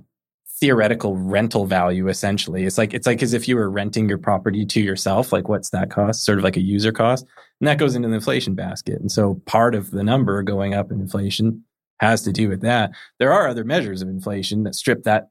[0.58, 2.64] theoretical rental value essentially.
[2.64, 5.70] It's like it's like as if you were renting your property to yourself like what's
[5.70, 6.24] that cost?
[6.24, 7.26] Sort of like a user cost
[7.60, 9.00] and that goes into the inflation basket.
[9.00, 11.64] And so part of the number going up in inflation
[12.00, 12.90] has to do with that.
[13.18, 15.28] There are other measures of inflation that strip that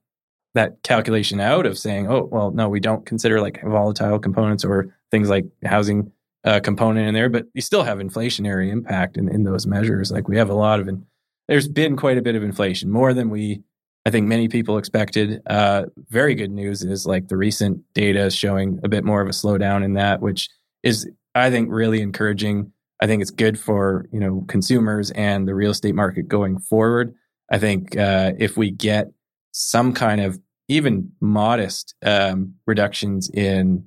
[0.54, 4.96] that calculation out of saying oh well no we don't consider like volatile components or
[5.12, 6.10] things like housing
[6.46, 10.12] uh, component in there, but you still have inflationary impact in, in those measures.
[10.12, 11.06] Like we have a lot of, in,
[11.48, 13.62] there's been quite a bit of inflation, more than we,
[14.06, 15.42] I think many people expected.
[15.48, 19.28] Uh, very good news is like the recent data is showing a bit more of
[19.28, 20.50] a slowdown in that, which
[20.84, 22.72] is, I think, really encouraging.
[23.02, 27.14] I think it's good for you know consumers and the real estate market going forward.
[27.52, 29.12] I think uh, if we get
[29.52, 33.86] some kind of even modest um, reductions in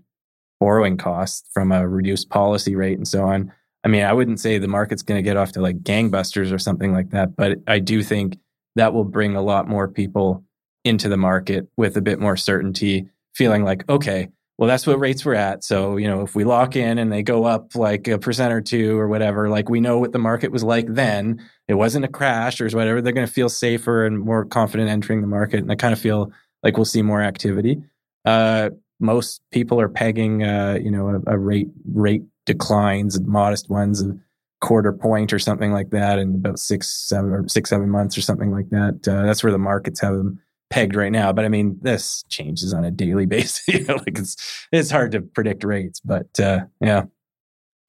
[0.61, 3.53] borrowing costs from a reduced policy rate and so on.
[3.85, 6.59] I mean, I wouldn't say the market's going to get off to like gangbusters or
[6.59, 8.39] something like that, but I do think
[8.77, 10.45] that will bring a lot more people
[10.85, 14.29] into the market with a bit more certainty, feeling like, okay,
[14.59, 15.63] well, that's what rates we're at.
[15.63, 18.61] So, you know, if we lock in and they go up like a percent or
[18.61, 22.09] two or whatever, like we know what the market was like then, it wasn't a
[22.09, 25.61] crash or whatever, they're going to feel safer and more confident entering the market.
[25.61, 26.33] And I kind of feel
[26.65, 27.81] like we'll see more activity.
[28.25, 28.71] Uh,
[29.01, 34.19] most people are pegging, uh, you know, a, a, rate rate declines, modest ones of
[34.61, 38.51] quarter point or something like that, in about six, seven, six, seven months or something
[38.51, 39.07] like that.
[39.07, 41.33] Uh, that's where the markets have them pegged right now.
[41.33, 43.67] But I mean, this changes on a daily basis.
[43.69, 47.05] you know, like it's it's hard to predict rates, but uh, yeah.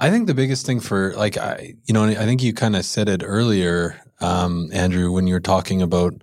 [0.02, 2.86] I think the biggest thing for like I, you know, I think you kind of
[2.86, 6.14] said it earlier, um, Andrew, when you were talking about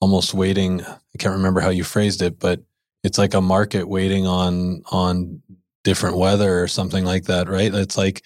[0.00, 0.82] almost waiting.
[0.84, 2.62] I can't remember how you phrased it, but
[3.02, 5.42] it's like a market waiting on on
[5.84, 7.72] different weather or something like that, right?
[7.72, 8.22] It's like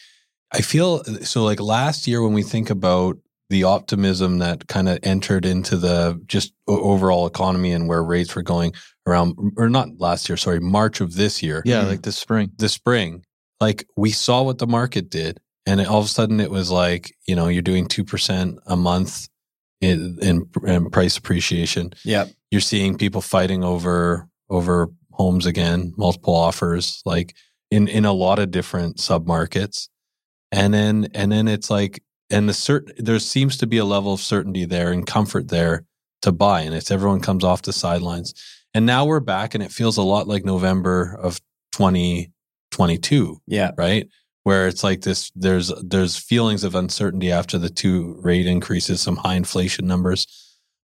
[0.53, 1.45] I feel so.
[1.45, 3.19] Like last year, when we think about
[3.51, 8.43] the optimism that kind of entered into the just overall economy and where rates were
[8.43, 8.73] going
[9.07, 11.63] around, or not last year, sorry, March of this year.
[11.65, 11.89] Yeah, mm-hmm.
[11.91, 12.51] like the spring.
[12.57, 13.25] The spring.
[13.61, 15.39] Like we saw what the market did.
[15.67, 19.29] And all of a sudden it was like, you know, you're doing 2% a month
[19.81, 21.93] in, in, in price appreciation.
[22.05, 22.27] Yeah.
[22.51, 27.35] You're seeing people fighting over, over homes again, multiple offers, like
[27.71, 29.89] in, in a lot of different sub markets.
[30.53, 34.13] And then, and then it's like, and the cert, there seems to be a level
[34.13, 35.85] of certainty there and comfort there
[36.23, 36.61] to buy.
[36.61, 38.35] And it's everyone comes off the sidelines.
[38.75, 41.41] And now we're back and it feels a lot like November of
[41.73, 43.39] 2022.
[43.47, 43.73] Yeah.
[43.77, 44.09] Right.
[44.45, 49.17] Where it's like this, there's, there's feelings of uncertainty after the two rate increases, some
[49.17, 50.27] high inflation numbers,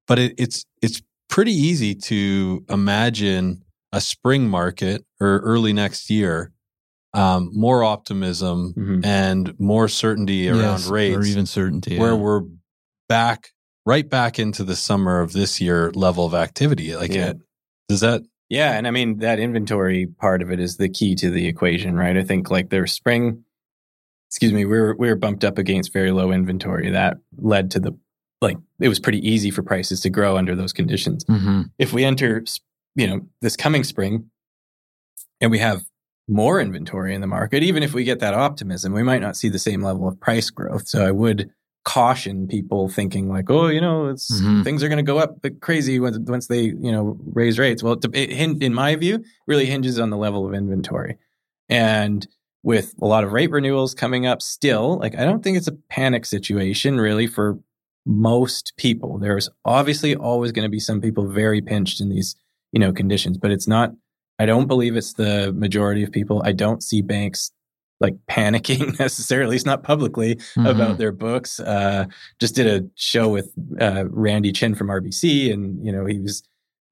[0.07, 6.52] but it, it's, it's pretty easy to imagine a spring market or early next year
[7.14, 9.05] um, more optimism mm-hmm.
[9.05, 12.00] and more certainty around yes, rates, or even certainty, yeah.
[12.00, 12.42] where we're
[13.09, 13.50] back
[13.86, 16.94] right back into the summer of this year level of activity.
[16.94, 17.30] Like, yeah.
[17.30, 17.38] it,
[17.88, 18.22] does that?
[18.48, 21.96] Yeah, and I mean that inventory part of it is the key to the equation,
[21.96, 22.16] right?
[22.16, 23.44] I think like their spring,
[24.28, 27.80] excuse me, we were we were bumped up against very low inventory that led to
[27.80, 27.98] the
[28.40, 31.24] like it was pretty easy for prices to grow under those conditions.
[31.24, 31.62] Mm-hmm.
[31.78, 32.44] If we enter,
[32.94, 34.31] you know, this coming spring,
[35.40, 35.85] and we have
[36.28, 39.48] more inventory in the market, even if we get that optimism, we might not see
[39.48, 40.86] the same level of price growth.
[40.86, 41.51] So I would
[41.85, 44.62] caution people thinking like, oh, you know, it's mm-hmm.
[44.62, 47.82] things are going to go up crazy once, once they, you know, raise rates.
[47.82, 51.16] Well, it, it, in my view, really hinges on the level of inventory.
[51.70, 52.27] And
[52.62, 55.77] with a lot of rate renewals coming up still, like I don't think it's a
[55.89, 57.59] panic situation really for
[58.09, 59.18] most people.
[59.18, 62.35] There's obviously always going to be some people very pinched in these,
[62.72, 63.93] you know, conditions, but it's not
[64.39, 66.43] I don't believe it's the majority of people.
[66.44, 67.51] I don't see banks
[68.01, 70.66] like panicking necessarily, at least not publicly, mm-hmm.
[70.66, 71.60] about their books.
[71.60, 72.06] Uh,
[72.40, 76.43] just did a show with uh, Randy Chin from RBC, and you know he was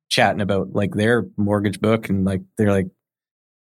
[0.09, 2.89] chatting about like their mortgage book, and like they're like,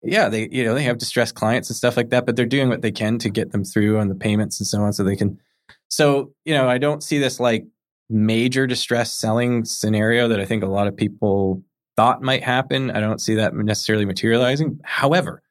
[0.01, 2.69] yeah, they you know they have distressed clients and stuff like that, but they're doing
[2.69, 5.15] what they can to get them through on the payments and so on, so they
[5.15, 5.39] can.
[5.87, 7.65] So you know, I don't see this like
[8.09, 11.63] major distress selling scenario that I think a lot of people
[11.95, 12.91] thought might happen.
[12.91, 14.79] I don't see that necessarily materializing.
[14.83, 15.41] However,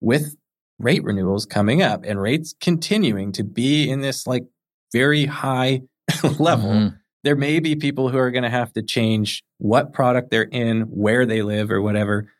[0.00, 0.36] with
[0.78, 4.44] rate renewals coming up and rates continuing to be in this like
[4.92, 5.82] very high
[6.38, 6.96] level, mm-hmm.
[7.22, 10.82] there may be people who are going to have to change what product they're in,
[10.82, 12.30] where they live, or whatever,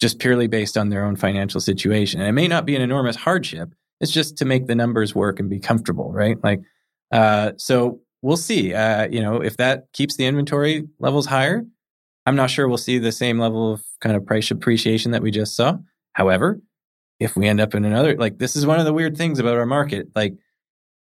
[0.00, 2.20] just purely based on their own financial situation.
[2.20, 3.74] And it may not be an enormous hardship.
[4.00, 6.42] It's just to make the numbers work and be comfortable, right?
[6.42, 6.62] Like,
[7.10, 8.74] uh, so we'll see.
[8.74, 11.64] Uh, you know, if that keeps the inventory levels higher,
[12.26, 15.30] I'm not sure we'll see the same level of kind of price appreciation that we
[15.30, 15.78] just saw.
[16.12, 16.60] However,
[17.18, 19.56] if we end up in another, like this is one of the weird things about
[19.56, 20.08] our market.
[20.14, 20.34] Like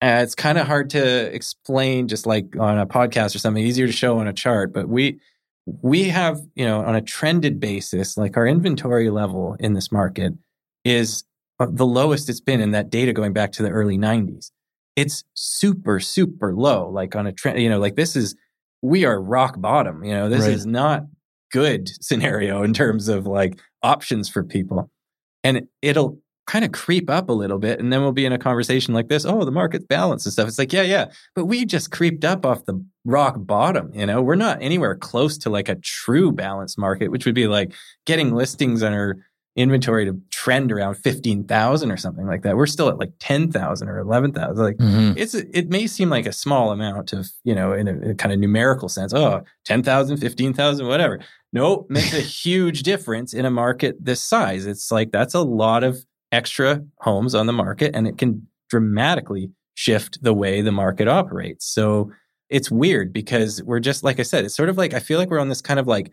[0.02, 3.86] uh, it's kind of hard to explain just like on a podcast or something, easier
[3.86, 4.72] to show on a chart.
[4.72, 5.18] But we,
[5.66, 10.34] we have, you know, on a trended basis, like our inventory level in this market
[10.84, 11.24] is
[11.58, 14.50] uh, the lowest it's been in that data going back to the early 90s.
[14.96, 16.88] It's super, super low.
[16.88, 18.36] Like on a trend, you know, like this is
[18.82, 20.04] we are rock bottom.
[20.04, 20.52] You know, this right.
[20.52, 21.04] is not
[21.52, 24.90] good scenario in terms of like options for people.
[25.42, 27.80] And it'll kind of creep up a little bit.
[27.80, 29.24] And then we'll be in a conversation like this.
[29.24, 30.48] Oh, the market's balanced and stuff.
[30.48, 31.06] It's like, yeah, yeah.
[31.34, 33.90] But we just creeped up off the rock bottom.
[33.94, 37.46] You know, we're not anywhere close to like a true balanced market, which would be
[37.46, 37.72] like
[38.04, 39.16] getting listings on our
[39.56, 42.56] inventory to trend around 15,000 or something like that.
[42.56, 44.64] We're still at like 10,000 or 11,000.
[44.64, 45.12] Like mm-hmm.
[45.16, 48.32] it's, it may seem like a small amount of, you know, in a, a kind
[48.32, 49.14] of numerical sense.
[49.14, 51.20] Oh, 10,000, 15,000, whatever.
[51.52, 54.66] No, makes a huge difference in a market this size.
[54.66, 59.50] It's like that's a lot of extra homes on the market and it can dramatically
[59.74, 61.64] shift the way the market operates.
[61.66, 62.10] So
[62.50, 65.30] it's weird because we're just, like I said, it's sort of like, I feel like
[65.30, 66.10] we're on this kind of like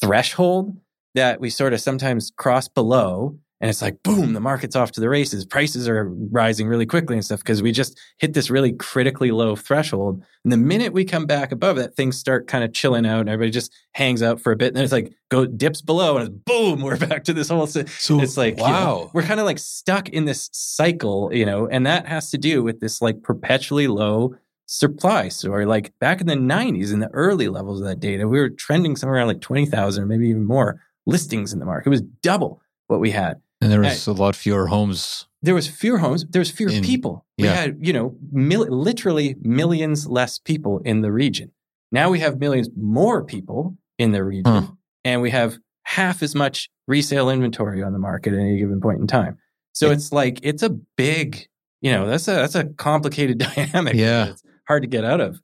[0.00, 0.76] threshold
[1.16, 5.00] that we sort of sometimes cross below and it's like, boom, the market's off to
[5.00, 5.46] the races.
[5.46, 9.56] Prices are rising really quickly and stuff because we just hit this really critically low
[9.56, 10.22] threshold.
[10.44, 13.30] And the minute we come back above that, things start kind of chilling out and
[13.30, 14.68] everybody just hangs out for a bit.
[14.68, 17.66] And then it's like, go dips below and it's boom, we're back to this whole.
[17.66, 17.82] So
[18.20, 21.66] it's like, wow, you know, we're kind of like stuck in this cycle, you know,
[21.66, 24.34] and that has to do with this like perpetually low
[24.66, 25.30] supply.
[25.30, 28.38] So, or like back in the 90s, in the early levels of that data, we
[28.38, 31.86] were trending somewhere around like 20,000 or maybe even more listings in the market.
[31.86, 33.40] It was double what we had.
[33.60, 35.26] And there was a lot fewer homes.
[35.42, 36.26] There was fewer homes.
[36.28, 37.24] There was fewer in, people.
[37.38, 37.54] We yeah.
[37.54, 41.52] had, you know, mil- literally millions less people in the region.
[41.90, 44.72] Now we have millions more people in the region, huh.
[45.04, 49.00] and we have half as much resale inventory on the market at any given point
[49.00, 49.38] in time.
[49.72, 49.92] So yeah.
[49.92, 51.46] it's like it's a big,
[51.80, 53.94] you know, that's a that's a complicated dynamic.
[53.94, 55.40] Yeah, it's hard to get out of.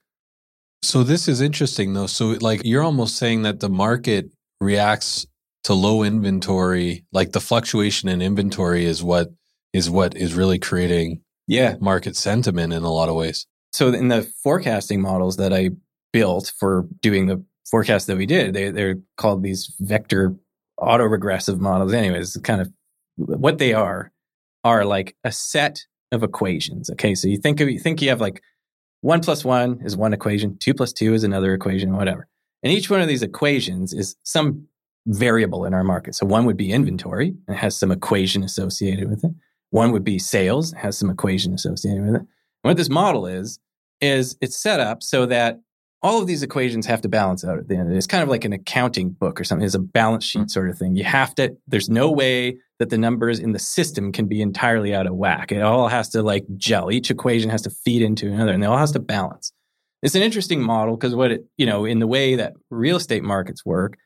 [0.82, 2.06] So this is interesting though.
[2.08, 4.30] So like you're almost saying that the market
[4.60, 5.26] reacts
[5.64, 9.28] to low inventory, like the fluctuation in inventory is what
[9.72, 13.46] is what is really creating yeah market sentiment in a lot of ways.
[13.72, 15.70] So in the forecasting models that I
[16.12, 20.34] built for doing the forecast that we did, they they're called these vector
[20.78, 21.92] autoregressive models.
[21.92, 22.72] Anyways, kind of
[23.16, 24.12] what they are
[24.64, 25.80] are like a set
[26.12, 26.90] of equations.
[26.90, 28.42] Okay, so you think of you think you have like
[29.00, 32.28] one plus one is one equation, two plus two is another equation, whatever.
[32.62, 34.68] And each one of these equations is some
[35.06, 36.14] variable in our market.
[36.14, 39.32] So one would be inventory and has some equation associated with it.
[39.70, 42.20] One would be sales, has some equation associated with it.
[42.20, 42.28] And
[42.70, 43.58] what this model is,
[44.00, 45.60] is it's set up so that
[46.02, 47.92] all of these equations have to balance out at the end.
[47.94, 49.64] It's kind of like an accounting book or something.
[49.64, 50.96] It's a balance sheet sort of thing.
[50.96, 54.92] You have to, there's no way that the numbers in the system can be entirely
[54.92, 55.52] out of whack.
[55.52, 56.90] It all has to like gel.
[56.90, 59.52] Each equation has to feed into another and it all has to balance.
[60.02, 63.22] It's an interesting model because what it, you know, in the way that real estate
[63.22, 63.96] markets work,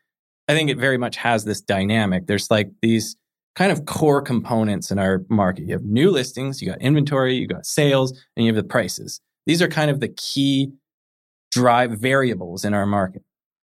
[0.49, 2.27] I think it very much has this dynamic.
[2.27, 3.17] There's like these
[3.57, 5.65] kind of core components in our market.
[5.67, 9.21] You have new listings, you got inventory, you got sales, and you have the prices.
[9.47, 10.73] These are kind of the key
[11.51, 13.23] drive variables in our market.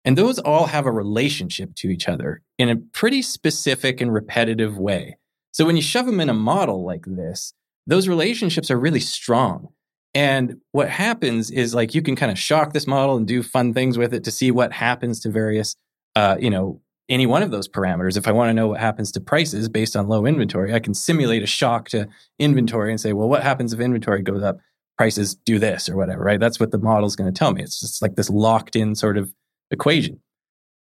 [0.05, 4.79] And those all have a relationship to each other in a pretty specific and repetitive
[4.79, 5.19] way.
[5.53, 7.53] So when you shove them in a model like this,
[7.87, 9.69] those relationships are really strong.
[10.15, 13.75] And what happens is like you can kind of shock this model and do fun
[13.75, 15.77] things with it to see what happens to various
[16.17, 18.17] uh, you know, any one of those parameters.
[18.17, 20.95] If I want to know what happens to prices based on low inventory, I can
[20.95, 24.59] simulate a shock to inventory and say, well, what happens if inventory goes up?
[24.99, 26.41] Prices do this or whatever, right?
[26.41, 27.63] That's what the model is going to tell me.
[27.63, 29.33] It's just like this locked in sort of
[29.71, 30.21] equation.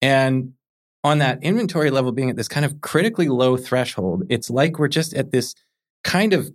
[0.01, 0.53] And
[1.03, 4.88] on that inventory level being at this kind of critically low threshold, it's like we're
[4.88, 5.53] just at this
[6.03, 6.51] kind of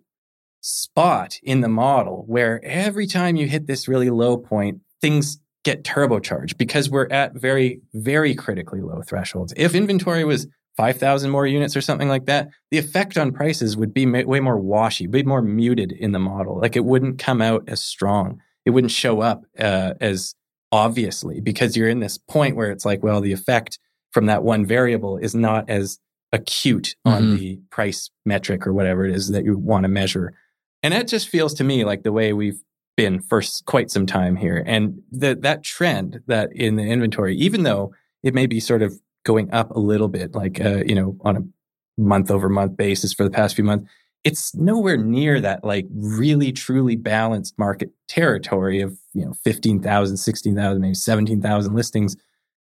[0.60, 5.82] spot in the model where every time you hit this really low point, things get
[5.82, 9.52] turbocharged because we're at very, very critically low thresholds.
[9.56, 10.46] If inventory was
[10.76, 14.58] 5,000 more units or something like that, the effect on prices would be way more
[14.58, 16.60] washy, be more muted in the model.
[16.60, 18.40] Like it wouldn't come out as strong.
[18.64, 20.34] It wouldn't show up uh, as
[20.72, 23.78] obviously because you're in this point where it's like, well, the effect
[24.12, 25.98] from that one variable is not as
[26.32, 27.36] acute on mm-hmm.
[27.36, 30.34] the price metric or whatever it is that you want to measure.
[30.82, 32.60] And that just feels to me like the way we've
[32.96, 34.62] been for quite some time here.
[34.66, 37.92] And that that trend that in the inventory, even though
[38.22, 38.94] it may be sort of
[39.24, 43.12] going up a little bit, like, uh, you know, on a month over month basis
[43.12, 43.90] for the past few months,
[44.24, 50.80] it's nowhere near that like really truly balanced market territory of, you know, 15,000, 16,000,
[50.80, 52.16] maybe 17,000 listings.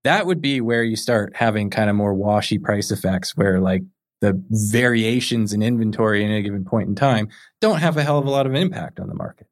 [0.05, 3.82] That would be where you start having kind of more washy price effects where like
[4.20, 7.28] the variations in inventory at any given point in time
[7.61, 9.47] don't have a hell of a lot of impact on the market.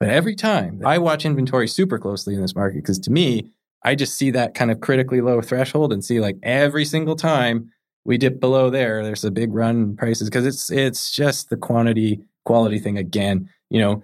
[0.00, 3.50] But every time I watch inventory super closely in this market, because to me,
[3.82, 7.70] I just see that kind of critically low threshold and see like every single time
[8.04, 11.56] we dip below there, there's a big run in prices because it's it's just the
[11.56, 13.48] quantity quality thing again.
[13.70, 14.02] You know,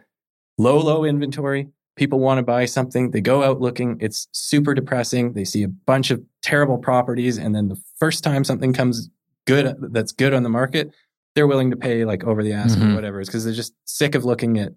[0.58, 1.68] low low inventory.
[1.96, 3.12] People want to buy something.
[3.12, 3.96] They go out looking.
[4.00, 5.34] It's super depressing.
[5.34, 9.10] They see a bunch of terrible properties, and then the first time something comes
[9.46, 10.92] good that's good on the market,
[11.34, 12.92] they're willing to pay like over the ask mm-hmm.
[12.92, 13.20] or whatever.
[13.20, 14.72] It's because they're just sick of looking at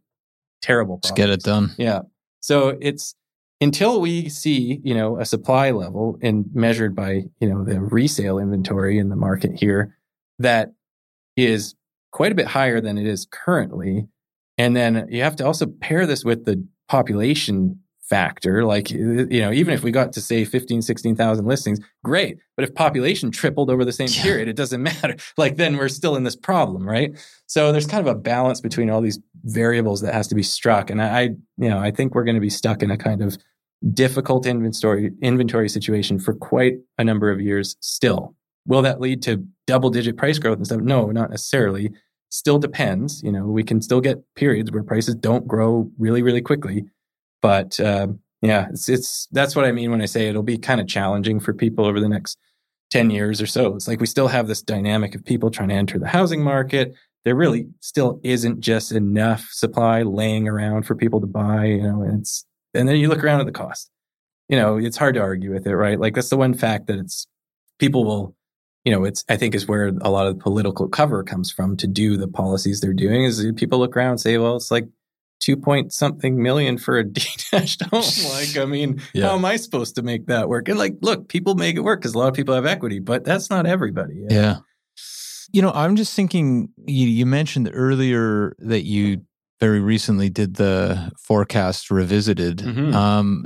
[0.61, 0.99] terrible.
[1.03, 1.71] Just get it done.
[1.77, 2.01] Yeah.
[2.41, 3.15] So it's
[3.59, 8.37] until we see, you know, a supply level and measured by, you know, the resale
[8.37, 9.97] inventory in the market here
[10.39, 10.73] that
[11.35, 11.75] is
[12.11, 14.07] quite a bit higher than it is currently.
[14.57, 17.79] And then you have to also pair this with the population
[18.09, 18.65] factor.
[18.65, 22.37] Like, you know, even if we got to say 15, 16,000 listings, great.
[22.55, 24.23] But if population tripled over the same yeah.
[24.23, 25.15] period, it doesn't matter.
[25.37, 27.11] Like, then we're still in this problem, right?
[27.47, 30.89] So there's kind of a balance between all these variables that has to be struck.
[30.89, 31.21] And I,
[31.57, 33.37] you know, I think we're going to be stuck in a kind of
[33.93, 38.35] difficult inventory inventory situation for quite a number of years still.
[38.65, 40.81] will that lead to double digit price growth and stuff?
[40.81, 41.91] No, not necessarily.
[42.29, 43.21] Still depends.
[43.23, 46.85] You know, we can still get periods where prices don't grow really, really quickly.
[47.41, 48.07] But uh,
[48.41, 51.39] yeah, it's, it's that's what I mean when I say it'll be kind of challenging
[51.39, 52.37] for people over the next
[52.91, 53.75] 10 years or so.
[53.75, 56.93] It's like we still have this dynamic of people trying to enter the housing market.
[57.25, 62.01] There really still isn't just enough supply laying around for people to buy, you know,
[62.01, 63.89] and it's and then you look around at the cost.
[64.49, 65.99] You know, it's hard to argue with it, right?
[65.99, 67.27] Like that's the one fact that it's
[67.79, 68.35] people will
[68.87, 71.75] you know, it's, I think is where a lot of the political cover comes from
[71.75, 74.87] to do the policies they're doing is people look around and say, well, it's like
[75.39, 78.03] two point something million for a detached home.
[78.31, 79.27] like, I mean, yeah.
[79.27, 80.67] how am I supposed to make that work?
[80.67, 83.23] And like, look, people make it work because a lot of people have equity, but
[83.23, 84.25] that's not everybody.
[84.29, 84.41] Yeah.
[84.41, 84.57] yeah.
[85.53, 89.21] You know, I'm just thinking, you, you mentioned earlier that you
[89.59, 92.57] very recently did the forecast revisited.
[92.57, 92.93] Mm-hmm.
[92.93, 93.45] Um,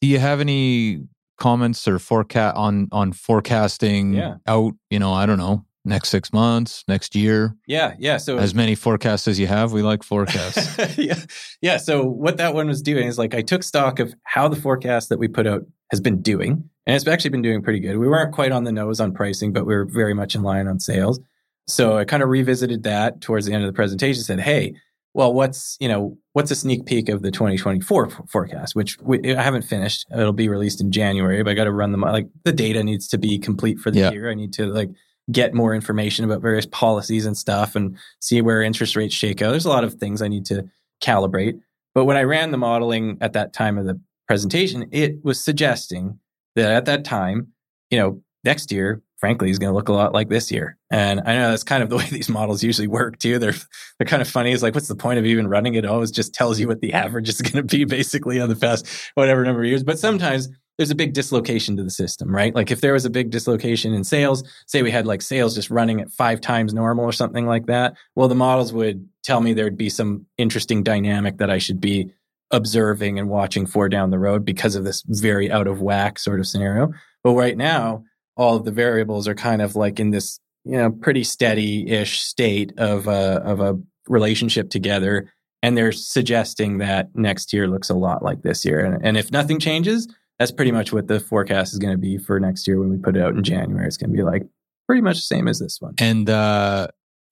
[0.00, 1.02] do you have any
[1.36, 4.36] comments or forecast on on forecasting yeah.
[4.46, 8.54] out you know i don't know next six months next year yeah yeah so as
[8.54, 11.18] many forecasts as you have we like forecasts yeah
[11.62, 14.56] yeah so what that one was doing is like i took stock of how the
[14.56, 17.98] forecast that we put out has been doing and it's actually been doing pretty good
[17.98, 20.66] we weren't quite on the nose on pricing but we were very much in line
[20.66, 21.20] on sales
[21.68, 24.74] so i kind of revisited that towards the end of the presentation said hey
[25.16, 29.40] well, what's you know what's a sneak peek of the 2024 forecast, which we, I
[29.40, 30.06] haven't finished.
[30.12, 32.02] It'll be released in January, but I got to run them.
[32.02, 34.10] Like the data needs to be complete for the yeah.
[34.10, 34.30] year.
[34.30, 34.90] I need to like
[35.30, 39.50] get more information about various policies and stuff, and see where interest rates shake out.
[39.50, 40.68] There's a lot of things I need to
[41.02, 41.60] calibrate.
[41.94, 46.18] But when I ran the modeling at that time of the presentation, it was suggesting
[46.54, 47.48] that at that time,
[47.90, 50.76] you know, next year frankly is going to look a lot like this year.
[50.90, 53.38] And I know that's kind of the way these models usually work too.
[53.38, 53.54] They're
[53.98, 54.52] they're kind of funny.
[54.52, 55.84] It's like, what's the point of even running it?
[55.84, 58.56] it always just tells you what the average is going to be basically on the
[58.56, 59.82] past whatever number of years.
[59.82, 60.48] But sometimes
[60.78, 62.54] there's a big dislocation to the system, right?
[62.54, 65.70] Like if there was a big dislocation in sales, say we had like sales just
[65.70, 69.52] running at five times normal or something like that, well, the models would tell me
[69.52, 72.10] there'd be some interesting dynamic that I should be
[72.50, 76.40] observing and watching for down the road because of this very out of whack sort
[76.40, 76.92] of scenario.
[77.24, 78.04] But right now,
[78.36, 82.72] all of the variables are kind of like in this you know pretty steady-ish state
[82.76, 83.78] of a of a
[84.08, 85.32] relationship together
[85.62, 89.32] and they're suggesting that next year looks a lot like this year and, and if
[89.32, 90.08] nothing changes
[90.38, 92.96] that's pretty much what the forecast is going to be for next year when we
[92.96, 94.42] put it out in january it's going to be like
[94.86, 96.86] pretty much the same as this one and uh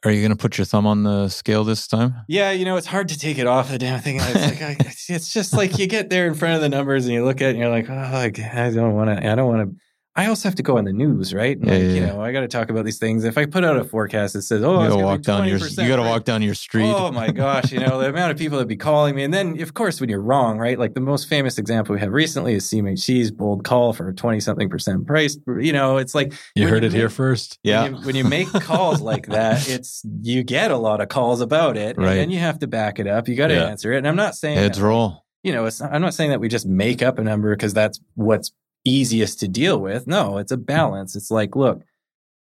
[0.04, 2.14] are you going to put your thumb on the scale this time?
[2.28, 4.18] Yeah, you know, it's hard to take it off the damn thing.
[4.20, 4.76] It's, like, I,
[5.08, 7.46] it's just like you get there in front of the numbers and you look at
[7.46, 9.76] it and you're like, oh, I don't want to, I don't want to
[10.16, 11.58] I also have to go on the news, right?
[11.60, 13.24] Yeah, like, yeah, You know, I got to talk about these things.
[13.24, 15.58] If I put out a forecast that says, "Oh, you got to walk down your,
[15.58, 16.08] you got to right?
[16.08, 18.76] walk down your street." Oh my gosh, you know the amount of people that be
[18.76, 20.78] calling me, and then of course when you're wrong, right?
[20.78, 24.38] Like the most famous example we have recently is CMHC's bold call for a twenty
[24.38, 25.36] something percent price.
[25.48, 27.58] You know, it's like you heard you it make, here first.
[27.64, 31.08] Yeah, when you, when you make calls like that, it's you get a lot of
[31.08, 32.10] calls about it, right?
[32.10, 33.26] And then you have to back it up.
[33.26, 33.66] You got to yeah.
[33.66, 33.98] answer it.
[33.98, 35.24] And I'm not saying heads that, roll.
[35.42, 38.00] You know, it's, I'm not saying that we just make up a number because that's
[38.14, 38.50] what's
[38.84, 39.84] easiest to deal mm-hmm.
[39.84, 40.06] with.
[40.06, 40.64] No, it's a mm-hmm.
[40.64, 41.16] balance.
[41.16, 41.82] It's like, look,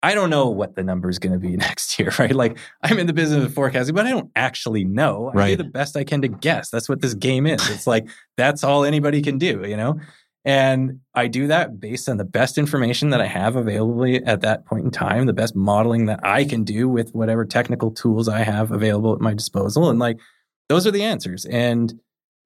[0.02, 2.34] I don't know what the number is going to be next year, right?
[2.34, 5.30] Like I'm in the business of forecasting, but I don't actually know.
[5.30, 5.56] I right.
[5.56, 6.70] do the best I can to guess.
[6.70, 7.68] That's what this game is.
[7.70, 8.06] It's like
[8.36, 9.98] that's all anybody can do, you know?
[10.44, 14.64] And I do that based on the best information that I have available at that
[14.64, 18.44] point in time, the best modeling that I can do with whatever technical tools I
[18.44, 19.90] have available at my disposal.
[19.90, 20.20] And like
[20.68, 21.46] those are the answers.
[21.46, 21.92] And,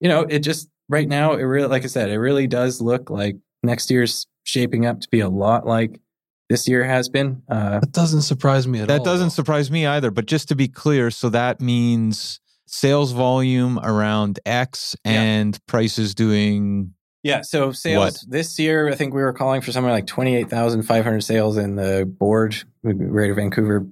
[0.00, 3.10] you know, it just right now, it really, like I said, it really does look
[3.10, 6.00] like next year's shaping up to be a lot like
[6.48, 7.42] this year has been.
[7.48, 9.04] Uh, that doesn't surprise me at that all.
[9.04, 10.10] That doesn't surprise me either.
[10.10, 15.58] But just to be clear, so that means sales volume around X and yeah.
[15.66, 16.94] prices doing.
[17.22, 18.24] Yeah, so sales what?
[18.28, 22.56] this year, I think we were calling for somewhere like 28,500 sales in the board,
[22.82, 23.86] Greater Vancouver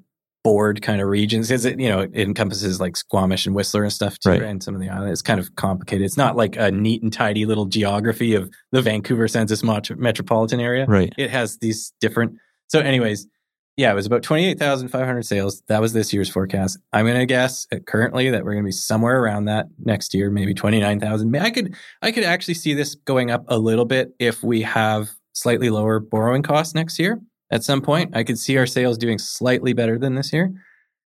[0.48, 3.92] board kind of regions because it you know it encompasses like Squamish and Whistler and
[3.92, 4.42] stuff too, right.
[4.42, 5.12] and some of the islands.
[5.12, 6.06] It's kind of complicated.
[6.06, 10.86] It's not like a neat and tidy little geography of the Vancouver census metropolitan area.
[10.86, 11.12] Right.
[11.18, 12.38] It has these different.
[12.68, 13.26] So, anyways,
[13.76, 15.62] yeah, it was about twenty eight thousand five hundred sales.
[15.68, 16.78] That was this year's forecast.
[16.94, 20.14] I'm going to guess uh, currently that we're going to be somewhere around that next
[20.14, 21.36] year, maybe twenty nine thousand.
[21.36, 25.10] I could I could actually see this going up a little bit if we have
[25.34, 27.20] slightly lower borrowing costs next year
[27.50, 28.10] at some point.
[28.10, 28.20] Uh-huh.
[28.20, 30.52] I could see our sales doing slightly better than this year.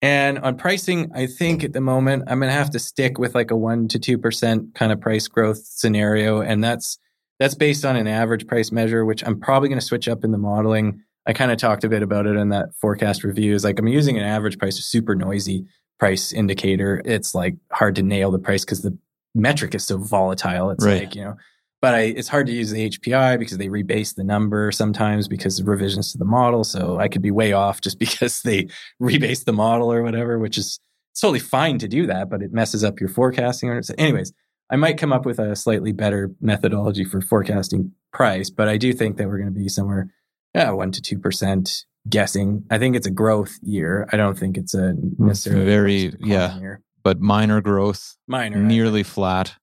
[0.00, 3.34] And on pricing, I think at the moment I'm going to have to stick with
[3.34, 6.98] like a 1 to 2% kind of price growth scenario and that's
[7.38, 10.32] that's based on an average price measure which I'm probably going to switch up in
[10.32, 11.02] the modeling.
[11.26, 13.54] I kind of talked a bit about it in that forecast review.
[13.54, 15.66] Is like I'm using an average price, a super noisy
[16.00, 17.00] price indicator.
[17.04, 18.98] It's like hard to nail the price because the
[19.34, 20.70] metric is so volatile.
[20.70, 21.02] It's right.
[21.02, 21.36] like, you know,
[21.82, 25.58] but I, it's hard to use the HPI because they rebase the number sometimes because
[25.58, 26.62] of revisions to the model.
[26.62, 28.68] So I could be way off just because they
[29.02, 30.80] rebase the model or whatever, which is
[31.20, 33.82] totally fine to do that, but it messes up your forecasting.
[33.98, 34.32] Anyways,
[34.70, 38.92] I might come up with a slightly better methodology for forecasting price, but I do
[38.92, 40.08] think that we're going to be somewhere,
[40.54, 42.64] yeah, one to two percent guessing.
[42.70, 44.08] I think it's a growth year.
[44.12, 46.80] I don't think it's a mm, necessarily very yeah, year.
[47.02, 49.56] but minor growth, minor, nearly flat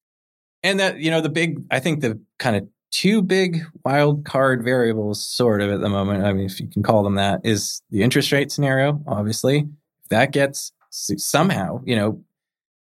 [0.64, 4.64] and that you know the big i think the kind of two big wild card
[4.64, 7.82] variables sort of at the moment i mean if you can call them that is
[7.92, 9.68] the interest rate scenario obviously.
[10.04, 12.24] If that gets somehow you know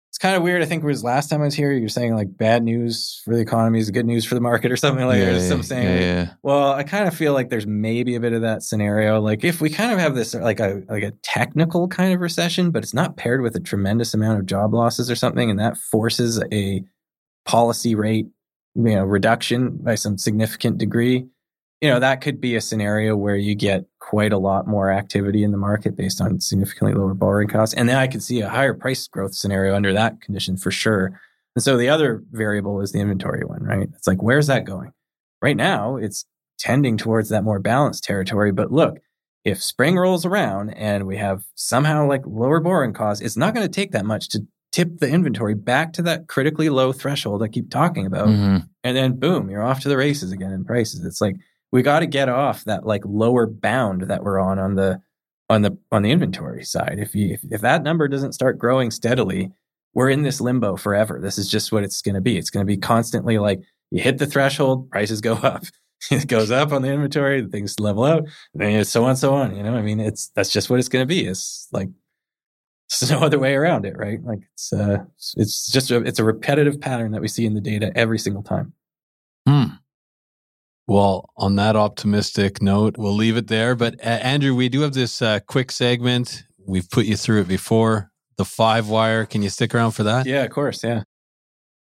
[0.10, 0.64] it's kind of weird.
[0.64, 3.36] I think it was last time i was here you're saying like bad news for
[3.36, 5.86] the economy is good news for the market or something like yeah, that some saying
[5.86, 6.34] yeah, yeah.
[6.42, 9.22] well i kind of feel like there's maybe a bit of that scenario.
[9.22, 12.72] Like if we kind of have this like a like a technical kind of recession
[12.72, 15.78] but it's not paired with a tremendous amount of job losses or something and that
[15.78, 16.84] forces a
[17.46, 18.28] policy rate
[18.76, 21.26] you know reduction by some significant degree
[21.82, 25.44] you know that could be a scenario where you get quite a lot more activity
[25.44, 27.76] in the market based on significantly lower borrowing costs.
[27.76, 31.20] And then i could see a higher price growth scenario under that condition for sure.
[31.56, 33.88] And so the other variable is the inventory one right?
[33.96, 34.92] It's like where's that going?
[35.42, 36.26] Right now it's
[36.58, 38.52] tending towards that more balanced territory.
[38.52, 38.98] But look
[39.46, 43.66] if spring rolls around and we have somehow like lower borrowing costs it's not going
[43.66, 47.48] to take that much to tip the inventory back to that critically low threshold I
[47.48, 48.28] keep talking about.
[48.28, 48.58] Mm-hmm.
[48.84, 51.04] And then boom, you're off to the races again in prices.
[51.06, 51.36] It's like
[51.72, 55.02] we got to get off that like lower bound that we're on on the
[55.50, 56.98] on the on the inventory side.
[57.00, 59.52] If you if, if that number doesn't start growing steadily,
[59.94, 61.20] we're in this limbo forever.
[61.22, 62.38] This is just what it's going to be.
[62.38, 65.64] It's going to be constantly like you hit the threshold, prices go up.
[66.12, 68.24] it goes up on the inventory, things level out,
[68.54, 69.56] and then so on, so on.
[69.56, 71.26] You know, I mean, it's that's just what it's going to be.
[71.26, 71.90] It's like
[72.90, 74.24] there's no other way around it, right?
[74.24, 75.04] Like it's uh,
[75.38, 78.44] it's just a, it's a repetitive pattern that we see in the data every single
[78.44, 78.74] time.
[79.48, 79.66] Hmm.
[80.88, 83.76] Well, on that optimistic note, we'll leave it there.
[83.76, 86.44] But uh, Andrew, we do have this uh, quick segment.
[86.68, 88.10] We've put you through it before.
[88.38, 89.26] The five wire.
[89.26, 90.26] Can you stick around for that?
[90.26, 90.84] Yeah, of course.
[90.84, 91.04] Yeah.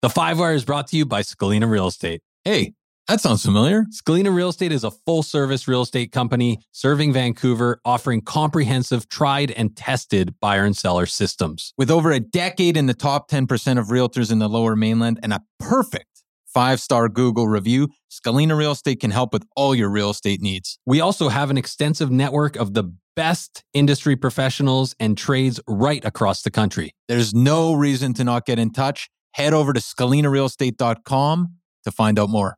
[0.01, 2.21] The five wire is brought to you by Scalina Real Estate.
[2.43, 2.73] Hey,
[3.07, 3.85] that sounds familiar.
[3.91, 9.51] Scalina Real Estate is a full service real estate company serving Vancouver, offering comprehensive, tried
[9.51, 11.73] and tested buyer and seller systems.
[11.77, 15.34] With over a decade in the top 10% of realtors in the lower mainland and
[15.34, 20.09] a perfect five star Google review, Scalina Real Estate can help with all your real
[20.09, 20.79] estate needs.
[20.85, 26.41] We also have an extensive network of the best industry professionals and trades right across
[26.41, 26.91] the country.
[27.07, 29.09] There's no reason to not get in touch.
[29.34, 31.47] Head over to scalinarealestate.com
[31.84, 32.57] to find out more.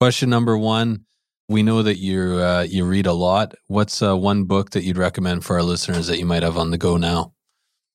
[0.00, 1.04] Question number one.
[1.48, 3.54] We know that you uh, you read a lot.
[3.66, 6.70] What's uh, one book that you'd recommend for our listeners that you might have on
[6.70, 7.34] the go now?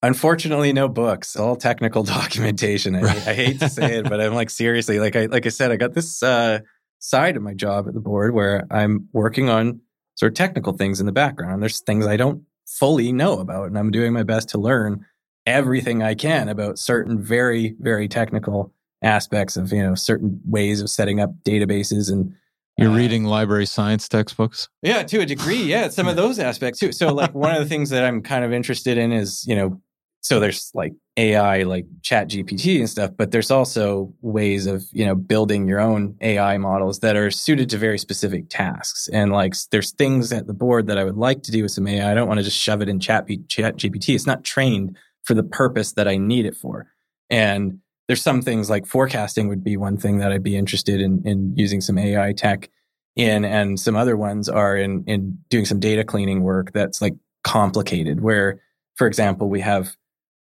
[0.02, 1.36] Unfortunately, no books.
[1.36, 2.96] All technical documentation.
[2.96, 5.72] I, I hate to say it, but I'm like seriously, like I like I said,
[5.72, 6.60] I got this uh,
[7.00, 9.82] side of my job at the board where I'm working on
[10.16, 11.62] sort of technical things in the background.
[11.62, 15.06] There's things I don't fully know about, and I'm doing my best to learn
[15.46, 20.90] everything I can about certain very very technical aspects of you know certain ways of
[20.90, 22.34] setting up databases and
[22.78, 24.70] you're uh, reading library science textbooks?
[24.82, 26.92] Yeah to a degree yeah some of those aspects too.
[26.92, 29.82] So like one of the things that i'm kind of interested in is you know
[30.22, 35.06] so there's like ai like chat gpt and stuff but there's also ways of you
[35.06, 39.08] know building your own ai models that are suited to very specific tasks.
[39.14, 41.88] And like there's things at the board that i would like to do with some
[41.88, 42.14] ai i.
[42.14, 45.44] Don't want to just shove it in chat, chat gpt it's not trained for the
[45.44, 46.88] purpose that i need it for.
[47.30, 51.22] And there's some things like forecasting would be one thing that I'd be interested in
[51.26, 52.68] in using some AI tech
[53.16, 57.14] in, and some other ones are in in doing some data cleaning work that's like
[57.44, 58.22] complicated.
[58.22, 58.62] Where,
[58.96, 59.96] for example, we have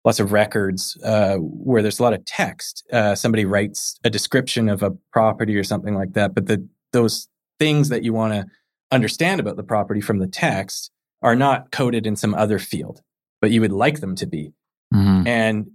[0.05, 2.85] lots of records uh, where there's a lot of text.
[2.91, 7.27] Uh, somebody writes a description of a property or something like that, but the those
[7.59, 8.45] things that you want to
[8.91, 10.89] understand about the property from the text
[11.21, 13.01] are not coded in some other field,
[13.41, 14.53] but you would like them to be.
[14.93, 15.27] Mm-hmm.
[15.27, 15.71] And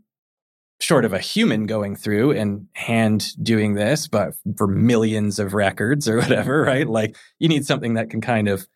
[0.82, 6.08] short of a human going through and hand doing this, but for millions of records
[6.08, 6.88] or whatever, right?
[6.88, 8.66] Like you need something that can kind of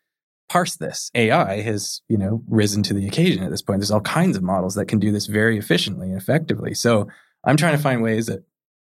[0.49, 1.11] parse this.
[1.15, 3.81] AI has, you know, risen to the occasion at this point.
[3.81, 6.75] There's all kinds of models that can do this very efficiently and effectively.
[6.75, 7.09] So
[7.45, 8.45] I'm trying to find ways that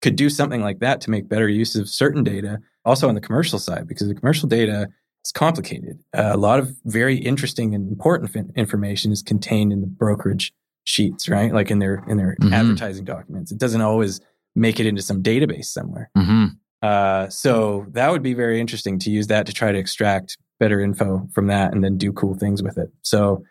[0.03, 3.21] could do something like that to make better use of certain data, also on the
[3.21, 4.87] commercial side, because the commercial data
[5.25, 5.99] is complicated.
[6.15, 10.53] Uh, a lot of very interesting and important information is contained in the brokerage
[10.89, 11.53] sheets, right?
[11.53, 12.53] Like in their in their mm-hmm.
[12.53, 13.51] advertising documents.
[13.51, 14.19] It doesn't always
[14.55, 16.09] make it into some database somewhere.
[16.17, 16.45] Mm-hmm.
[16.81, 20.79] Uh, so that would be very interesting to use that to try to extract better
[20.79, 22.89] info from that and then do cool things with it.
[23.03, 23.43] So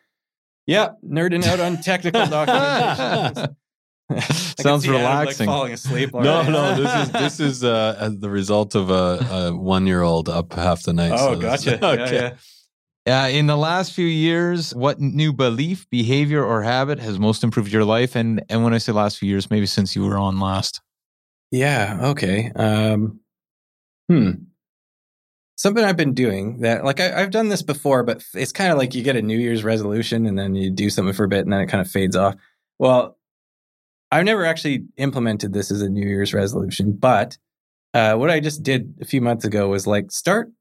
[0.66, 3.56] yeah, nerding out on technical documentation.
[4.58, 5.46] Sounds relaxing.
[5.46, 6.14] Like falling asleep.
[6.14, 6.74] no, no.
[6.74, 10.82] This is this is uh, the result of a, a one year old up half
[10.82, 11.12] the night.
[11.14, 11.86] Oh, so gotcha.
[11.86, 12.14] okay.
[12.14, 12.36] Yeah, yeah.
[13.08, 17.72] Uh, in the last few years, what new belief, behavior, or habit has most improved
[17.72, 18.14] your life?
[18.14, 20.82] And and when I say last few years, maybe since you were on last.
[21.50, 21.98] Yeah.
[22.02, 22.52] Okay.
[22.54, 23.20] Um,
[24.08, 24.30] hmm.
[25.56, 28.78] Something I've been doing that, like I, have done this before, but it's kind of
[28.78, 31.40] like you get a New Year's resolution and then you do something for a bit
[31.40, 32.36] and then it kind of fades off.
[32.78, 33.18] Well,
[34.12, 37.38] I've never actually implemented this as a New Year's resolution, but
[37.92, 40.52] uh, what I just did a few months ago was like start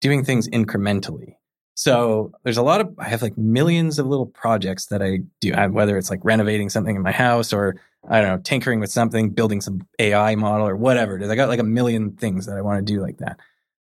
[0.00, 1.35] doing things incrementally.
[1.76, 5.52] So there's a lot of, I have like millions of little projects that I do,
[5.70, 7.76] whether it's like renovating something in my house or
[8.08, 11.28] I don't know, tinkering with something, building some AI model or whatever it is.
[11.28, 13.38] I got like a million things that I want to do like that.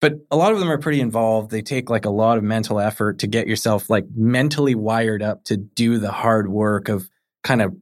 [0.01, 1.51] But a lot of them are pretty involved.
[1.51, 5.43] They take like a lot of mental effort to get yourself like mentally wired up
[5.45, 7.07] to do the hard work of
[7.43, 7.75] kind of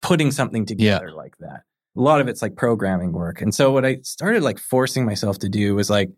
[0.00, 1.14] putting something together yeah.
[1.14, 1.62] like that.
[1.96, 3.42] A lot of it's like programming work.
[3.42, 6.10] And so what I started like forcing myself to do was like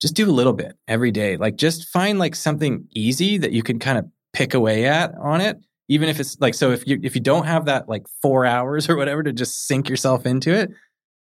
[0.00, 1.36] just do a little bit every day.
[1.36, 5.40] Like just find like something easy that you can kind of pick away at on
[5.40, 5.58] it.
[5.88, 8.88] Even if it's like so if you if you don't have that like 4 hours
[8.88, 10.70] or whatever to just sink yourself into it,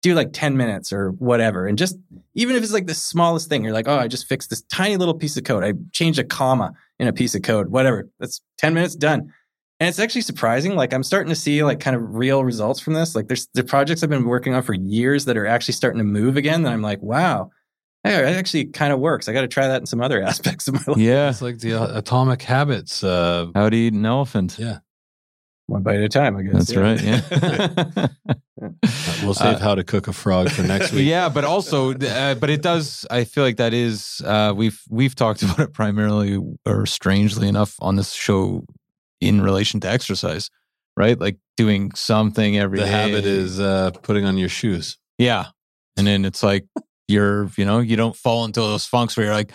[0.01, 1.67] do like 10 minutes or whatever.
[1.67, 1.97] And just
[2.33, 4.97] even if it's like the smallest thing, you're like, "Oh, I just fixed this tiny
[4.97, 5.63] little piece of code.
[5.63, 8.09] I changed a comma in a piece of code, whatever.
[8.19, 9.31] That's 10 minutes done."
[9.79, 10.75] And it's actually surprising.
[10.75, 13.13] Like I'm starting to see like kind of real results from this.
[13.13, 16.05] Like there's the projects I've been working on for years that are actually starting to
[16.05, 16.63] move again.
[16.63, 17.49] That I'm like, wow,
[18.05, 19.27] hey, it actually kind of works.
[19.27, 20.97] I got to try that in some other aspects of my life.
[20.97, 23.03] Yeah, it's like the uh, atomic habits.
[23.03, 24.57] Uh, How to eat an elephant.
[24.59, 24.79] Yeah,
[25.67, 26.37] one bite at a time.
[26.37, 26.79] I guess that's yeah.
[26.79, 27.01] right.
[27.03, 28.07] Yeah.
[29.23, 31.07] we'll save uh, how to cook a frog for next week.
[31.07, 33.05] Yeah, but also, uh, but it does.
[33.11, 37.75] I feel like that is uh, we've we've talked about it primarily, or strangely enough,
[37.79, 38.63] on this show
[39.19, 40.49] in relation to exercise,
[40.95, 41.19] right?
[41.19, 42.91] Like doing something every the day.
[42.91, 44.97] habit is uh, putting on your shoes.
[45.17, 45.47] Yeah.
[45.97, 46.65] And then it's like
[47.07, 49.51] you're, you know, you don't fall into those funks where you're like,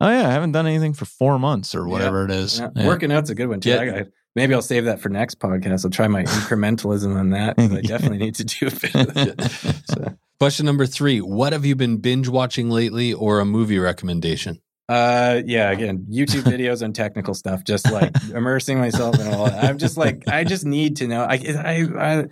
[0.00, 2.24] oh yeah, I haven't done anything for four months or whatever yeah.
[2.24, 2.58] it is.
[2.58, 2.68] Yeah.
[2.74, 2.86] Yeah.
[2.86, 3.70] Working out's a good one too.
[3.70, 4.04] Yeah.
[4.34, 5.84] maybe I'll save that for next podcast.
[5.84, 7.54] I'll try my incrementalism on that.
[7.58, 9.82] I definitely need to do a bit of that.
[9.90, 10.16] So.
[10.38, 14.62] Question number three: What have you been binge watching lately, or a movie recommendation?
[14.88, 19.44] Uh, yeah, again, YouTube videos on technical stuff, just like immersing myself in all.
[19.46, 19.64] That.
[19.64, 21.22] I'm just like, I just need to know.
[21.22, 22.24] I, I, I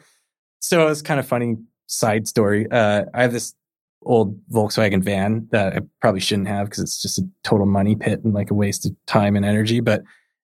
[0.58, 1.56] so it's kind of funny
[1.86, 2.66] side story.
[2.68, 3.54] Uh, I have this
[4.08, 8.24] old Volkswagen van that I probably shouldn't have because it's just a total money pit
[8.24, 9.80] and like a waste of time and energy.
[9.80, 10.02] But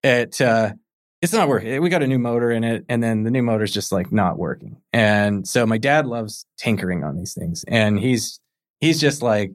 [0.05, 0.75] it, uh,
[1.23, 1.81] it's not working.
[1.83, 4.39] We got a new motor in it, and then the new motor's just like not
[4.39, 4.77] working.
[4.93, 8.39] And so my dad loves tinkering on these things, and he's
[8.81, 9.53] he's just like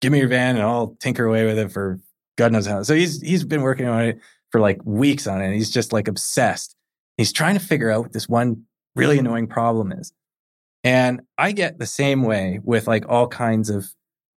[0.00, 1.98] give me your van and I'll tinker away with it for
[2.36, 2.82] God knows how.
[2.82, 4.18] So he's he's been working on it
[4.50, 5.54] for like weeks on it.
[5.54, 6.76] he's just like obsessed.
[7.16, 8.64] He's trying to figure out what this one
[8.96, 10.12] really annoying problem is.
[10.84, 13.86] And I get the same way with like all kinds of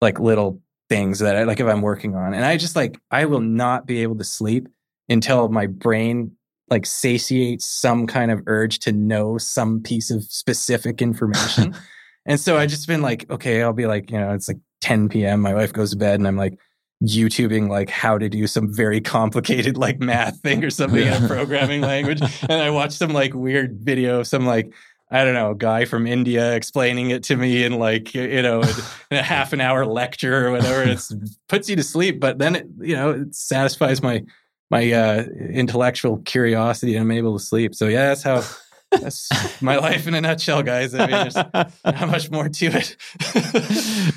[0.02, 2.34] like little things that I like if I'm working on.
[2.34, 4.70] And I just like I will not be able to sleep
[5.10, 6.32] until my brain
[6.70, 11.76] like satiates some kind of urge to know some piece of specific information.
[12.26, 15.10] and so I just been like, okay, I'll be like, you know, it's like 10
[15.10, 15.42] p.m.
[15.42, 16.58] My wife goes to bed and I'm like
[17.04, 21.28] YouTubing like how to do some very complicated like math thing or something in a
[21.28, 22.22] programming language.
[22.42, 24.74] And I watch some like weird video of some like,
[25.10, 28.72] I don't know, guy from India explaining it to me in like, you know, in
[29.18, 30.84] a half an hour lecture or whatever.
[30.84, 31.02] It
[31.48, 34.24] puts you to sleep, but then it, you know, it satisfies my,
[34.70, 37.74] my uh, intellectual curiosity and I'm able to sleep.
[37.74, 38.44] So yeah, that's how
[38.92, 39.30] that's
[39.62, 40.94] my life in a nutshell, guys.
[40.94, 42.96] I mean, there's not much more to it.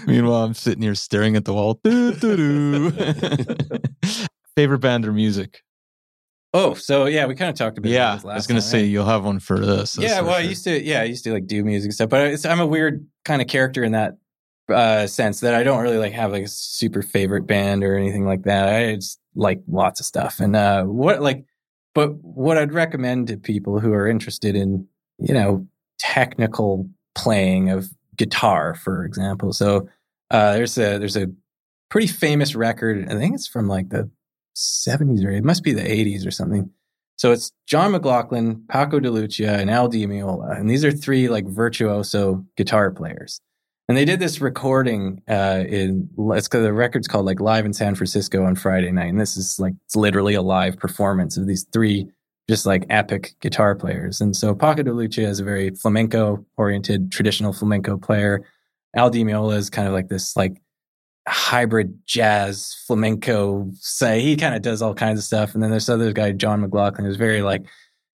[0.07, 1.81] Meanwhile, I'm sitting here staring at the wall.
[4.57, 5.63] Favorite band or music?
[6.53, 7.91] Oh, so yeah, we kind of talked about.
[7.91, 9.97] Yeah, I was going to say you'll have one for this.
[9.97, 10.41] Yeah, well, sure.
[10.41, 10.83] I used to.
[10.83, 13.85] Yeah, I used to like do music stuff, but I'm a weird kind of character
[13.85, 14.19] in that
[14.69, 18.27] uh, sense that I don't really like have like a super favorite band or anything
[18.27, 18.75] like that.
[18.75, 21.45] I just like lots of stuff, and uh, what like
[21.95, 24.87] but what I'd recommend to people who are interested in,
[25.19, 25.67] you know,
[25.99, 29.53] technical playing of guitar, for example.
[29.53, 29.89] So
[30.31, 31.29] uh, there's a there's a
[31.89, 33.07] pretty famous record.
[33.09, 34.11] I think it's from like the
[34.61, 36.71] 70s or it must be the 80s or something.
[37.17, 41.29] So it's John McLaughlin, Paco de Lucia, and Al Di Meola, and these are three
[41.29, 43.43] like virtuoso guitar players.
[43.89, 47.95] And they did this recording uh, in it's the record's called like live in San
[47.95, 51.65] Francisco on Friday night, and this is like it's literally a live performance of these
[51.73, 52.09] three
[52.49, 54.21] just like epic guitar players.
[54.21, 58.47] And so Paco de Lucia is a very flamenco oriented traditional flamenco player.
[58.97, 60.61] Al Di Meola is kind of like this like
[61.29, 63.71] hybrid jazz flamenco.
[63.75, 65.55] Say he kind of does all kinds of stuff.
[65.55, 67.65] And then there's other guy John McLaughlin who's very like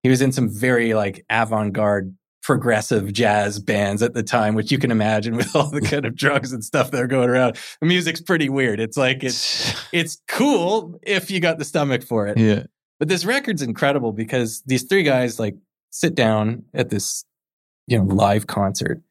[0.04, 4.72] he was in some very like avant garde progressive jazz bands at the time, which
[4.72, 7.58] you can imagine with all the kind of drugs and stuff that are going around.
[7.80, 8.80] The music's pretty weird.
[8.80, 12.38] It's like it's it's cool if you got the stomach for it.
[12.38, 12.64] Yeah.
[13.00, 15.56] But this record's incredible because these three guys like
[15.90, 17.26] sit down at this,
[17.88, 19.02] you know, live concert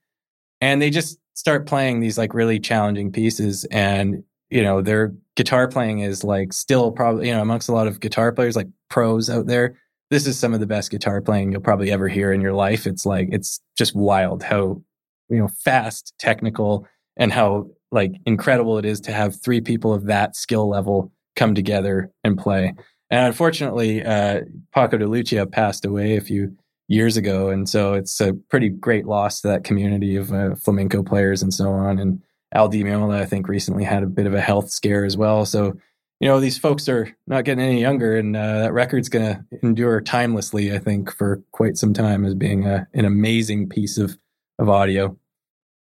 [0.61, 5.69] and they just start playing these like really challenging pieces and you know their guitar
[5.69, 9.31] playing is like still probably you know amongst a lot of guitar players like pros
[9.31, 9.77] out there
[10.13, 12.87] this is some of the best guitar playing you'll probably ever hear in your life.
[12.87, 14.83] It's like it's just wild how
[15.31, 16.87] you know fast technical
[17.17, 21.55] and how like incredible it is to have three people of that skill level come
[21.55, 22.75] together and play.
[23.09, 24.43] And unfortunately uh
[24.75, 26.55] paco de lucia passed away a few
[26.89, 31.03] years ago and so it's a pretty great loss to that community of uh, flamenco
[31.03, 32.23] players and so on and
[32.55, 35.47] Al Di Meola, I think, recently had a bit of a health scare as well.
[35.47, 35.75] So,
[36.21, 39.45] you know, these folks are not getting any younger, and uh, that record's going to
[39.63, 44.19] endure timelessly, I think, for quite some time as being a, an amazing piece of,
[44.59, 45.17] of audio.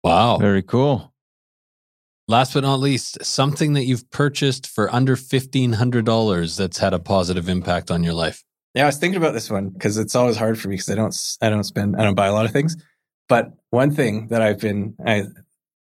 [0.05, 0.39] Wow.
[0.39, 1.13] Very cool.
[2.29, 7.49] Last but not least, something that you've purchased for under $1,500 that's had a positive
[7.49, 8.45] impact on your life.
[8.75, 10.95] Yeah, I was thinking about this one because it's always hard for me because I
[10.95, 12.77] don't, I don't spend, I don't buy a lot of things.
[13.29, 15.25] But one thing that I've been, I,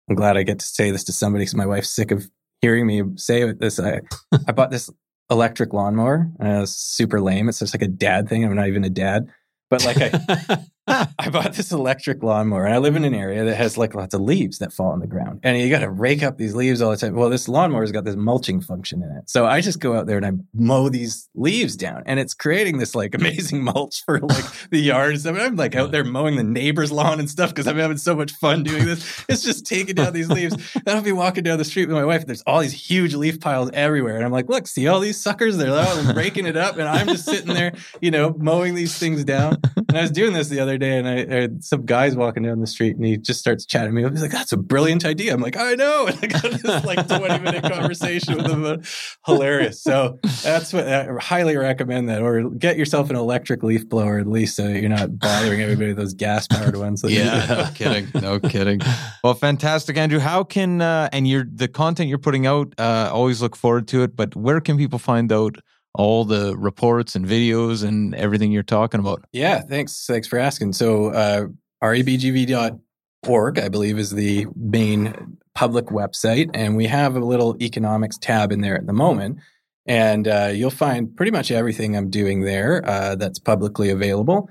[0.08, 2.28] I'm glad I get to say this to somebody because my wife's sick of
[2.60, 3.78] hearing me say this.
[3.78, 4.00] I,
[4.48, 4.90] I bought this
[5.30, 7.48] electric lawnmower and it was super lame.
[7.48, 8.44] It's just like a dad thing.
[8.44, 9.28] I'm not even a dad,
[9.68, 10.58] but like I,
[11.18, 14.14] I bought this electric lawnmower and I live in an area that has like lots
[14.14, 15.40] of leaves that fall on the ground.
[15.42, 17.14] And you got to rake up these leaves all the time.
[17.14, 19.28] Well, this lawnmower's got this mulching function in it.
[19.28, 22.78] So I just go out there and I mow these leaves down and it's creating
[22.78, 25.30] this like amazing mulch for like the yard and.
[25.30, 28.16] And I'm like out there mowing the neighbor's lawn and stuff because I'm having so
[28.16, 29.24] much fun doing this.
[29.28, 30.56] It's just taking down these leaves.
[30.84, 33.14] Then I'll be walking down the street with my wife and there's all these huge
[33.14, 34.16] leaf piles everywhere.
[34.16, 35.56] And I'm like, look, see all these suckers?
[35.56, 36.78] They're all raking it up.
[36.78, 39.58] And I'm just sitting there, you know, mowing these things down.
[39.90, 42.60] And I was doing this the other day and I heard some guys walking down
[42.60, 44.04] the street and he just starts chatting me.
[44.04, 44.12] Up.
[44.12, 45.34] He's like, that's a brilliant idea.
[45.34, 46.06] I'm like, I know.
[46.10, 48.82] And I got this like 20 minute conversation with him.
[49.26, 49.82] Hilarious.
[49.82, 52.22] So that's what I highly recommend that.
[52.22, 55.96] Or get yourself an electric leaf blower at least so you're not bothering everybody with
[55.96, 57.04] those gas powered ones.
[57.06, 58.08] yeah, no kidding.
[58.20, 58.80] No kidding.
[59.24, 60.20] Well, fantastic, Andrew.
[60.20, 64.02] How can, uh, and you're, the content you're putting out, uh, always look forward to
[64.02, 65.56] it, but where can people find out
[65.94, 69.24] all the reports and videos and everything you're talking about.
[69.32, 70.06] Yeah, thanks.
[70.06, 70.74] Thanks for asking.
[70.74, 71.46] So, uh,
[71.82, 76.50] rebgv.org, I believe, is the main public website.
[76.54, 79.38] And we have a little economics tab in there at the moment.
[79.86, 84.48] And uh, you'll find pretty much everything I'm doing there uh, that's publicly available.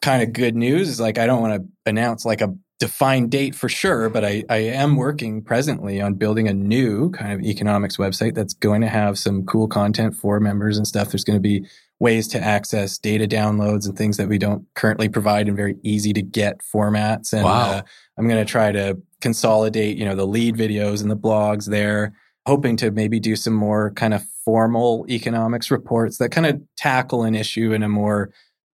[0.00, 3.54] Kind of good news is like, I don't want to announce like a defined date
[3.54, 7.96] for sure, but I, I am working presently on building a new kind of economics
[7.96, 11.10] website that's going to have some cool content for members and stuff.
[11.10, 11.66] There's going to be
[11.98, 16.12] ways to access data downloads and things that we don't currently provide in very easy
[16.12, 17.32] to get formats.
[17.32, 17.70] And wow.
[17.70, 17.82] uh,
[18.16, 22.14] I'm going to try to consolidate, you know, the lead videos and the blogs there,
[22.46, 27.24] hoping to maybe do some more kind of formal economics reports that kind of tackle
[27.24, 28.30] an issue in a more,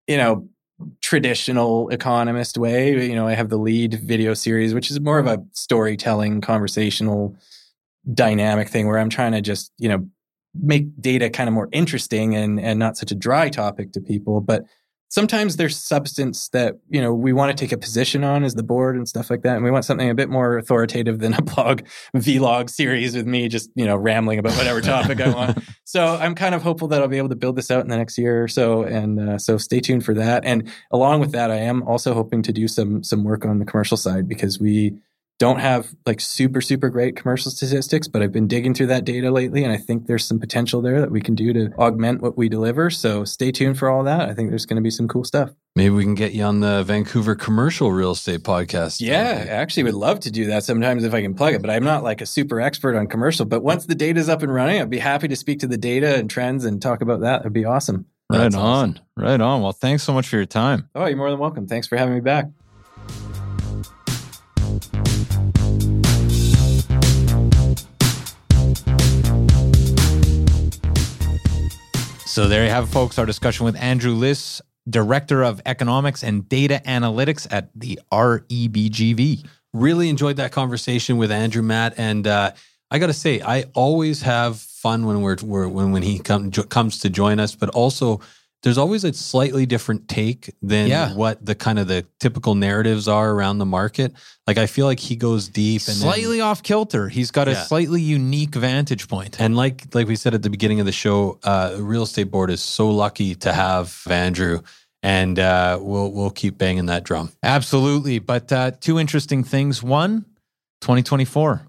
[0.06, 0.46] you know,
[1.00, 3.08] traditional economist way.
[3.08, 7.36] You know, I have the lead video series, which is more of a storytelling, conversational,
[8.12, 10.06] dynamic thing where I'm trying to just, you know,
[10.54, 14.40] make data kind of more interesting and and not such a dry topic to people.
[14.40, 14.64] But
[15.08, 18.62] sometimes there's substance that you know we want to take a position on as the
[18.62, 21.42] board and stuff like that and we want something a bit more authoritative than a
[21.42, 21.82] blog
[22.16, 25.58] vlog series with me just you know rambling about whatever topic i want.
[25.86, 27.96] So i'm kind of hopeful that i'll be able to build this out in the
[27.96, 30.44] next year or so and uh, so stay tuned for that.
[30.44, 33.64] And along with that i am also hoping to do some some work on the
[33.64, 34.94] commercial side because we
[35.38, 39.30] don't have like super super great commercial statistics but i've been digging through that data
[39.30, 42.36] lately and i think there's some potential there that we can do to augment what
[42.36, 42.90] we deliver.
[42.90, 44.28] So stay tuned for all that.
[44.28, 45.50] I think there's going to be some cool stuff.
[45.76, 49.00] Maybe we can get you on the vancouver commercial real estate podcast.
[49.00, 51.70] Yeah i actually would love to do that sometimes if i can plug it but
[51.70, 53.44] i'm not like a super expert on commercial.
[53.44, 56.14] But once the data's up and running i'd be happy to speak to the data
[56.16, 57.40] and trends and talk about that.
[57.40, 58.06] It'd be awesome.
[58.30, 58.90] Right That's on.
[58.90, 59.04] Awesome.
[59.16, 59.62] right on.
[59.62, 60.88] Well thanks so much for your time.
[60.94, 61.66] Oh you're more than welcome.
[61.66, 62.46] Thanks for having me back
[72.34, 73.16] So there you have folks.
[73.16, 79.46] Our discussion with Andrew Lis, Director of Economics and Data Analytics at the REBGV.
[79.72, 82.50] Really enjoyed that conversation with Andrew Matt, and uh,
[82.90, 86.50] I got to say, I always have fun when we're, we're when when he come,
[86.50, 88.20] comes to join us, but also
[88.64, 91.14] there's always a slightly different take than yeah.
[91.14, 94.14] what the kind of the typical narratives are around the market.
[94.46, 97.10] Like I feel like he goes deep and slightly then, off kilter.
[97.10, 97.52] He's got yeah.
[97.52, 99.38] a slightly unique vantage point.
[99.38, 102.50] And like like we said at the beginning of the show, uh, real estate board
[102.50, 104.62] is so lucky to have Andrew
[105.02, 107.30] and uh, we'll we'll keep banging that drum.
[107.42, 108.18] Absolutely.
[108.18, 109.82] But uh, two interesting things.
[109.82, 110.22] One,
[110.80, 111.66] 2024,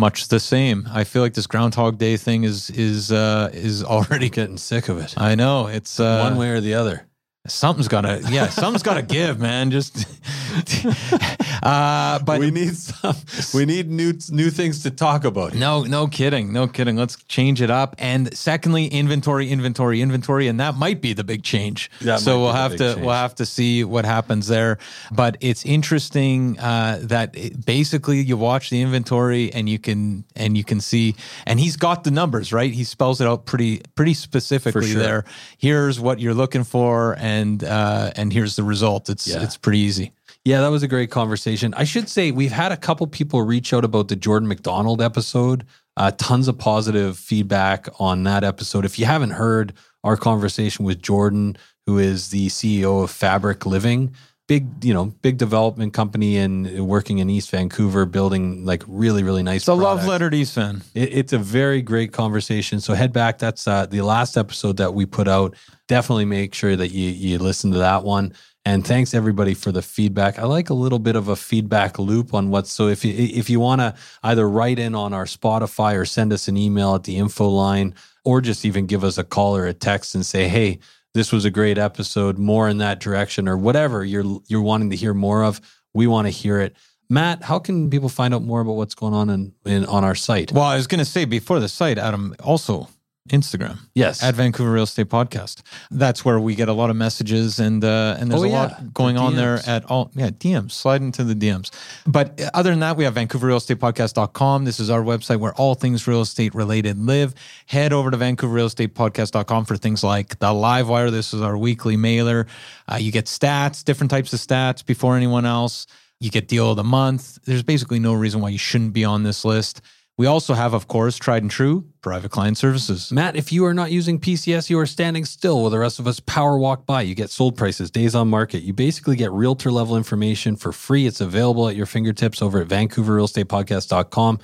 [0.00, 0.88] much the same.
[0.90, 4.98] I feel like this Groundhog Day thing is is uh, is already getting sick of
[4.98, 5.14] it.
[5.16, 7.06] I know it's uh, one way or the other.
[7.46, 9.70] Something's gotta, yeah, something's gotta give, man.
[9.70, 9.96] Just,
[11.62, 13.16] uh, but we need some,
[13.54, 15.54] we need new new things to talk about.
[15.54, 16.96] No, no kidding, no kidding.
[16.96, 17.96] Let's change it up.
[17.98, 21.90] And secondly, inventory, inventory, inventory, and that might be the big change.
[22.02, 23.00] That so we'll have to change.
[23.00, 24.76] we'll have to see what happens there.
[25.10, 30.58] But it's interesting uh, that it, basically you watch the inventory and you can and
[30.58, 32.70] you can see, and he's got the numbers right.
[32.70, 35.02] He spells it out pretty pretty specifically sure.
[35.02, 35.24] there.
[35.56, 37.16] Here's what you're looking for.
[37.16, 39.08] And and uh, and here's the result.
[39.08, 39.42] It's yeah.
[39.42, 40.12] it's pretty easy.
[40.44, 41.74] Yeah, that was a great conversation.
[41.74, 45.66] I should say we've had a couple people reach out about the Jordan McDonald episode.
[45.96, 48.84] Uh, tons of positive feedback on that episode.
[48.84, 54.14] If you haven't heard our conversation with Jordan, who is the CEO of Fabric Living,
[54.50, 59.44] big you know big development company and working in East Vancouver, building like really really
[59.44, 59.60] nice.
[59.60, 60.82] It's a love letter to East Van.
[60.92, 62.80] It, it's a very great conversation.
[62.80, 63.38] So head back.
[63.38, 65.54] That's uh, the last episode that we put out
[65.86, 68.32] definitely make sure that you you listen to that one.
[68.64, 70.40] And thanks everybody for the feedback.
[70.40, 73.48] I like a little bit of a feedback loop on what's so if you if
[73.48, 73.94] you want to
[74.24, 77.94] either write in on our Spotify or send us an email at the info line
[78.24, 80.80] or just even give us a call or a text and say, "Hey,
[81.14, 84.96] this was a great episode, more in that direction or whatever you're you're wanting to
[84.96, 85.60] hear more of,
[85.94, 86.76] we want to hear it."
[87.08, 90.14] Matt, how can people find out more about what's going on in, in on our
[90.14, 90.52] site?
[90.52, 92.88] Well, I was going to say before the site, Adam, also
[93.28, 93.78] Instagram.
[93.94, 94.22] Yes.
[94.22, 95.62] At Vancouver Real Estate Podcast.
[95.90, 98.60] That's where we get a lot of messages and uh, and there's oh, a yeah.
[98.62, 100.72] lot going the on there at all yeah, DMs.
[100.72, 101.70] Slide into the DMs.
[102.06, 104.64] But other than that, we have VancouverRealEstatePodcast.com.
[104.64, 107.34] This is our website where all things real estate related live.
[107.66, 111.10] Head over to VancouverRealEstatePodcast.com for things like the live wire.
[111.10, 112.46] This is our weekly mailer.
[112.90, 115.86] Uh, you get stats, different types of stats before anyone else.
[116.20, 117.38] You get deal of the month.
[117.44, 119.80] There's basically no reason why you shouldn't be on this list.
[120.20, 123.10] We also have, of course, tried and true private client services.
[123.10, 126.06] Matt, if you are not using PCS, you are standing still while the rest of
[126.06, 127.00] us power walk by.
[127.00, 128.62] You get sold prices, days on market.
[128.62, 131.06] You basically get realtor level information for free.
[131.06, 134.40] It's available at your fingertips over at VancouverRealEstatePodcast.com.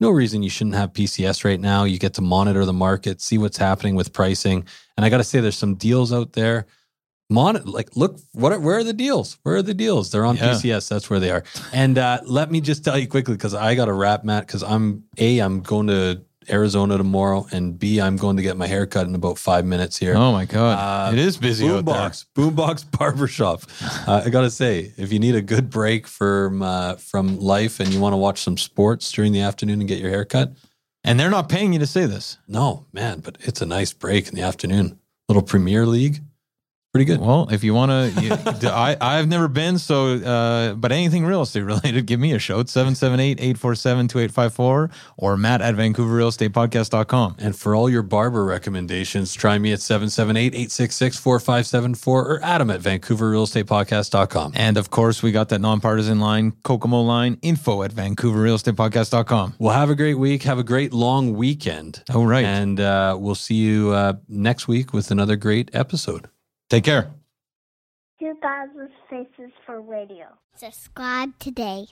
[0.00, 1.84] No reason you shouldn't have PCS right now.
[1.84, 4.64] You get to monitor the market, see what's happening with pricing.
[4.96, 6.66] And I got to say, there's some deals out there
[7.30, 9.38] mon like look what are, where are the deals?
[9.44, 10.10] Where are the deals?
[10.10, 10.50] They're on yeah.
[10.50, 11.44] pcs that's where they are.
[11.72, 14.62] And uh, let me just tell you quickly because i got a wrap matt because
[14.62, 18.86] i'm a i'm going to arizona tomorrow and b i'm going to get my hair
[18.86, 20.16] cut in about five minutes here.
[20.16, 21.10] Oh my god.
[21.10, 23.62] Uh, it is busy boombox boombox barbershop.
[24.08, 27.94] Uh, i gotta say if you need a good break from uh, from life and
[27.94, 30.52] you want to watch some sports during the afternoon and get your hair cut.
[31.02, 32.38] And they're not paying you to say this.
[32.48, 34.98] No man but it's a nice break in the afternoon.
[35.28, 36.20] Little premier league
[36.92, 37.20] pretty good.
[37.20, 41.62] Well, if you want to, I, I've never been, so, uh, but anything real estate
[41.62, 42.60] related, give me a show.
[42.60, 47.36] It's 778-847-2854 or matt at vancouverrealestatepodcast.com.
[47.38, 54.52] And for all your barber recommendations, try me at 778-866-4574 or Adam at vancouverrealestatepodcast.com.
[54.56, 59.54] And of course, we got that nonpartisan line, Kokomo line, info at vancouverrealestatepodcast.com.
[59.58, 60.42] Well, have a great week.
[60.42, 62.02] Have a great long weekend.
[62.12, 62.44] Oh, right.
[62.44, 66.28] And uh, we'll see you uh, next week with another great episode.
[66.70, 67.10] Take care.
[68.20, 70.26] 2000 Faces for Radio.
[70.54, 71.86] Subscribe today.